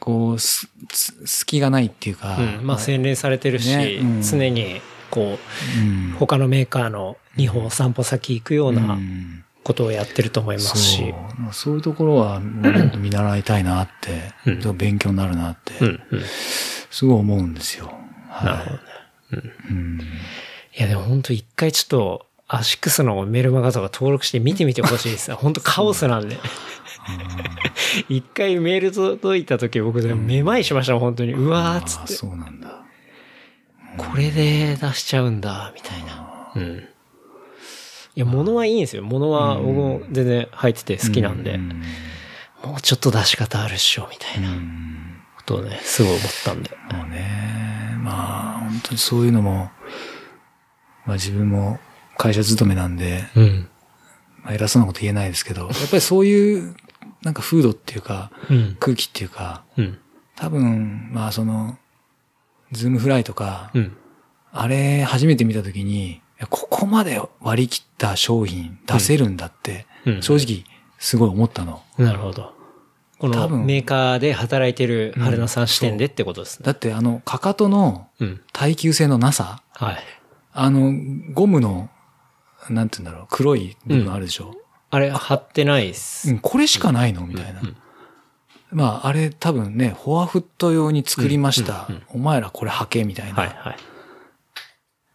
[0.00, 2.36] こう、す、す隙がないっていうか。
[2.36, 5.38] うん、まあ洗練されてるし、ねうん常に、こ
[5.78, 10.98] うんう、他のメーカーの2歩散歩先行くよううなんことをやってると思いますし。
[10.98, 16.22] そうそういうところは、見習いたいなって、うん勉強になるなって、うん、うん。
[16.90, 17.92] すごい思うんですよ。
[18.28, 19.52] はいなるほどね。
[19.70, 20.00] うん
[20.76, 25.32] いや、でも本当一回ちょっと、アシックスのメルマガとか登録して見てみてほしいです。
[25.36, 26.36] 本当カオスなんで。
[28.08, 31.32] 一回メール届いた時僕でもめまいしました本当に。
[31.32, 32.12] うわーっつって。
[32.14, 32.82] そうなんだ。
[33.96, 36.52] これで出しちゃうんだ、みたいな。
[36.56, 36.88] うん。
[38.16, 39.02] いや、物はいいんですよ。
[39.02, 41.82] 物は僕も全然入ってて好きなんで、うん
[42.64, 44.48] もうちょっと出し方あるっしょ、みたいな
[45.36, 46.70] ことをね、すごい思ったんで。
[46.92, 49.70] もうね、まあ、本当にそういうのも、
[51.04, 51.78] まあ自分も
[52.16, 53.68] 会社勤めなんで、うん。
[54.42, 56.74] まあ偉そうなこと言えないですけど、やっぱりそういう、
[57.22, 58.76] なんか風土っていうか、うん。
[58.80, 59.98] 空気っていうか、うん。
[60.36, 61.78] 多分、まあその、
[62.72, 63.96] ズームフライとか、うん。
[64.52, 70.64] あれ初めて見たときに、ここまで割り切った商品出せるんだって、うん正直
[70.98, 71.82] すごい思ったの。
[71.98, 72.52] なるほど。
[73.18, 76.64] この多分メーカーで働いてる春菜さん視点でってことですね。
[76.66, 78.40] だってあの、かかとのうん。
[78.52, 79.98] 耐久性のなさ、はい。
[80.52, 80.92] あの、
[81.32, 81.90] ゴムの、
[82.68, 84.54] なんて言うんだろう、黒い部分あるでしょ。
[84.90, 86.30] あれ、貼ってないっす。
[86.30, 87.62] うん、これしかないのみたいな。
[88.70, 91.88] まあ、あれ多分ね、フォアフット用に作りました。
[92.08, 93.34] お前らこれ履けみたいな。
[93.34, 93.76] はい、はい。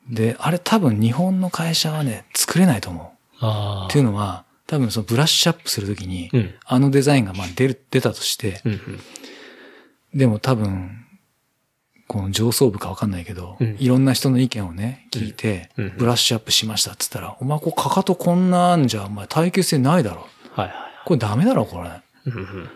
[0.10, 3.46] で、あれ多分日本の会社はね、作れないと思う。
[3.46, 3.88] ああ。
[3.88, 9.00] っていうのは、多分そのブラッシュアップするときに、うんあのデザインがまあ出る、出たとして、うんうん。
[10.14, 11.06] でも多分、
[12.08, 20.28] この上層部かわかんないけど、うんいろんな人の意見をね、聞いて、うんうんブラッシュアップしましたっつったら、お前こうかかとこんなんじゃ、お前耐久性ないだろ。
[20.54, 20.76] はいはい。
[21.06, 21.90] これダメだろ、これ。
[22.26, 22.70] うんうん。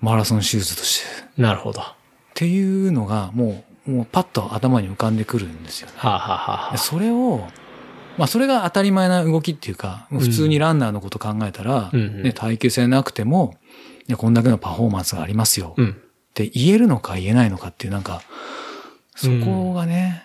[0.00, 1.40] マラソンシューズとして。
[1.40, 1.80] なるほど。
[1.80, 1.96] は
[2.36, 5.94] っていうのが、もう、もうパッと頭に浮かんでくるんですよね。
[5.98, 7.46] あ、はあはあでそれを、
[8.18, 12.22] まあそれが当たり前な動きっていうか、普通にランナーのこと考えたら、うんうん。
[12.22, 13.56] ね、耐久性なくても、
[14.08, 15.74] いやこんだけのパフォーマンスがありますよ。
[15.76, 15.90] うん。
[15.90, 15.94] っ
[16.34, 18.22] て言えるのか言えないのかっていうなんか、
[19.14, 20.22] そこがね、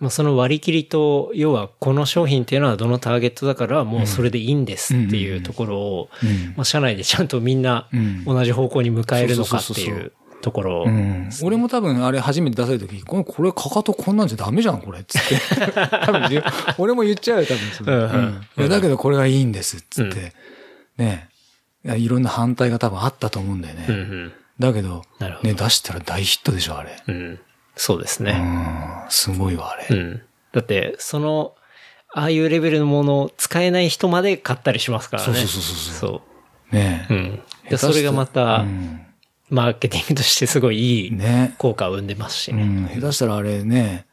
[0.00, 6.54] まあ、その割り切りと、要はこの商品っていうのはどのターゲットだからもうそれでいいんですっていうところを、うん。
[6.56, 8.24] まあ、社内でちゃんとみんなうん。
[8.24, 15.02] 同じ方向に向かえるのかっていうところをうん俺も多分あれ初めて出された時、これ、これかかとこんなんじゃダメじゃん、これ。
[15.04, 15.36] つって。
[16.04, 16.42] 多分
[16.78, 17.92] 俺も言っちゃうよ、多分それ。
[17.94, 20.34] うんうんだけどこれがいいんです、つって。
[20.98, 21.28] ね
[21.84, 23.86] いやいろんな反対が多分あったと思うんだよね。
[23.88, 24.32] うんうん。
[24.58, 25.02] だけど
[25.42, 26.96] ね、出したら大ヒットでしょ、あれ。
[27.08, 27.40] うん。
[27.74, 28.32] そうですうね。
[28.34, 29.86] ん、すごいわ、あれ。
[29.90, 30.22] うん。
[30.52, 31.54] だって、その、
[32.14, 35.32] ああいうレベルのものを使えない人まで買ったりしますからね。
[35.32, 36.22] そうそうそうそうそ
[36.76, 37.14] ねう。
[37.14, 37.42] うん。
[37.70, 39.00] で、それがまたう、ん
[39.52, 41.54] マーケティングとしてすごいいいね。
[41.58, 42.62] 効果を生んでますしね。
[42.62, 44.06] うん、下手したらあれね、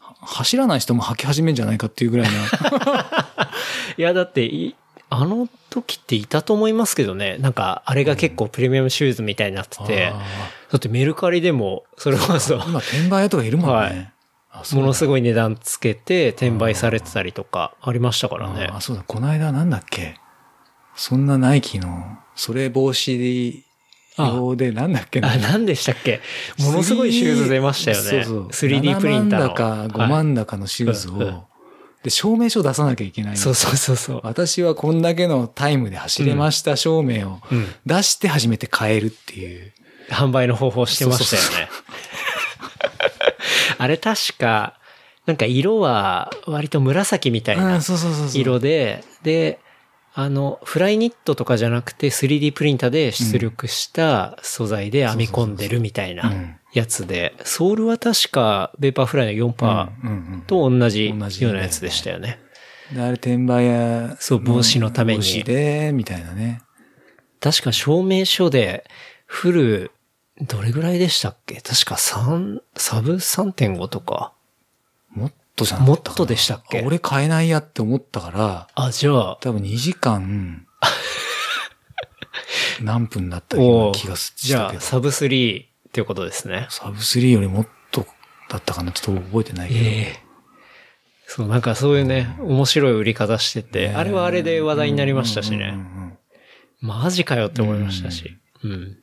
[0.00, 2.32] は走らない人も履き始めんじゃないかっていうぐらいな。
[3.96, 4.74] いや、だってい、
[5.08, 7.38] あの時っていたと思いますけどね。
[7.38, 10.12] なんか、あれが結構プレミアムシューズみたいになってて、あ
[10.72, 13.74] だってメルカリでも、それこそ、ー今、転売屋とかいるもんね。
[13.74, 14.12] はい
[14.74, 18.68] ものすごい値段つけて転売されてたりとかありましたからね。
[18.70, 20.16] あ、そうだ、この間なんだっけ？
[20.96, 23.62] そんなナイキの、それ防止
[24.28, 26.20] 用でなんだっけなあ、何でしたっけ？
[26.58, 28.02] ものすごいシューズ出ましたよね。
[28.02, 29.48] そうそう 3D プリンターの。
[29.48, 31.40] 7万だか5はい万だかのシューズを、うんうん
[32.02, 34.20] で、証明書出さなきゃいけないのそうそうそうそう。
[34.24, 39.72] 私はこんだけのタイムで走れました証明をうん出して初めて買えるっていう。
[40.08, 41.70] 販売の方法してましたよね。
[43.78, 44.78] あれ確か、
[45.26, 47.80] なんか色は割と紫みたいな。
[48.34, 49.60] 色で、で、
[50.22, 56.56] あの、フライニットとかじゃなくて 3D プリンターで出力した素材で編み込んでるみたいなうん。
[56.72, 62.38] やつで、ソールは確かベーパーフライの4%うんうんと同じようなやつでしたよね。
[62.94, 65.20] で、あれ転売や、そう防止のために。
[65.20, 66.60] 防止で、みたいなね。
[67.40, 68.84] 確か証明書で
[69.26, 69.90] フル、
[70.42, 71.60] どれぐらいでしたっけ？
[71.60, 74.32] 確か3、サブ3.5とか。
[75.60, 76.80] もっとじゃなもっとでしたっけ？
[76.80, 80.66] あ俺買えないやって思ったから、あ、じゃあ、多分2時間、
[82.82, 84.80] 何分だったようおな気がしじゃあ。
[84.80, 86.66] サブ3っていうことですね。
[86.70, 88.06] サブ3よりもっと
[88.48, 89.80] だったかなちょっと覚えてないけど。
[89.80, 89.84] え
[90.24, 90.30] え
[91.26, 95.70] そう、なんかそういうね、面白い売り方してて、ねあれはあれで話題になりましたしうんうね。
[95.70, 96.16] んうん
[96.82, 98.38] マジかよって思いましたし。
[98.64, 98.96] うん。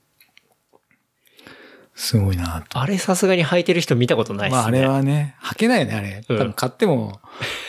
[1.97, 2.79] すごいなと。
[2.79, 4.57] あれさすがに履いてる人見たことないっすね。
[4.57, 6.23] まああれはね、履けないよね、あれ。
[6.27, 7.19] 多うん分買っても、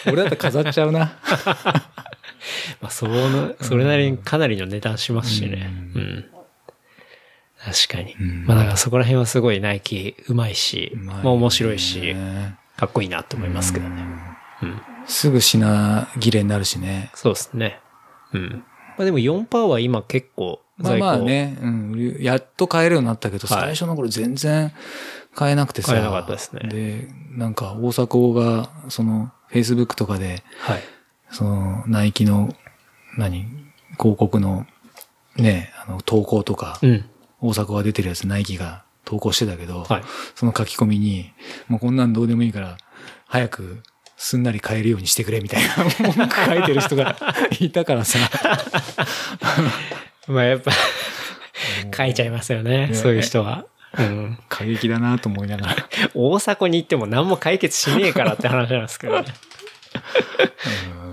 [0.07, 1.17] 俺だって飾っちゃうな。
[2.81, 5.71] まあ、その、それなりにかなりの値段しますしね。
[5.95, 6.25] うん。
[7.59, 8.15] 確かに。
[8.23, 12.15] んまあだからそこら辺はすごいナイキうまいし、うまいねまあ面白いし、
[12.77, 14.05] かっこいいなと思いますけどね。
[14.63, 14.81] うん。
[15.07, 17.11] すぐ品切れになるしね。
[17.15, 17.81] そうですね。
[18.35, 18.63] うん。
[18.99, 24.73] まあでも4%は今結構まあまあね、うん、やっと買えるようになったけど、はい最初の頃全然
[25.35, 25.93] 買えなくてさ。
[25.93, 30.83] 買えなかったですねで、なんか大迫が、その、Facebook とかで、はい。
[31.31, 32.55] その、ナイキの、
[33.17, 33.47] 何、
[33.99, 34.67] 広告の、
[35.37, 37.05] ね、あの、投稿とか、うん。
[37.41, 40.03] 大迫が出てるやつ、ナイキが投稿してたけど、はい。
[40.35, 41.33] その書き込みに、
[41.69, 42.77] もうこんなんどうでもいいから、
[43.27, 43.83] 早く
[44.17, 45.85] すんなり買えるようにしてくれみたいな
[46.15, 47.17] 文句書いてる人が
[47.61, 48.19] いたからさ。
[50.29, 50.71] まあやっぱ、
[51.97, 53.67] 書いちゃいますよね、ねそういう人は。
[53.99, 54.39] うん。
[54.49, 55.77] 過激だなと思いながら。
[56.15, 59.27] 大迫に行っても何も解決しねえからって話なんですけどね。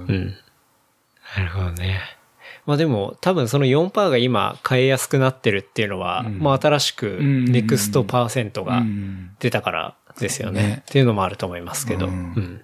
[0.08, 0.36] うん。
[1.38, 2.02] なるほどね。
[2.66, 10.62] まあでも、多分その4%が今買いやすくなってるっていうのは、うんまあ新しくんネクストパーセントうがん出たからですよね。
[10.62, 12.08] ねっていうのもあると思いますけど。
[12.08, 12.62] ううんん。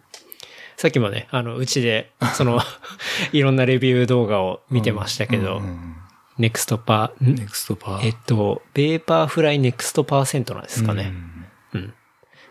[0.75, 2.59] さっきもね、あの、うちで、その、
[3.31, 5.95] いろんなレビュー動画を見てましたけど、うん
[6.41, 8.05] ネクストパー、んネクストパー。
[8.07, 11.13] えっと、ベーパーフライネクストパーセントなんですかね。
[11.73, 11.93] うんうん。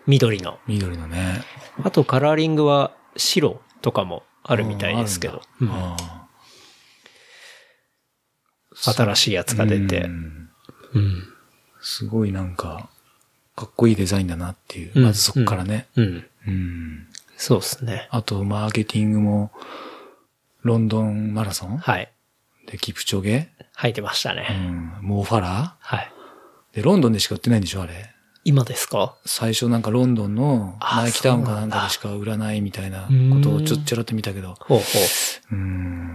[0.06, 0.58] 緑の。
[0.66, 1.42] 緑のね。
[1.82, 5.42] あとカラーリングは白とかもあるみたいですけど。
[5.60, 5.70] うん
[8.82, 10.06] 新しいやつが出てう。
[10.08, 10.50] ん
[10.94, 11.22] うん。
[11.82, 12.88] すごいなんか、
[13.56, 14.92] かっこいいデザインだなっていう。
[14.94, 15.88] うんまずそっからね。
[15.96, 16.24] うん。
[16.46, 17.06] うん。
[17.36, 18.08] そうですね。
[18.10, 19.52] あと、マーケティングも、
[20.62, 21.78] ロンドンマラソン？
[21.78, 22.10] はい。
[22.70, 23.48] で、キプチョゲ？
[23.76, 24.42] 履いてましたうね。
[24.48, 24.98] ん。
[25.00, 25.76] モーファラ？
[25.78, 26.12] はい。
[26.72, 28.14] ーで、ロンドンでしか売ってないんでしょあれ。
[28.44, 29.16] 今ですか？
[29.26, 34.54] 最初なんかロンドンのあナイキタウンかなんかでしか売らないみたいなことをちょっとちらっと見たけど。
[34.60, 34.84] ほうほ
[35.52, 36.08] うん。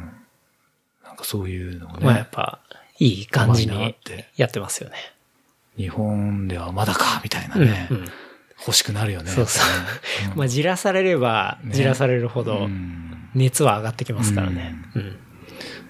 [1.03, 2.03] なんかそういうのもう。
[2.03, 2.29] まあやっね。
[2.31, 2.59] ぱ、
[2.99, 4.95] いい感じうまいなっにてやってますよね。
[5.77, 7.65] 日本ではまだか、みたいなうん。
[7.65, 7.93] ねう。
[7.95, 8.05] ん。
[8.59, 9.29] 欲しくなるよね。
[9.29, 9.61] そうそ
[10.33, 10.37] う。
[10.37, 13.29] まあ、じらされれば、ねじらされるほうど、ん。
[13.35, 14.75] 熱は上がってきますからね。
[14.95, 15.19] うん。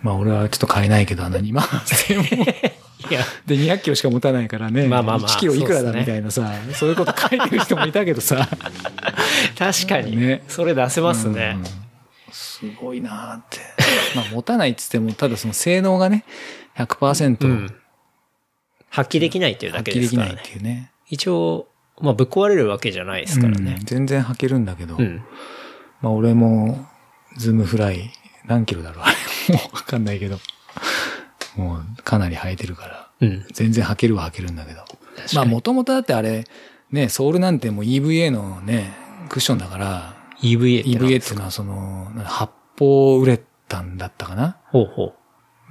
[0.06, 2.45] まあ俺はちょっと買えないけど、あの2万8000円も。
[3.10, 4.88] いや、で、200キロしか持たないからね。
[4.88, 8.48] まあまあまあ1キロいくらだみたいなさ、そういうこと書いてる人もいたけどさ。
[9.57, 10.44] 確かにね。
[10.48, 11.64] それ出せますねうん。
[12.32, 13.60] すごいなーって。
[14.15, 16.23] まあ持たないっつっても、ただその性能がね、
[16.77, 17.76] 100%うん。
[18.90, 20.52] 発揮できないっていうだ発けですからね揮できないっ。
[20.52, 20.91] ていうね。
[21.10, 21.68] 一応、
[21.99, 23.80] まあ、ぶっ壊れるわけじゃないですからうんね。
[23.86, 25.23] 全然履けるんだけど、うん。
[26.02, 26.88] まあ俺も、
[27.38, 28.11] ズームフライ、
[28.45, 29.15] 何キロだろうあれ。
[29.50, 30.40] もうわかんないけど。
[31.56, 33.10] もうかなり履いてるから。
[33.22, 33.46] うん。
[33.54, 34.84] 全然履けるは履けるんだけど。
[35.34, 36.46] まあもともとだってあれ、
[36.92, 38.94] ね、ソールなんてもう EVA のね、
[39.30, 45.14] クッションだから、EVA って何 EVA っていうのはその、発泡ウレタンだったかなほうほ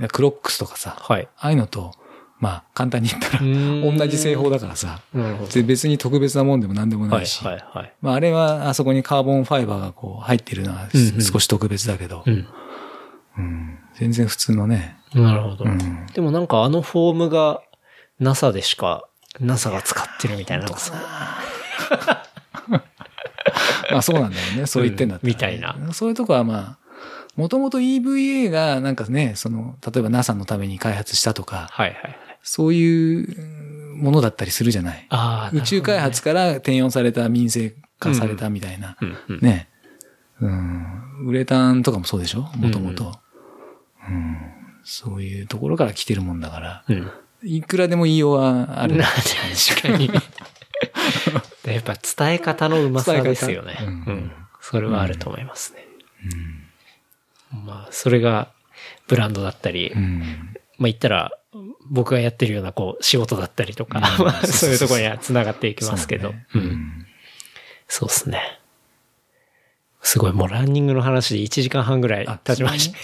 [0.00, 0.08] う。
[0.08, 1.28] クロックスとかさ、はい。
[1.36, 1.92] ああいうのと、
[2.40, 5.50] まあ簡単に言ったら、ん同じ製法だからさ、なるほど。
[5.50, 7.94] で別に特別なもんでも何でもなはいい、し、はい、はい。
[8.02, 12.32] まああれはあそこにカーボンファイバーがこう入ってるのはうんうん少し特別だけど、うん。
[12.32, 12.48] うん
[13.94, 15.64] 全然普通のね、なるほど。
[15.64, 17.60] うんでもなんかあのフォームが
[18.20, 19.04] NASA でしか、
[19.40, 20.66] NASA が使ってるみたいな。
[20.66, 20.70] な
[23.90, 24.66] まあそうなんだよね。
[24.66, 26.78] そう言ってんだったらね、みたいなそういうとこはまあ、
[27.36, 32.16] もともと EVA がなんかね、その、例えば NASA のために開発したとか、はい、はい、はい。
[32.42, 35.06] そういうものだったりするじゃない。
[35.10, 38.96] ああ、宇宙開発から転用された民生化されたみたいな。
[39.00, 39.48] なるほどね。
[39.48, 39.68] ね。
[40.40, 41.26] うん。
[41.26, 42.42] ウレタンとかもそうでしょ？
[42.56, 43.18] もともと。
[44.08, 44.38] うん。
[44.84, 46.84] そういうところから来てるもんだから。
[46.88, 46.96] うん。
[46.96, 47.10] うん。
[47.42, 48.96] いくらでも言いようはある。
[48.96, 50.10] な確かに。
[51.66, 53.78] やっぱ伝え方のうまさですよね。
[53.80, 54.32] うんうん。
[54.60, 55.84] それはあると思いますね。
[57.64, 58.48] まあ、それが
[59.06, 60.20] ブランドだったり、うん。
[60.78, 61.32] まあ言ったら、
[61.90, 64.00] 僕がやってるようなこう仕事だったりとか、
[64.44, 66.34] そういうところには繋がっていきますけど。
[67.86, 68.58] そうですね。
[70.04, 72.98] すごい、もうランニングの話で1時間半ぐらい経ちました。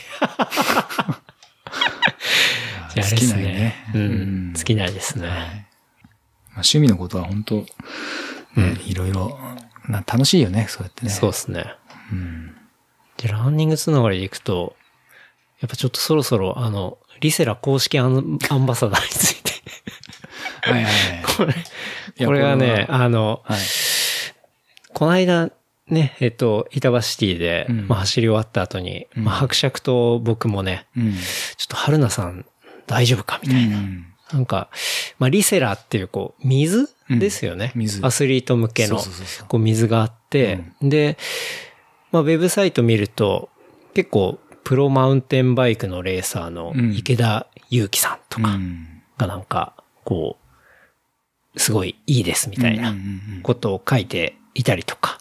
[2.94, 4.52] じ ゃああれです尽きないねうん。
[4.54, 5.26] 尽きないですね。
[5.26, 5.36] まあ
[6.56, 7.66] 趣味のことは本当、ね
[8.84, 9.38] いろいろ、
[9.88, 11.10] な楽しいよね、そうやってね。
[11.10, 11.74] そうですね。
[12.12, 12.54] うん。
[13.16, 14.76] で、ランニングつながりでいくと、
[15.60, 19.52] やっぱちょっとそろそろ、あの、リセラ公式アンバサダーについて。
[20.62, 21.22] はいはいはい。
[21.36, 23.60] これ、これがね、あの、はい。
[24.92, 25.50] この間、
[25.90, 27.88] ね、えっと、板橋シティで、うん。
[27.88, 29.24] まあ、走り終わった後に、うん。
[29.24, 31.12] まあ、伯爵と僕もね、うん。
[31.12, 31.18] ちょ
[31.64, 32.46] っと春菜さん
[32.86, 33.78] 大丈夫かみたいな。
[33.78, 34.70] うんなんか、
[35.18, 37.18] まあ、リセラっていう、こう、水うん。
[37.18, 37.72] ですよね。
[37.74, 38.06] 水。
[38.06, 38.98] アスリート向けの
[39.48, 41.18] こう、水があって、で、
[42.12, 43.48] まあ、ウェブサイト見ると、
[43.92, 46.94] 結構、プロマウンテンバイクのレーサーのうん。
[46.94, 49.02] 池田祐樹さんとかうん。
[49.18, 50.36] がなんか、こ
[51.54, 52.94] う、すごいいいですみたいな
[53.42, 55.18] ことを書いていたりとか。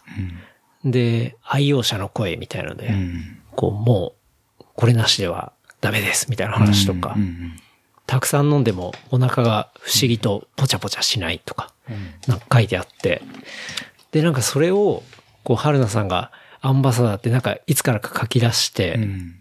[0.84, 3.38] で、愛用者の声みたいので、うん。
[3.54, 4.14] こう、も
[4.60, 7.14] う、これなしではダメですみたいな話とか。
[7.16, 7.60] うん、うん
[8.06, 12.10] たくさん飲んでもお腹が不思議とポチャポチャしないとか、うん。
[12.26, 13.22] なんか書いてあって、
[14.10, 15.04] で、なんかそれを、
[15.44, 19.34] こう、春菜さんがアンバサダーってなんかいつからか書き出して、うん。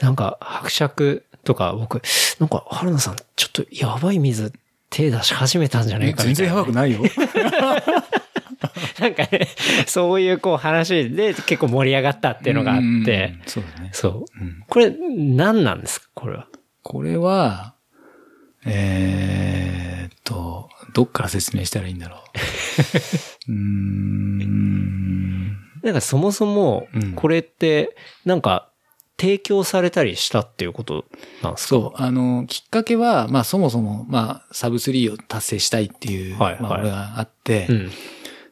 [0.00, 2.00] なんか伯爵とか僕、
[2.40, 4.54] なんか春菜さんちょっとやばい水
[4.88, 7.00] 手出し始めたんじゃないかみたいな、全然やばくないよ。
[9.00, 9.48] なんかね、
[9.86, 13.90] そういうこう話で結構盛り上がったっていうのがあって、うんそうだね。
[13.92, 14.24] そう。
[14.40, 16.08] うんこれ何なんですか？
[16.14, 16.48] これは。
[16.82, 17.74] これは、
[18.64, 22.20] えーっと、どっから説明したらいいんだろう。
[23.52, 25.48] うーん。
[25.82, 28.68] なんかそもそもうん、これって、なんか、
[29.20, 31.04] 提供されたりしたっていうこと
[31.42, 31.68] なんですか？
[31.68, 37.90] そう、あの、きっかけは、まあそもそも、まあサブ3を達成したいっていう、はいはいまあ俺があって、うん。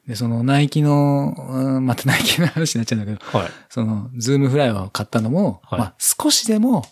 [0.06, 3.50] で、そのナイキの、うんまたナイキの話になっちゃうんだけど、はい。
[3.68, 6.84] その、ズームフライを買ったのも、はいまあ少しでも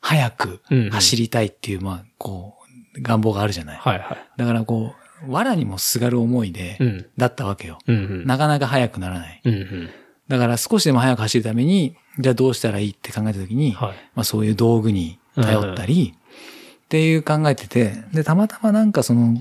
[0.00, 2.56] 早くうんうん走りたいっていう、まあこ
[2.96, 3.78] う、願望があるじゃない。
[3.78, 4.18] はいはい。
[4.36, 4.94] だからこ
[5.26, 7.06] う、藁にもすがる思いで、うん。
[7.16, 7.78] だったわけよ。
[7.86, 8.26] うんうん。
[8.26, 9.40] なかなか速くならない。
[9.44, 9.90] うんうん。
[10.28, 13.94] だから少しでも速く走るために、じゃあどうしたらいいって考えたときに、はい。
[14.14, 19.38] まあそういう道具に頼ったり、っていう考えてて、で、たまたまなんかその、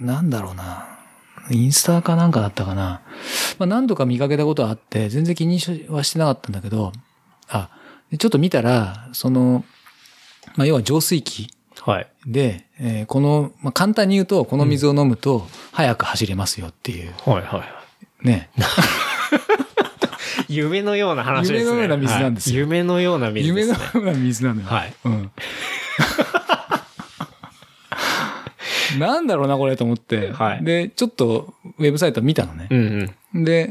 [0.00, 0.86] なんだろうな、
[1.50, 3.00] インスタかなんかだったかな。
[3.58, 5.58] まあ何度か見かけたことはあって、全然気に
[5.88, 6.92] はしてなかったんだけど、
[7.48, 7.70] あ、
[8.10, 9.64] でちょっと見たら、その、
[10.56, 11.50] まあ要は浄水器
[11.80, 12.06] はい。
[12.26, 17.64] で、えーこの、まあ簡単に言うと、この水を飲むと速く走れますよっていう、はいは
[18.22, 18.26] い。
[18.26, 18.48] ね。
[20.48, 21.70] 夢のような話ですね。
[21.70, 23.78] 夢のような水なんですよはい夢のような水で夢すね。
[23.94, 24.66] のような水なのよ。
[24.68, 24.94] はい。
[25.04, 25.30] うん。
[28.98, 30.30] なんだろうな、これと思って。
[30.32, 32.74] はいで、ちょっとウェブサイト見たのねう。
[32.74, 33.44] んうん。
[33.44, 33.70] で、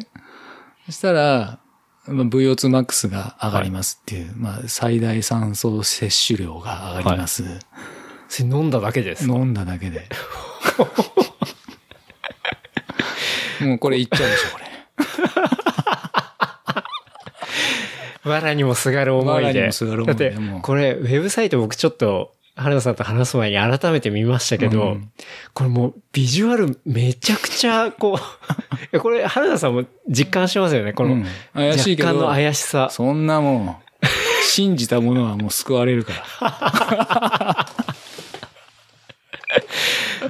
[0.85, 1.60] そしたら、
[2.07, 7.44] まあ VO2max が上がりますっていう、まあ、最大酸素摂取量が上がります。
[8.27, 9.34] それ飲んだだけですか？
[9.34, 10.07] 飲んだだけで。
[13.61, 14.64] もうこれいっちゃうでしょ、これ。
[18.30, 19.65] 藁にもすがる思い藁にで。
[19.68, 25.12] もすがる思いでだってこれ、ウェブサイト僕ちょっと、原田さんと話す前に改めて見ましたけど、うん。
[25.54, 28.18] これもう、ビジュアルめちゃくちゃ、こう、
[28.96, 30.94] えこれ、原田さんも実感してますよね。
[30.94, 31.26] この、うん。
[31.54, 32.90] 怪しいの怪しさ。
[32.92, 34.06] そんなもう、
[34.44, 37.68] 信じたものはもう救われるから。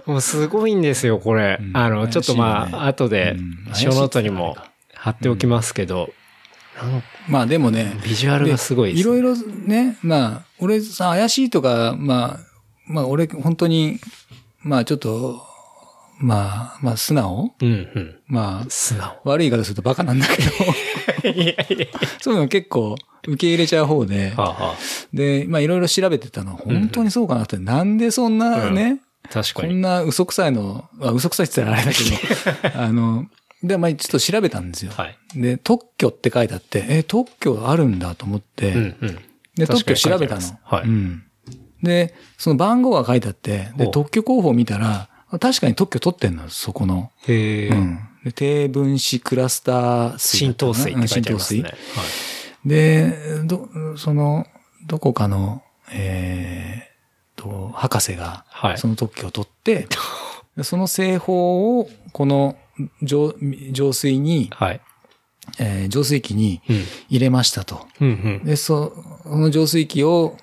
[0.06, 1.58] もうすごいんですよ、これ。
[1.60, 1.78] うん。
[1.78, 3.36] あの、ちょっとまあ、後で
[3.68, 3.74] う、ん。
[3.74, 4.56] ショーノートにも
[4.94, 6.10] 貼っておきますけど、
[7.28, 12.40] まあでもね、ビジュアルがすごいです、いろいろね、まあ、俺さ、怪しいとか、まあ、
[12.88, 14.00] まあ俺本当に、
[14.62, 15.42] まあちょっと、
[16.20, 17.54] まあ、まあ素直？
[17.62, 18.16] うんうん。
[18.28, 19.18] まあ、素直。
[19.24, 20.42] 悪い言い方するとバカなんだけ
[21.28, 21.88] ど、いやいや
[22.22, 22.96] そういうの結構
[23.28, 24.76] 受け入れちゃう方で、はあ、は
[25.14, 29.70] で、まあいろいろ調べてたの、本当にそうかなって、なんでそんなね、あ、確かに。
[29.70, 31.98] こんな嘘くさいの、あ嘘くさいって言ったらあれだ
[32.62, 33.26] けど、 あの、
[33.64, 34.92] で、まあちょっと調べたんですよ。
[34.92, 35.18] はい。
[35.36, 39.20] で、特許って書いてあって、え、特許あるんだと思って、うんうん。
[39.56, 40.42] で、特許調べたの。
[40.64, 41.24] はいうん。
[41.82, 45.10] で、その番号が書いてあって、で、特許候補を見たら、
[45.40, 47.12] 確かに特許取ってんの、そこの。
[47.28, 48.00] へえ、うん。
[48.24, 50.54] で、低分子クラスター水だ浸。
[50.54, 51.60] 透水って書いてありますね。
[51.60, 52.24] うん浸透水
[52.66, 54.48] で、ど、その、
[54.88, 59.88] どこかの、えーと、博士がはい、その特許を取って、
[60.56, 62.56] でその製法を、この
[63.02, 63.34] 浄
[63.72, 64.70] 浄水に、はい。
[64.70, 64.82] はい。
[65.60, 66.84] えー浄水器にうん。
[67.10, 67.86] 入れましたと。
[68.00, 68.46] うんうん。
[68.46, 68.94] で、そ
[69.24, 70.38] その浄水器を、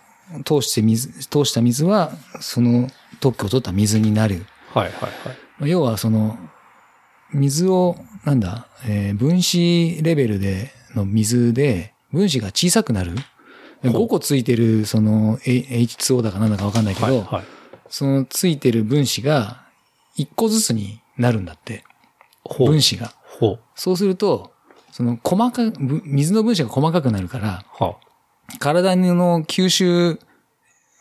[0.45, 2.89] 通して水、通した水は、その
[3.21, 4.45] 特許を取った水になる。
[4.73, 4.93] はいはい
[5.61, 5.71] はい。
[5.71, 6.39] 要はその、
[7.33, 13.13] 水を、なんだ、えー分子レベルで、の水で、分子が小さくなる。
[13.83, 15.67] ほう5個ついてる、その、H-
[15.99, 17.45] H2O だかなんだかわかんないけど、はいはい。
[17.89, 19.63] そのついてる分子が、
[20.19, 21.85] 1個ずつになるんだって。
[22.59, 23.13] 分子が。
[23.75, 24.53] そうすると、
[24.93, 27.97] その細か、ぶ水の分子が細かくなるから、は
[28.59, 30.19] 体の吸収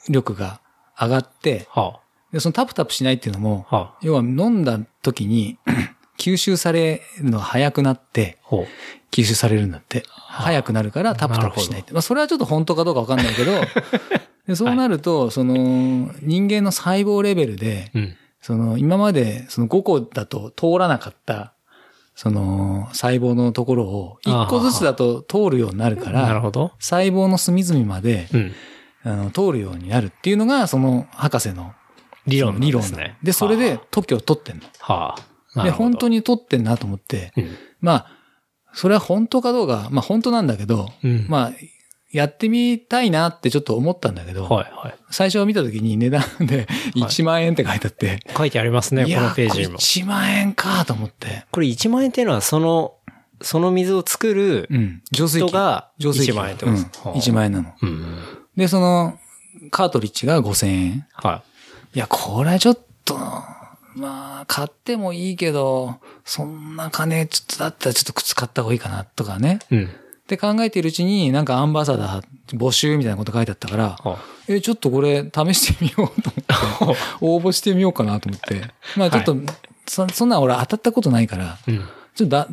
[0.07, 0.61] 力が
[0.99, 1.81] 上がって、あ。
[1.81, 1.99] は
[2.31, 3.75] で、そのタプタプしないっていうのも、あ。
[3.75, 3.97] はあ。
[4.01, 5.57] 要は飲んだ時に
[6.17, 8.37] 吸収されるのが早くなって。
[9.11, 10.03] 吸収されるんだって。
[10.07, 11.93] 早くなるからタプタプしないって。
[11.93, 13.53] まあそれはちょっと本当かどうかわかんないけど、
[14.47, 15.55] でそうなると、その
[16.21, 18.15] 人間の細胞レベルで、うん。
[18.41, 21.53] その今までその5個だと通らなかった、
[22.15, 26.71] その細胞のところを1個ずつだと通るようになるから、なるほど。
[26.79, 28.51] 細胞の隅々までうん。
[29.03, 31.73] あの通るようになるっていうのが、その博士の
[32.27, 33.17] 理論理論ですね。
[33.23, 34.63] で、それで特許を取ってんの。
[34.79, 35.15] は
[35.55, 35.63] あ。
[35.63, 36.17] で、本当に。
[36.17, 37.57] に取ってんなと思って、うん。
[37.81, 38.07] まあ、
[38.73, 41.25] それは本当かどうか、まあ本当なんだけど、うん。
[41.29, 41.51] まあ、
[42.11, 44.95] やってみたいなってちょっと思ったんだけど、はいはい。
[45.11, 49.77] 最初見た時に値段で1万円って書いてあって、書いてありますね、このページにも。
[49.77, 52.95] 1万円かと思って、これ1万円っていうのは、その、
[53.41, 55.47] その水を作るうん、浄水器。
[55.47, 57.73] 人が浄水器1万円ってことですうんはあ1万円なの。
[57.81, 58.17] うん。
[58.57, 59.19] で、その、
[59.71, 61.07] カートリッジが5000円。
[61.13, 61.43] は
[61.93, 63.17] いや、これちょっと、
[63.95, 69.59] まあ、買ってもいいけど、そんな金、ちょっとだったらちょっと靴買った方がいいかな、とかね。
[69.71, 69.75] い。
[69.75, 69.89] うん。
[70.29, 72.23] って考えているうちに、なんかアンバサダー
[72.55, 76.31] 募集みたいなこと書いてあったから、はえ、ちょっとこれ試してみようと
[76.83, 78.61] 思って、応募してみようかなと思って。
[78.95, 79.35] まあちょっと、
[79.87, 81.77] そそんな俺当たったことないから、うん。
[82.13, 82.47] ちょっとだ、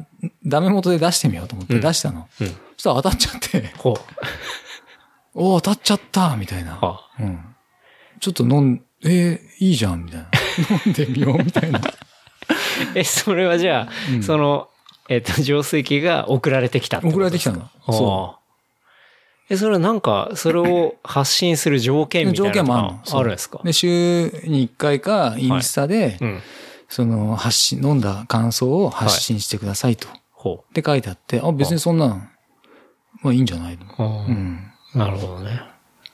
[0.47, 2.29] ダメ元で出してみようと思ってうん出したの。
[2.41, 2.47] うん。
[2.47, 3.73] そしたら当たっちゃって。
[5.35, 6.77] おー当たっちゃったみたいな。
[6.77, 7.45] はうん。
[8.21, 10.29] ちょっと飲ん、えーいいじゃんみたいな。
[10.87, 11.81] 飲んでみようみたいな。
[12.95, 14.69] え、それはじゃあ、うんその、
[15.09, 17.69] えっ、と、浄水器が送られてきた送られてきたの？
[17.87, 18.43] そそう。
[19.49, 22.31] え、それはなんか、それを発信する条件う。
[22.33, 23.61] みたいなの条件もあるんですか？
[23.63, 26.41] で、週に1回か、インスタで、うん。
[26.89, 30.09] その、発信、飲んだ感想を発信してくださいと。
[30.33, 32.31] ほって書いてあって、あ、別にそんなん、
[33.23, 33.85] まあいいんじゃないの？
[34.27, 34.29] う。
[34.29, 34.33] う。
[34.33, 34.73] ん。
[34.95, 35.61] なるほどね。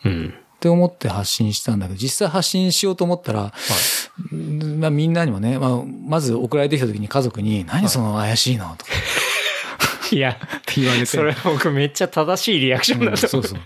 [0.04, 0.34] うん。
[0.62, 3.52] って思って発信したんだけど、実際発信しようと思ったら、
[4.32, 8.76] んまあみんなにもね、まあ、まず送られてきた時に家族に、何その怪しいの？
[8.76, 8.92] とか
[10.12, 11.06] いや、って言われて。
[11.06, 13.28] それ僕めっちゃ正しいリアクションうんだと思。
[13.28, 13.60] そううそう。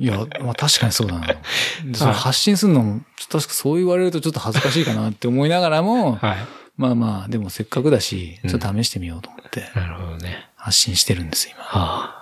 [0.00, 1.26] いや、まあ確かにそうだな。
[1.86, 6.36] でその発信するのも、ちょっと確かそう言われるとちょっと恥ずかしいかなって思いながらも、はい。
[6.76, 10.48] まあまあ、でもせっかくだし、ちょっと試してみようと思って、なるほどね。
[10.56, 11.62] 発信してるんです、今。
[11.62, 12.15] はあ。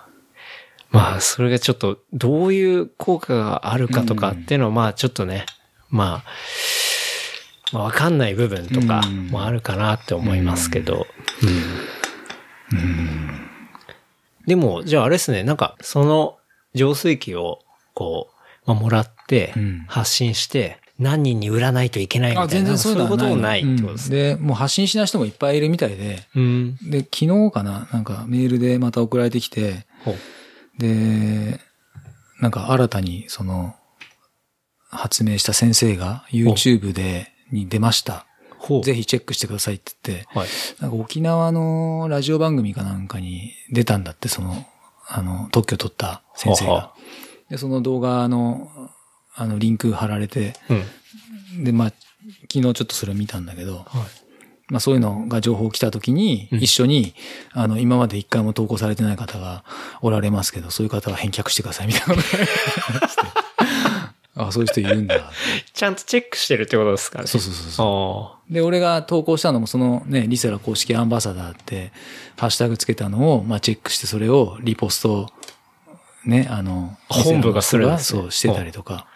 [0.94, 5.44] まあ、それがちょっと、どういう効果があるかとかっていうのは、まあ、ちょっとね、
[5.90, 6.24] まあ、
[7.72, 9.26] まあ、わかんない部分とかうん。
[9.26, 11.06] もあるかなって思いますけど。
[12.72, 13.48] うん。
[14.46, 16.38] でも、じゃああれですね、なんか、その
[16.74, 17.58] 浄水器を、
[17.94, 23.60] こう、まあ、もらってうん、発信して、何人に売らないといけないみたいな、あ、全然そういうこともない。
[23.60, 24.34] ってことうんですね。
[24.34, 26.76] で、もう発信しない人もいっぱいいるみたいで、うん。
[26.88, 27.88] で、昨日かな？
[27.92, 29.86] なんかメールでまた送られてきて、
[30.78, 31.60] で、
[32.40, 33.74] なんか新たにその、
[34.88, 38.26] 発明した先生が YouTube で、に出ました。
[38.82, 40.48] ぜひチェックしてくださいって言って、はい。
[40.80, 44.66] なんか沖縄のラジオ番組かなんかに出たんだって、その、
[45.06, 46.92] あの、特許取った先生ははが。
[47.50, 48.70] で、その動画の、
[49.34, 50.54] あの、リンク貼られて、
[51.56, 51.64] うん。
[51.64, 51.92] で、まあ、
[52.50, 53.84] 昨日ちょっとそれを見たんだけど、はい。
[54.68, 57.14] まあそういうのが情報来た時に、うん一緒に、
[57.52, 59.64] あの、今まで一回も投稿されてない方が
[60.00, 62.22] おられますけど、そういう方は返却してくださいみたいな
[64.36, 65.30] あ、そういう人いるんだ。
[65.72, 67.26] ちゃんとチェックしてるってことですかね。
[67.26, 68.36] そうそうそうそう。
[68.36, 71.92] あで、俺が投稿したのも、そのね、リセラ公式アンバサダーって、
[72.36, 75.30] ハッシュタグつけたのを、まあ、チェックして、それをリポスト、
[76.24, 79.06] ね、あの、本部がするねそう、してたりとか。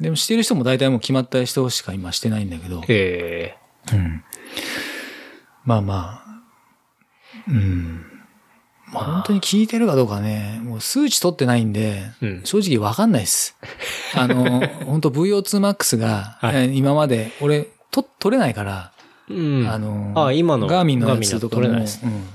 [0.00, 3.56] でも、してる人も大体もう決まった人しか今してないんだけどあ。、へ
[3.88, 3.94] え。
[3.94, 4.24] うん。
[5.68, 6.42] まあまあ、
[7.46, 8.06] うん。
[8.90, 13.54] まあ本当に聞いてるかどうかね、もう数値取ってないんで、うん正直わかんないです。
[14.16, 18.92] あの、本当 VO2max が、はいえー今まで、俺、と、取れないから、
[19.28, 19.68] うん。
[19.68, 22.26] あの、あ今のガーミンのやつとか取れないですうん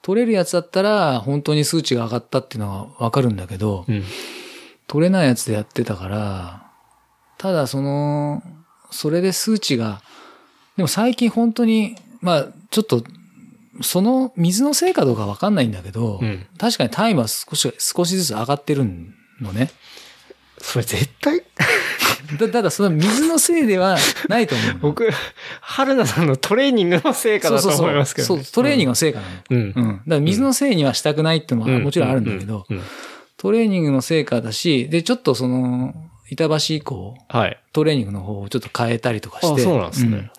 [0.00, 4.02] 取れるやつだったら、本当に数値が上がったっていうのはわかるんだけど、うん。
[4.88, 6.66] 取れないやつでやってたから、
[7.36, 8.42] ただその、
[8.90, 10.00] それで数値が、
[10.76, 13.04] でも最近本当に、まあ、ちょっと、
[13.82, 18.84] その水のせいかどうかわかんないんだけど、うん確かにタイムは少し、少しずつ上がってる
[19.40, 19.70] のね。
[20.58, 21.42] それ絶対、
[22.38, 24.78] だただその水のせいではないと思うの。
[24.80, 25.10] 僕、
[25.60, 28.44] 春菜さんのトレーニングの成果だと思いますけど、ね。
[28.44, 29.32] そう、トレーニングの成果なの。
[29.50, 29.58] うん。
[29.58, 29.74] うん。
[29.74, 32.64] だから水のせいにはしたくないってのはもちろんあるんだけど、
[33.36, 35.94] トレーニングの成果だし、で、ちょっとその、
[36.30, 37.58] 板橋以降、はい。
[37.72, 39.62] トレーニングの方をちょっと変えたりとかあ、して。
[39.62, 40.16] そうなんですね。
[40.16, 40.30] うん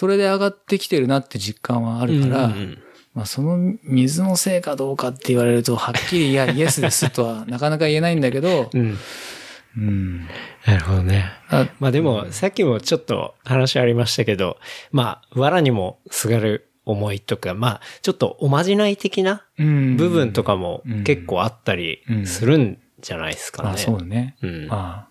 [0.00, 2.78] それで上がってきてるなって実感はあるから、うんうん
[3.12, 8.98] まあその水のせいかどうかって言われると、はっきりいや、 イエスですとはなかなか言えないんだけど、うん。
[9.76, 10.20] うん。
[10.64, 11.26] なるほどね。
[11.48, 14.58] あまあでも、さっきもちょっと話ありましたけど、
[14.92, 23.70] まあ、藁にもすがる思いとか、まあ、ちょっとおまじない的なうん部分とかもうん結構あったりするんじゃないですかね。
[23.74, 24.36] あ、そうだね。
[24.40, 25.09] うんあ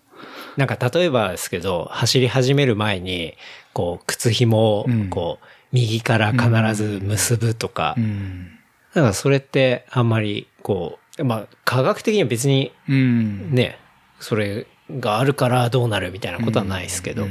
[0.60, 3.32] なんか例えばですけど、走り始める前に、
[3.72, 8.58] こう、靴紐をうん、こう、右から必ず結ぶとか、うん。
[8.92, 13.54] だからそれってあんまり、こう、まあ、科学的には別にうん。
[13.54, 13.78] ね、
[14.18, 17.26] それがあるからどうなるみたいなことはないですけど、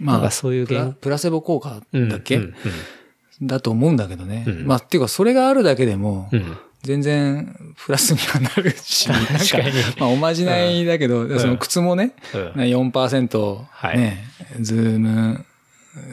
[0.00, 2.54] まあ、そういう現プラセボ効果うんだっけ、うん
[3.42, 4.44] だと思うんだけどね。
[4.46, 4.66] うん。
[4.66, 9.28] まあ、っていうか、それがあるだけでも、うんうん全然プラスにはなるし、 なんか
[9.98, 12.40] まあ、おまじないだけど、その靴もね、うん。
[12.62, 13.98] 4%、はい。
[13.98, 14.24] ね、
[14.60, 15.44] ズーム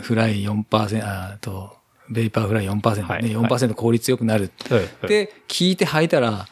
[0.02, 1.78] フライ4%、あと、
[2.10, 3.24] ベイパーフライ4%、はい。
[3.24, 4.52] ね、4%効率よくなる。
[4.70, 4.84] うんうん。
[4.84, 6.48] って聞いて履いたら、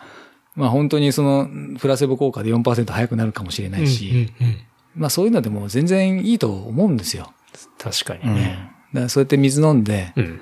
[0.55, 4.57] まあ本当にそのプラセボ効果で4%速くなるかもしれないし、うんうんうん。
[4.95, 7.33] まあそういうのでも全然いいと思うんですよ。
[7.77, 9.01] 確かにうん。
[9.01, 10.39] だそうやって水飲んで、うん。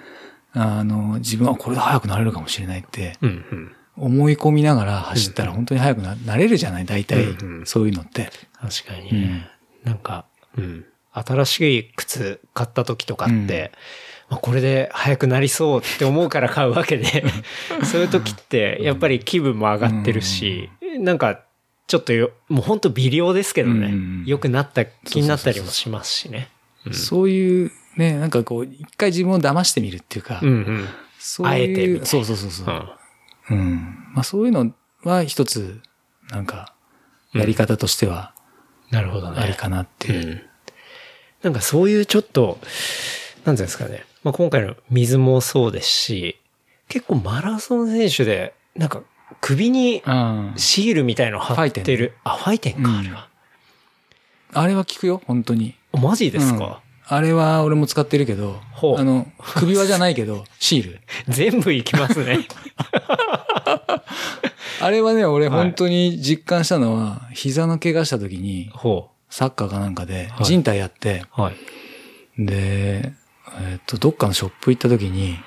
[0.54, 3.72] あの、自分はこれで速くなれるかもしれないってうんうん。
[3.96, 6.86] 思い込みながら走ったら本当に速くなれるじゃない？
[6.86, 7.66] 大体うんうん。
[7.66, 8.30] そういうのって。
[8.60, 9.50] 確かにね。
[9.84, 10.26] なんか、
[10.58, 10.86] うん。
[11.12, 13.72] 新しい靴買った時とかって、
[14.30, 17.24] まあ、これで速くなりそうって思うから買うわけで、
[17.86, 21.42] そういう時ってやっぱり気分も上がってるし、なんか
[21.86, 24.24] ちょっとよ、もう本当微量ですけどね、うん。
[24.26, 26.50] 良くなった気になったりもしますしね。
[26.92, 30.88] そういうね、なんかこう、一回自分を騙してみるっていうか、うんうん。
[31.20, 32.98] そうあえてみたいなそうそうそうそう
[33.52, 33.54] う。
[33.54, 33.98] んうん。
[34.14, 35.82] まあそういうのは一つ、
[36.30, 36.74] なんか、
[37.34, 38.34] やり方としては
[38.92, 39.40] なるほどね。
[39.42, 40.28] ありかなっていう。
[40.28, 40.42] うん。
[41.42, 42.60] なんかそういうちょっと、
[43.44, 44.06] なんていうんですかね。
[44.24, 46.40] まあ、今回の水もそうですし、
[46.88, 49.02] 結構マラソン選手で、なんか
[49.42, 52.14] 首にうんシールみたいの貼ってファイる。
[52.24, 53.30] あ、ファイテンか、あれは。
[54.54, 55.76] あれは効くよ、本当に。
[55.92, 61.00] あマジですうんか、あれは俺も使ってるけどほう、あの、首輪じゃないけど、シール。
[61.30, 62.40] 全部いきますね。
[64.82, 71.42] あれはね、俺はい本当に実感したのは、膝の怪我した時に、ほサッカーかなんかではい人体やって、う。
[71.42, 72.46] はい。
[72.46, 73.14] で、
[73.62, 75.38] えっと、どっかのショップ行った時に、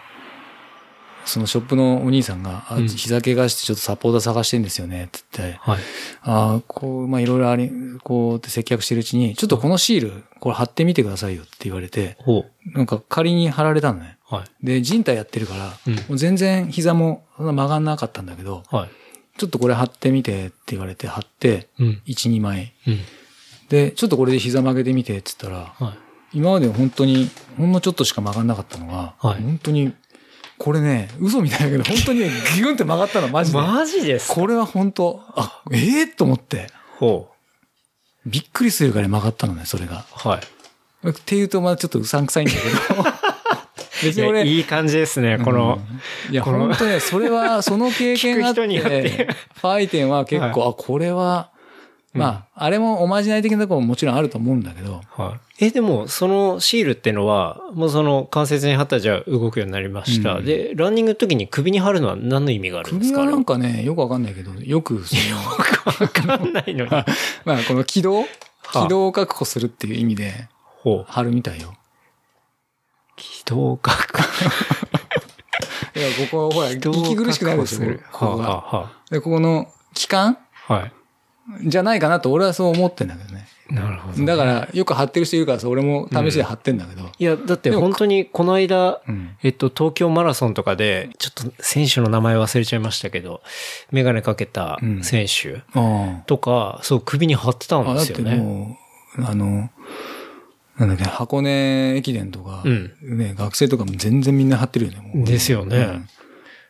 [1.26, 5.78] そのショップのお兄さんが、あうん膝怪我してちょっとサポーター探してんですよね、って言って、はい。
[6.22, 7.70] ああ、こう、まあ、いろいろあり、
[8.02, 14.16] こうって接客してるうちに、ちょっとこのシール、これ貼ってみてくださいよって言われて、ほなんか仮に貼られたのね。
[14.30, 14.34] う。
[14.34, 14.66] はい。
[14.66, 18.90] で、人体やってるから、うんもう全然膝も曲がんなかったんだけど、はい。
[19.38, 22.02] ちょっとこれ貼ってみてって言われて貼って、うん。
[22.06, 22.72] 1、2枚。
[22.86, 22.98] うん。
[23.68, 25.98] で、ちょっとこれで膝曲げてみてって言ったら、はい。
[26.32, 29.92] 今まで本当に、ほんのちょっとしか曲がんなかったのが、はい本当に、
[30.58, 33.58] これね、嘘みたいだけど、本当にね、ギュンって曲がったの、マジで。
[33.58, 34.34] マジですか？
[34.34, 36.68] これは本当、あ、ええと思って、
[36.98, 38.28] ほう。
[38.28, 40.04] びっくりするぐらい曲がったのね、それが。
[40.12, 40.40] は
[41.04, 41.08] い。
[41.10, 42.58] っていうと、まあちょっとうさんくさいんだけ
[42.94, 43.04] ど、
[44.02, 45.78] 別に俺、いい感じですね、この。
[46.26, 49.28] うんいや、本当ね、それは、その経験があって て、
[49.60, 51.50] ファイテンは結構、あ、これは、
[52.16, 55.66] まあ、あれもおまじない的なところももちろんあると思うんだけど、はい。
[55.66, 60.34] え、でも、そのシールってのは、もうその関節に貼ったらじゃあ動くようになりました。
[60.34, 63.20] うんで、ランニングの時に首に貼るのは何の意味があるんですか？
[63.20, 65.36] 首はなんかかね、よくわかんないけど、よく、その
[66.04, 66.90] わかんないのに。
[67.44, 68.20] まあ、この軌道？
[68.20, 70.48] はあ軌道を確保するっていう意味で、
[70.82, 71.12] ほう。
[71.12, 71.74] 貼るみたいよ。
[73.16, 74.20] 軌道確
[75.96, 78.90] いや、ここ、ほら、息苦しくなるでしょ、確ここが。
[79.10, 80.36] で、ここの期間
[80.66, 80.92] はい。
[81.62, 83.46] じゃないかなと俺はそう思ってんだけどね。
[83.70, 84.24] なるほど。
[84.24, 87.10] だから、よく貼ってる人いるからさ、俺も試しで貼ってんだけど。
[87.18, 89.36] いや、だって本当にこの間、うん。
[89.42, 93.42] えっと、東京マラソンとかで、ちょっと選手の名前忘れちゃいましたけど、
[93.90, 98.36] メガネかけた選手あとか、そう首に貼ってたんですよね。
[98.36, 98.78] も
[99.18, 99.68] う、あの、
[100.78, 105.76] なんだっけ、箱根駅伝とか、うんね、学生とかも全然みんな貼ってるよね、ですよね。
[105.76, 106.08] うん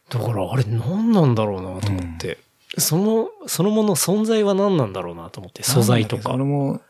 [0.09, 2.39] だから、あれ何なんだろうなと思って。
[2.79, 6.31] その、そのもの存在は何なんだろうなと思って、素材とか。
[6.31, 6.81] それも、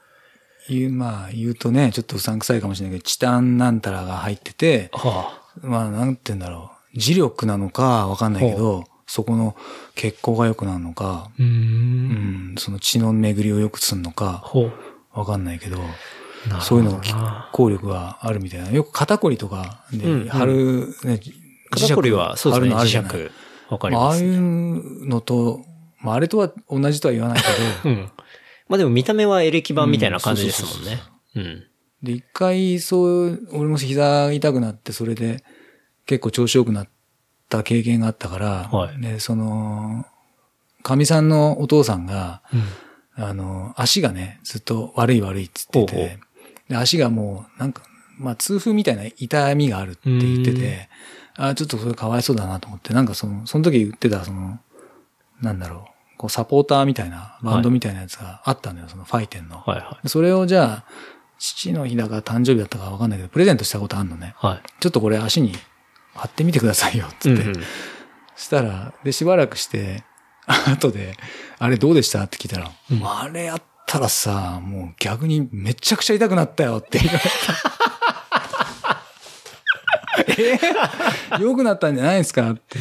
[0.69, 6.99] 言う、まあ、言うとね、ちょっとうさんくさいかもしれないけど、チタンなんたらが入ってて、はまあ、なんて言うんだろう。
[6.99, 9.55] 磁力なのかわかんないけど、そこの
[9.95, 14.51] 血行が良くなるのか、うんん、その血の巡りを良くするのか。
[15.13, 15.79] わかんないけど、
[16.61, 18.71] そういうのが効効力があるみたいな。
[18.71, 21.21] よく肩こりとかうんうんで、貼る、ね、
[21.71, 23.33] 肩こりは、そうですね、磁石。
[23.69, 24.25] わかりまあ、ああい。
[24.25, 25.65] うのと、
[25.99, 28.11] まあ、あれとは同じとは言わないけど、 うん。
[28.69, 31.01] まあでも見た目はエレキ板みたいな感じですもんね。
[31.37, 31.65] うん。
[32.03, 35.45] で、一回、そう、俺も膝痛くなって、それで
[36.07, 36.89] 結構調子良くなっ
[37.49, 40.05] た経験があったから、はいで、その、
[40.83, 42.63] かみさんのお父さんが、うん。
[43.19, 46.19] あの、足がね、ずっと悪い悪いって言ってほうほて、
[46.69, 47.83] で足がもう、なんか、
[48.19, 50.89] まあ、痛風みたいな痛みがあるって言ってて、
[51.37, 54.59] あちょっとそれかわいそうだなと思って、なんかその、その時言ってた、その、
[55.41, 59.59] なんだろう、こう、サポーターみたいな、バンドみたいなやつがあったのよ、そのファイテンの。
[59.59, 60.85] はいはそれをじゃあ、
[61.39, 64.35] 父の日だか誕生日だったかわかんないけど、プレゼントしたことあんのね。
[64.43, 64.47] い。
[64.47, 64.63] はい。
[64.81, 65.53] ちょっとこれ足に
[66.15, 67.43] 貼ってみてくださいよ、つって。
[67.43, 67.63] うんうん
[68.39, 70.05] したら、で、しばらくして、
[70.47, 71.17] 後で、
[71.59, 72.23] あれどうでした？
[72.25, 72.71] って聞いたら、
[73.03, 79.03] あれやったらさ、もう逆にめちゃくちゃ痛くなったよって言われた。
[80.39, 80.59] え？
[81.37, 82.51] ー良くなったんじゃないですか？
[82.51, 82.79] って。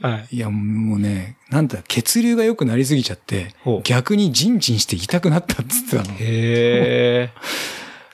[0.00, 0.36] はい。
[0.36, 3.54] いや、もうね、なんだ、血流が良くなりすぎちゃって
[3.84, 6.14] 逆にジンジンして痛くなったっつってたの。
[6.14, 7.30] へえ。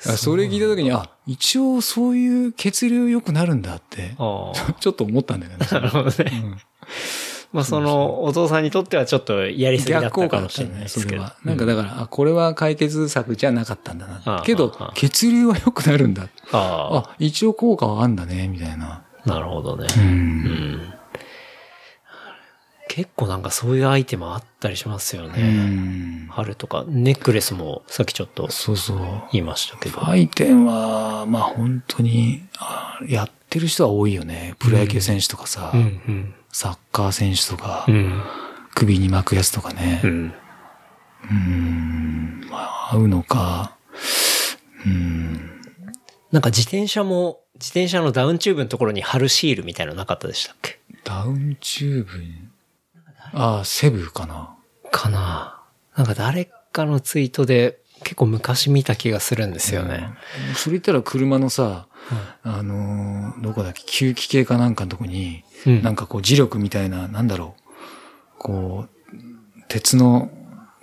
[0.05, 4.73] あそれ聞いた時に、あ、一応そういう血流良くなるんだって、ああ。
[4.81, 5.67] ちょっと思ったんだよね。
[5.71, 6.59] なるほどね。
[7.53, 11.09] まあその、お父さんにとってはちょっとやりすぎだったかもしれないですけど。
[11.11, 11.37] それは。
[11.45, 14.43] なんかだから、あ、これは解決策じゃなかったんだな。
[14.45, 16.29] けど血流は良くなるんだ。
[16.51, 19.03] ああ、一応効果はあんだね、みたいな。
[19.27, 19.87] あ、なるほどね。
[19.97, 20.01] う。
[20.01, 20.95] うんん。
[22.95, 25.43] 結構なんかそういうアイテムあったりしますようね。
[25.43, 26.27] ん。
[26.29, 28.99] 春とか、ネックレスもさっきちょっとそうそう。
[29.33, 29.99] 言いましたけど。
[29.99, 34.57] ファイテンは、まあ本当に、あやってる人は多いよね。
[34.59, 36.35] プロ野球選手とかさ、うん、うん。
[36.53, 38.23] サッカー選手とか、うん。
[38.75, 40.03] 首に巻くやつとかね。
[40.05, 40.35] うん。
[41.31, 42.47] うん。
[42.51, 43.75] まあ合うのか。
[44.85, 45.63] うん。
[46.31, 50.79] なんか自転車も、自転車のダウンチューブのところに貼るシールみたいなのなかったでしたっけ？
[51.05, 52.52] ダウンチューブに。
[53.35, 54.55] ああ、セブかな。
[54.91, 55.61] かな
[55.97, 60.11] なんか誰かのツイートで結構昔見た気がするんですよね。
[60.49, 60.55] うん。
[60.55, 61.87] それ言ったら車のさ、
[62.43, 67.63] あのーどこだっけ、吸気系かなんかのとこに、うんなんかこう磁力みたいな、なんだろう、
[68.39, 68.89] こう、
[69.69, 70.31] 鉄の、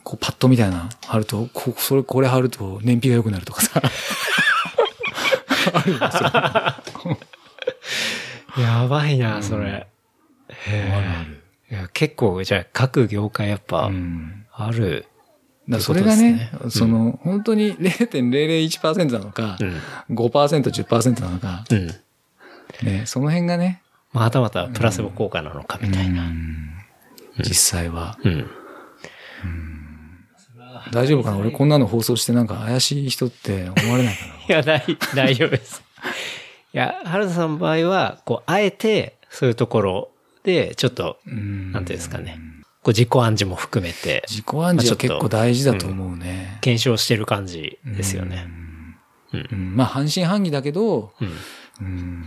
[0.04, 3.82] こうパッドみたいな貼ると、こそれ、これ貼ると燃費が良くなるとかさ。
[8.58, 9.88] やばいな、それ。
[12.00, 14.46] 結構、じゃあ各業界やっぱう、ん。
[14.54, 15.06] ある。
[15.68, 19.58] だからそれがね、ねその、本当に0.001%なのか、
[20.08, 20.16] うん。
[20.16, 21.88] 5%、10%なのか、うん。
[22.88, 23.82] ね、その辺がね、
[24.14, 26.24] まあ、はたまたプラセボ効果なのかみたいな。
[26.24, 26.70] うん
[27.40, 28.18] 実際は。
[28.24, 28.50] うん。
[30.92, 31.38] 大丈夫かな？
[31.38, 34.34] 俺こんなの放送してなんか怪しい人って思われないかな？
[34.48, 35.84] いや、大、大丈夫です。
[36.74, 40.19] いや、原田さんの場合は、こう、あえて、そういうところで、
[40.76, 42.40] ちょっと、うんなんていうんですかね。
[42.82, 46.58] こう、自己暗示も含めて、自己暗示は結構大事だと思うね。
[46.62, 48.48] 検証してる感じですよね。
[48.48, 51.28] うんまあ半信半疑だけど、うん。
[51.82, 52.26] うん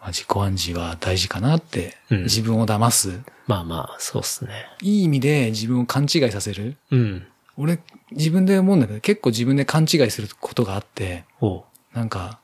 [0.00, 3.20] まあ、自己暗示は大事かなって、うん自分を騙す。
[3.46, 4.66] まあまあ、そうっすね。
[4.80, 6.76] いい意味で自分を勘違いさせる。
[6.90, 7.26] うん。
[7.56, 7.78] 俺、
[8.12, 11.24] 自分で思うんだけど、結構自分で勘違いすることがあって。
[11.92, 12.40] なんか、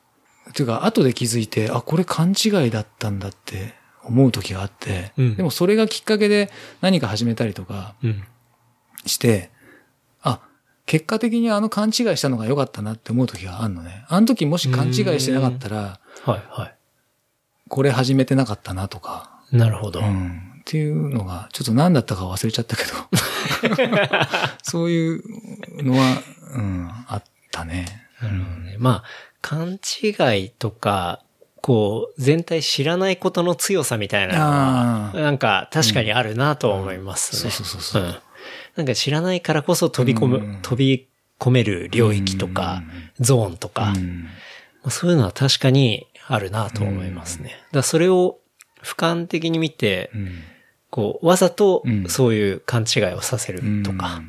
[0.53, 6.51] ていうか、後で気づいて、あ、これ勘違いだったんだって思う時があって、うんでもそれがきっかけで
[6.81, 8.25] 何か始めたりとかうん。
[9.07, 9.51] して、
[10.23, 10.41] あ、
[10.87, 14.05] 結果的にあの勘違いしたのが良かったなって思う時があるのね。
[14.09, 16.73] あの時もし勘違いしてなかったら、はい、は
[17.69, 19.57] これ始めてなかったなとか、い。
[19.57, 20.01] なるほど。
[20.01, 20.49] うん。
[20.61, 22.91] っていうのが、ちょっと何だったか忘れちゃったけど、
[24.63, 25.23] そういう
[25.83, 26.23] のは、
[26.55, 28.09] うん、あったね。
[28.21, 28.77] なるほどね。
[28.79, 29.05] まあ、
[29.41, 31.23] 勘違いとか、
[31.69, 37.45] こう、全体知らないことの強さみたいなのは、なんか確かにあるなとは思いますね。
[37.45, 37.51] うん。
[37.53, 38.03] そうそうそうそう。
[38.05, 38.15] ん。
[38.77, 40.59] なんか知らないからこそ飛び込む、うん。
[40.63, 41.09] 飛び
[41.39, 42.83] 込める領域とか、
[43.21, 44.23] ゾーンとか、うん。
[44.23, 44.31] ま
[44.85, 47.51] あそういうのは確かにあるなと思いますね。
[47.51, 48.39] だからそれを
[48.83, 50.31] 俯瞰的に見て、うん。
[50.89, 52.09] こう、わざとうん。
[52.09, 54.23] そういう勘違いをさせるとか、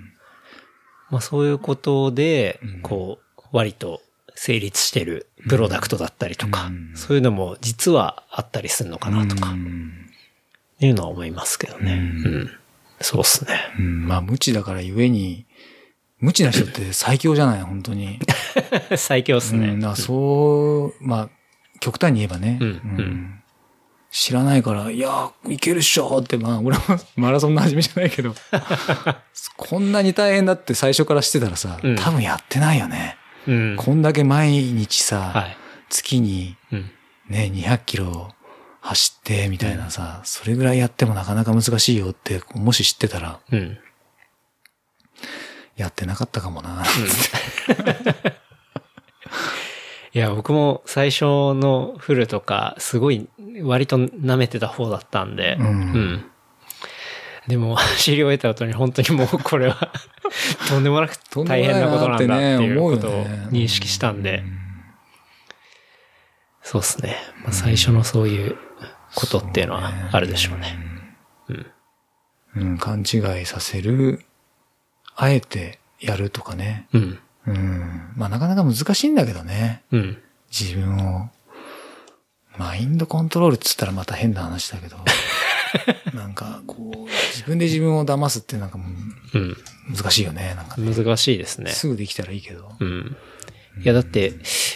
[1.09, 4.01] まあそういうことでうん、こう、割と
[4.35, 9.93] 成立してるプロダクトだったりとか、うんそういうのも実はあったりするのかなとか、うん
[10.81, 11.93] いうのは思いますけどね。
[11.93, 12.49] ううんん。
[13.01, 13.59] そうっすね。
[13.77, 15.45] うんまあ、無知だからゆえに、
[16.19, 18.19] 無知な人って最強じゃない、本当に。
[18.95, 19.67] 最強っすね。
[19.69, 21.29] うん、そう、まあ、
[21.81, 22.57] 極端に言えばね。
[22.61, 22.71] うんう
[23.01, 23.35] ん
[24.11, 26.83] 知らないから、いやー、いけるっしょって、まあ、俺も
[27.15, 28.33] マラソンの始めじゃないけど、
[29.55, 33.17] こんなに大変だって最初からしてたらさ、うん多分やってないよね。
[33.49, 33.75] うん。
[33.77, 35.57] こんだけ毎日さ、はい。
[35.89, 36.91] 月にうん。
[37.29, 38.29] ね、200キロ
[38.81, 43.77] 走って、みたいなさ、それぐらいやってもなかなか難しいよって、もし知ってたら、うん。
[45.75, 46.83] やってなかったかもな。
[50.11, 51.23] いや、僕も最初
[51.53, 53.29] のフルとか、すごい、
[53.61, 56.31] 割と舐めてた方だったんで、うん
[57.49, 59.91] でも、 走り終えた後に本当にもうこれは、
[60.69, 64.43] とんでもなくとんでもない大変なことなんだっていうことを認識したんで、
[66.61, 67.17] そうですね。
[67.43, 68.55] まあ、最初のそういう
[69.15, 70.77] ことっていうのはあるでしょうね。
[72.55, 74.23] うん、勘違いさせる、
[75.15, 76.87] あえてやるとかね。
[76.93, 77.19] うん。
[77.47, 78.13] うん。
[78.15, 79.83] まあなかなか難しいんだけどね。
[79.91, 80.21] うん。
[80.51, 81.29] 自分を。
[82.57, 84.97] マインドコントロールって言ったらまた変な話だけど。
[86.13, 88.85] なんかこう、自分で自分を騙すってなんかも
[89.33, 89.57] ううん。
[89.95, 90.53] 難しいよね。
[90.55, 90.93] なんかね。
[90.93, 91.71] 難しいですね。
[91.71, 92.71] すぐできたらいいけど。
[92.79, 93.15] うん。
[93.81, 94.33] いや、だって、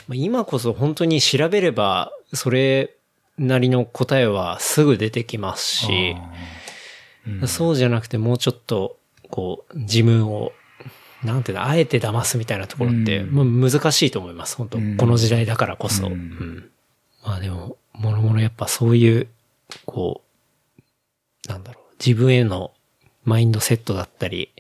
[0.08, 2.96] まあ今こそ本当に調べれば、それ
[3.38, 6.16] なりの答えはすぐ出てきますし、
[7.28, 8.98] うんそうじゃなくてもうちょっと、
[9.30, 10.52] こう、自分を、
[11.24, 14.58] なんていうの、あえて騙すみたいなところって、難しいと思います。
[14.58, 16.08] 本当、うんこの時代だからこそ。
[16.08, 16.70] ううんん。
[17.26, 19.28] まあでも、もろもろやっぱそういう、
[19.86, 20.33] こう、
[21.48, 22.74] なんだろう、自分への
[23.24, 24.52] マインドセットだったり、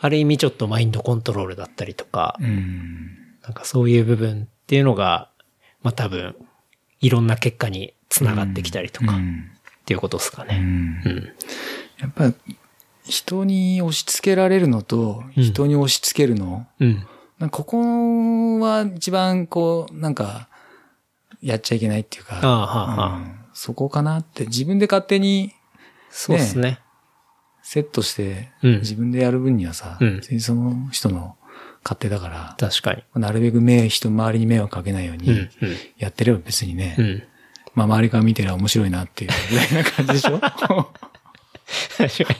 [0.00, 3.18] ある意味ちょっとマインドコントロールだったりとか、うん。
[3.42, 5.30] なんかそういう部分っていうのが、
[5.82, 6.34] まあ多分、
[7.00, 9.50] いろんな結果につながってきたりとか、っうん
[9.86, 10.58] ていうことですかね。
[11.04, 11.32] うんうん。
[11.98, 12.32] やっぱ
[13.04, 17.06] 人に押し付けられるのと、うん人に押し付けるの、うん。
[17.38, 20.48] なんかここは一番こう、なんか、
[21.42, 23.16] やっちゃいけないっていうか、ああ、はあ、はあ。
[23.16, 25.54] うんそこかなって自分で勝手に
[26.16, 26.78] そうですね。
[27.62, 31.36] セットして、うん自分でやる分にはさ、うんその人の
[31.82, 33.02] 勝手だから、確かに。
[33.20, 35.48] なるべく目、人、周りに迷惑かけないように、うん、うん。
[35.98, 37.22] やってれば別にね、うん。
[37.74, 40.38] まあ周りから見てりゃ面白いなっていうぐらいな感じでしょ？
[41.98, 42.38] 確かに。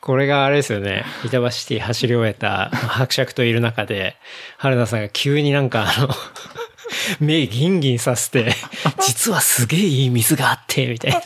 [0.00, 1.04] これがあれですよね。
[1.24, 4.16] 板橋シティ走り終えたまあ伯爵といる中で、
[4.56, 6.08] 春菜さんが急になんかあの、
[7.20, 8.52] 目ギンギンさせて、
[9.04, 11.20] 実はすげえいい水があって、みたいな。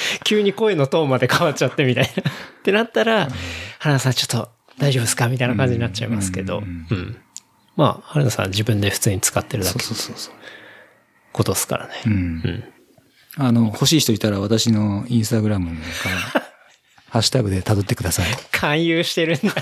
[0.24, 2.10] 急に声のトーンまで変わっちゃってみたいな。
[2.30, 3.28] ってなったら、
[3.78, 5.28] 春菜さんちょっと大丈夫ですか？
[5.28, 6.58] みたいな感じになっちゃいますけど。
[6.58, 7.16] ううんん。
[7.76, 10.34] まあ、春菜さん自分で普通に使ってるだけそうそうそう。
[11.32, 11.92] ことですからね。
[12.06, 12.16] うんう
[12.48, 12.64] ん。
[13.36, 15.70] あの、欲しい人いたら私のインスタグラム
[16.02, 16.16] から、
[17.10, 18.26] ハッシュタグで辿ってください。
[18.50, 19.54] 勧誘してるんだ。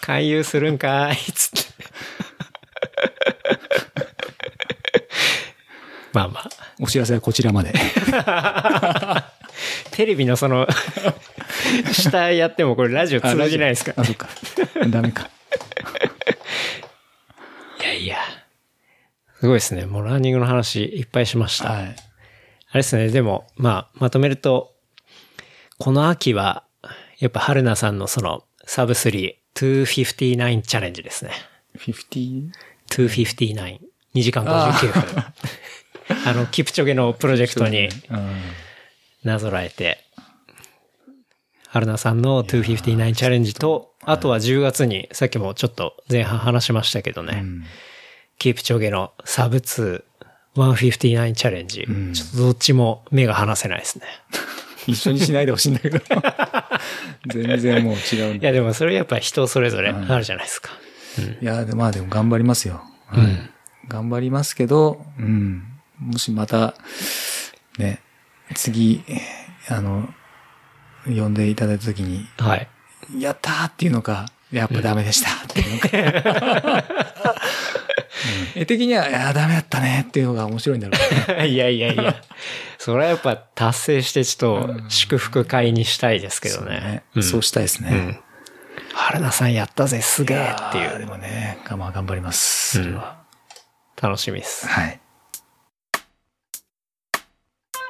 [0.00, 1.70] 勧誘するんかい、つって。
[6.12, 6.50] まあまあ。
[6.80, 7.72] お知らせはこちらまで。
[9.92, 10.66] テレビのその、
[11.92, 13.92] 下やってもこれラジオ通じないですか？
[13.96, 14.28] あ、そっか。
[14.88, 15.28] ダメか。
[17.80, 18.18] いやいや。
[19.40, 19.86] すごいですね。
[19.86, 21.70] もうランニングの話いっぱいしました。
[21.70, 21.82] はい。
[21.82, 21.86] あ
[22.74, 23.08] れですね。
[23.08, 24.74] でも、まあ、まとめると、
[25.78, 26.64] この秋は、
[27.18, 31.32] やっぱ春菜さんのその、サブ3、259チャレンジですね。
[31.78, 32.50] 50?
[32.90, 33.78] 259。
[34.14, 35.24] 2時間59分。
[36.26, 38.40] あの、キプチョゲのプロジェクトにうん
[39.24, 39.98] なぞらえて、
[41.68, 47.64] 春菜さんの259チャレンジと、あとは10月に、さっきもちょっと前半話しましたけどね、うん
[48.38, 50.02] キプチョゲのサブ2、
[50.56, 54.06] 159チャレンジ、んちょっとどっちも目が離せないですね。
[54.86, 56.00] 一緒にしないでほしいんだけど。
[57.28, 58.42] 全然もう違うんだ。
[58.42, 60.70] いやでもそれやっぱ人それぞれあるじゃないですか。
[61.42, 62.82] いや、でまあでも頑張りますよ。
[63.88, 65.64] 頑張りますけど、うん。
[66.00, 66.74] もしまた、
[67.78, 68.00] ね、
[68.54, 69.04] 次、
[69.68, 70.08] あの、
[71.06, 72.68] 呼んでいただいたときに、はい。
[73.18, 76.84] やったーっていうのか、やっぱダメでしたっていうのか。
[76.94, 80.98] うん絵的には、いや、ダメだったねっていうのが面白いんだろ
[81.28, 81.48] うね。
[81.48, 82.22] いやいやいや。
[82.78, 87.02] それはやっぱ達成してちょっと祝福会にしたいですけどそうね。
[87.14, 87.90] ねそうしたいですね。
[87.90, 88.18] うん。
[88.92, 91.06] 春菜さんやったぜ、すげえっていやーでう。
[91.06, 92.78] もね、まあ頑張ります。
[92.78, 93.20] それは。
[94.00, 94.66] 楽しみです。
[94.66, 95.00] はい。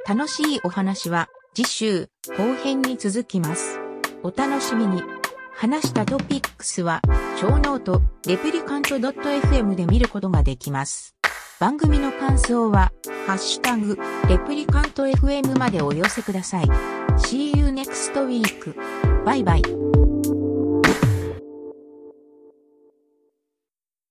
[0.07, 3.79] 楽しいお話は次週後編に続きます。
[4.23, 5.03] お楽しみに。
[5.61, 7.03] 話したトピックスは、
[7.39, 11.15] ショーノート、 Replicant.fm で見ることができます。
[11.59, 12.93] 番組の感想は、
[13.27, 16.65] ハッシュタグ、 Replicant FM までお寄せください。
[17.19, 18.75] See you next week.
[19.25, 20.00] バイバイ。